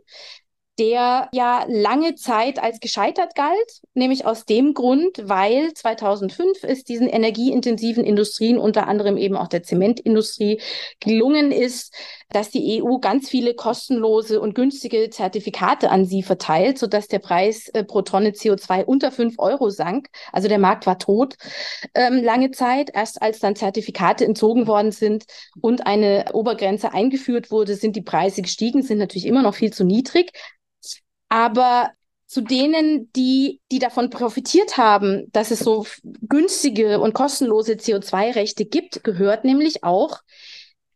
der 0.79 1.29
ja 1.33 1.65
lange 1.69 2.17
Zeit 2.17 2.59
als 2.59 2.81
gescheitert 2.81 3.35
galt, 3.35 3.81
nämlich 3.95 4.27
aus 4.27 4.45
dem 4.45 4.75
Grund, 4.75 5.23
weil 5.23 5.73
2005 5.73 6.65
es 6.65 6.85
diesen 6.85 7.09
energieintensiven 7.09 8.05
Industrien, 8.05 8.59
unter 8.59 8.87
anderem 8.87 9.17
eben 9.17 9.37
auch 9.37 9.49
der 9.49 9.63
Zementindustrie, 9.63 10.61
gelungen 11.01 11.51
ist, 11.51 11.95
dass 12.31 12.51
die 12.51 12.83
EU 12.83 12.99
ganz 12.99 13.29
viele 13.29 13.55
kostenlose 13.55 14.41
und 14.41 14.55
günstige 14.55 15.11
Zertifikate 15.11 15.91
an 15.91 16.05
sie 16.05 16.23
verteilt, 16.23 16.79
sodass 16.79 17.09
der 17.09 17.21
Preis 17.21 17.69
äh, 17.69 17.85
pro 17.85 18.03
Tonne 18.03 18.31
CO2 18.31 18.85
unter 18.85 19.13
fünf 19.13 19.37
Euro 19.39 19.71
sank. 19.71 20.09
Also 20.33 20.49
der 20.49 20.59
Markt 20.59 20.87
war 20.87 20.99
tot 20.99 21.37
ähm, 21.95 22.23
lange 22.23 22.51
Zeit. 22.51 22.91
Erst 22.93 23.23
als 23.23 23.39
dann 23.39 23.57
Zertifikate 23.57 24.25
entzogen 24.25 24.67
worden 24.67 24.93
sind 24.93 25.25
und 25.61 25.87
eine 25.87 26.27
Obergrenze 26.33 26.93
eingeführt 26.93 27.51
wurde, 27.51 27.75
sind 27.77 27.97
die 27.97 28.03
Preise 28.03 28.43
gestiegen, 28.43 28.83
sind 28.83 28.99
natürlich 28.99 29.27
immer 29.27 29.43
noch 29.43 29.55
viel 29.55 29.73
zu 29.73 29.85
niedrig. 29.85 30.33
Aber 31.29 31.91
zu 32.27 32.41
denen, 32.41 33.11
die, 33.13 33.61
die 33.71 33.79
davon 33.79 34.11
profitiert 34.11 34.77
haben, 34.77 35.31
dass 35.31 35.53
es 35.53 35.61
so 35.61 35.87
günstige 36.03 37.01
und 37.01 37.15
kostenlose 37.15 37.75
CO2-Rechte 37.75 38.65
gibt, 38.65 39.05
gehört 39.05 39.45
nämlich 39.45 39.85
auch 39.85 40.21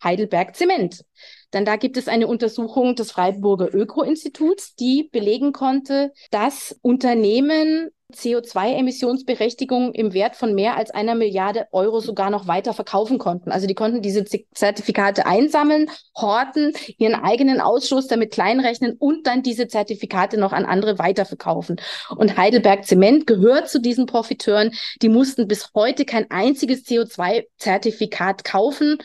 Heidelberg 0.03 0.57
Zement. 0.57 1.05
Denn 1.53 1.64
da 1.64 1.76
gibt 1.76 1.96
es 1.96 2.09
eine 2.09 2.26
Untersuchung 2.26 2.94
des 2.94 3.11
Freiburger 3.11 3.74
Öko-Instituts, 3.74 4.74
die 4.76 5.09
belegen 5.11 5.53
konnte, 5.53 6.12
dass 6.30 6.78
Unternehmen 6.82 7.90
CO2-Emissionsberechtigung 8.12 9.92
im 9.92 10.12
Wert 10.12 10.36
von 10.36 10.55
mehr 10.55 10.76
als 10.76 10.90
einer 10.90 11.14
Milliarde 11.14 11.66
Euro 11.72 12.01
sogar 12.01 12.30
noch 12.30 12.46
weiter 12.46 12.74
verkaufen 12.74 13.18
konnten. 13.18 13.53
Also 13.53 13.66
die 13.66 13.74
konnten 13.74 14.03
diese 14.03 14.24
Zertifikate 14.24 15.26
einsammeln, 15.26 15.88
horten, 16.16 16.72
ihren 16.98 17.14
eigenen 17.14 17.61
Ausschuss 17.61 18.09
damit 18.09 18.32
kleinrechnen 18.32 18.96
und 18.98 19.26
dann 19.26 19.42
diese 19.42 19.68
Zertifikate 19.68 20.38
noch 20.38 20.53
an 20.53 20.64
andere 20.64 20.98
weiterverkaufen. 20.98 21.80
Und 22.16 22.36
Heidelberg 22.36 22.84
Zement 22.84 23.26
gehört 23.26 23.68
zu 23.68 23.80
diesen 23.80 24.07
Profiteuren. 24.07 24.72
Die 25.03 25.09
mussten 25.09 25.46
bis 25.46 25.70
heute 25.74 26.05
kein 26.05 26.30
einziges 26.30 26.84
CO2-Zertifikat 26.86 28.44
kaufen 28.44 28.98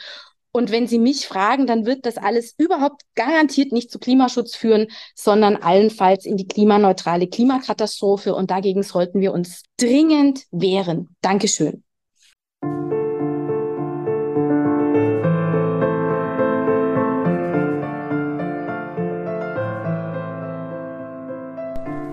und 0.55 0.71
wenn 0.71 0.87
Sie 0.87 0.99
mich 0.99 1.27
fragen, 1.27 1.67
dann 1.67 1.85
wird 1.85 2.05
das 2.05 2.15
alles 2.15 2.55
überhaupt 2.57 3.01
garantiert 3.15 3.73
nicht 3.73 3.91
zu 3.91 3.99
Klimaschutz 3.99 4.55
führen, 4.55 4.87
sondern 5.13 5.57
allenfalls 5.57 6.25
in 6.25 6.37
die 6.37 6.47
klimaneutrale 6.47 7.27
Klimakatastrophe. 7.27 8.33
Und 8.33 8.51
dagegen 8.51 8.81
sollten 8.81 9.19
wir 9.19 9.33
uns 9.33 9.63
dringend 9.75 10.45
wehren. 10.51 11.13
Dankeschön. 11.19 11.83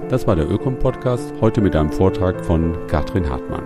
Das 0.09 0.27
war 0.27 0.35
der 0.35 0.51
Ökom-Podcast, 0.51 1.33
heute 1.41 1.61
mit 1.61 1.77
einem 1.77 1.93
Vortrag 1.93 2.45
von 2.45 2.77
Katrin 2.89 3.31
Hartmann. 3.31 3.63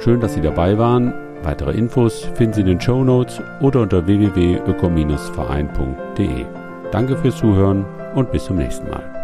Schön, 0.00 0.20
dass 0.20 0.34
Sie 0.34 0.42
dabei 0.42 0.76
waren. 0.76 1.27
Weitere 1.42 1.72
Infos 1.72 2.24
finden 2.34 2.54
Sie 2.54 2.62
in 2.62 2.66
den 2.66 2.80
Show 2.80 3.04
Notes 3.04 3.40
oder 3.60 3.82
unter 3.82 4.06
www.öko-verein.de. 4.06 6.46
Danke 6.90 7.16
fürs 7.16 7.36
Zuhören 7.36 7.84
und 8.14 8.32
bis 8.32 8.44
zum 8.44 8.56
nächsten 8.56 8.88
Mal. 8.88 9.17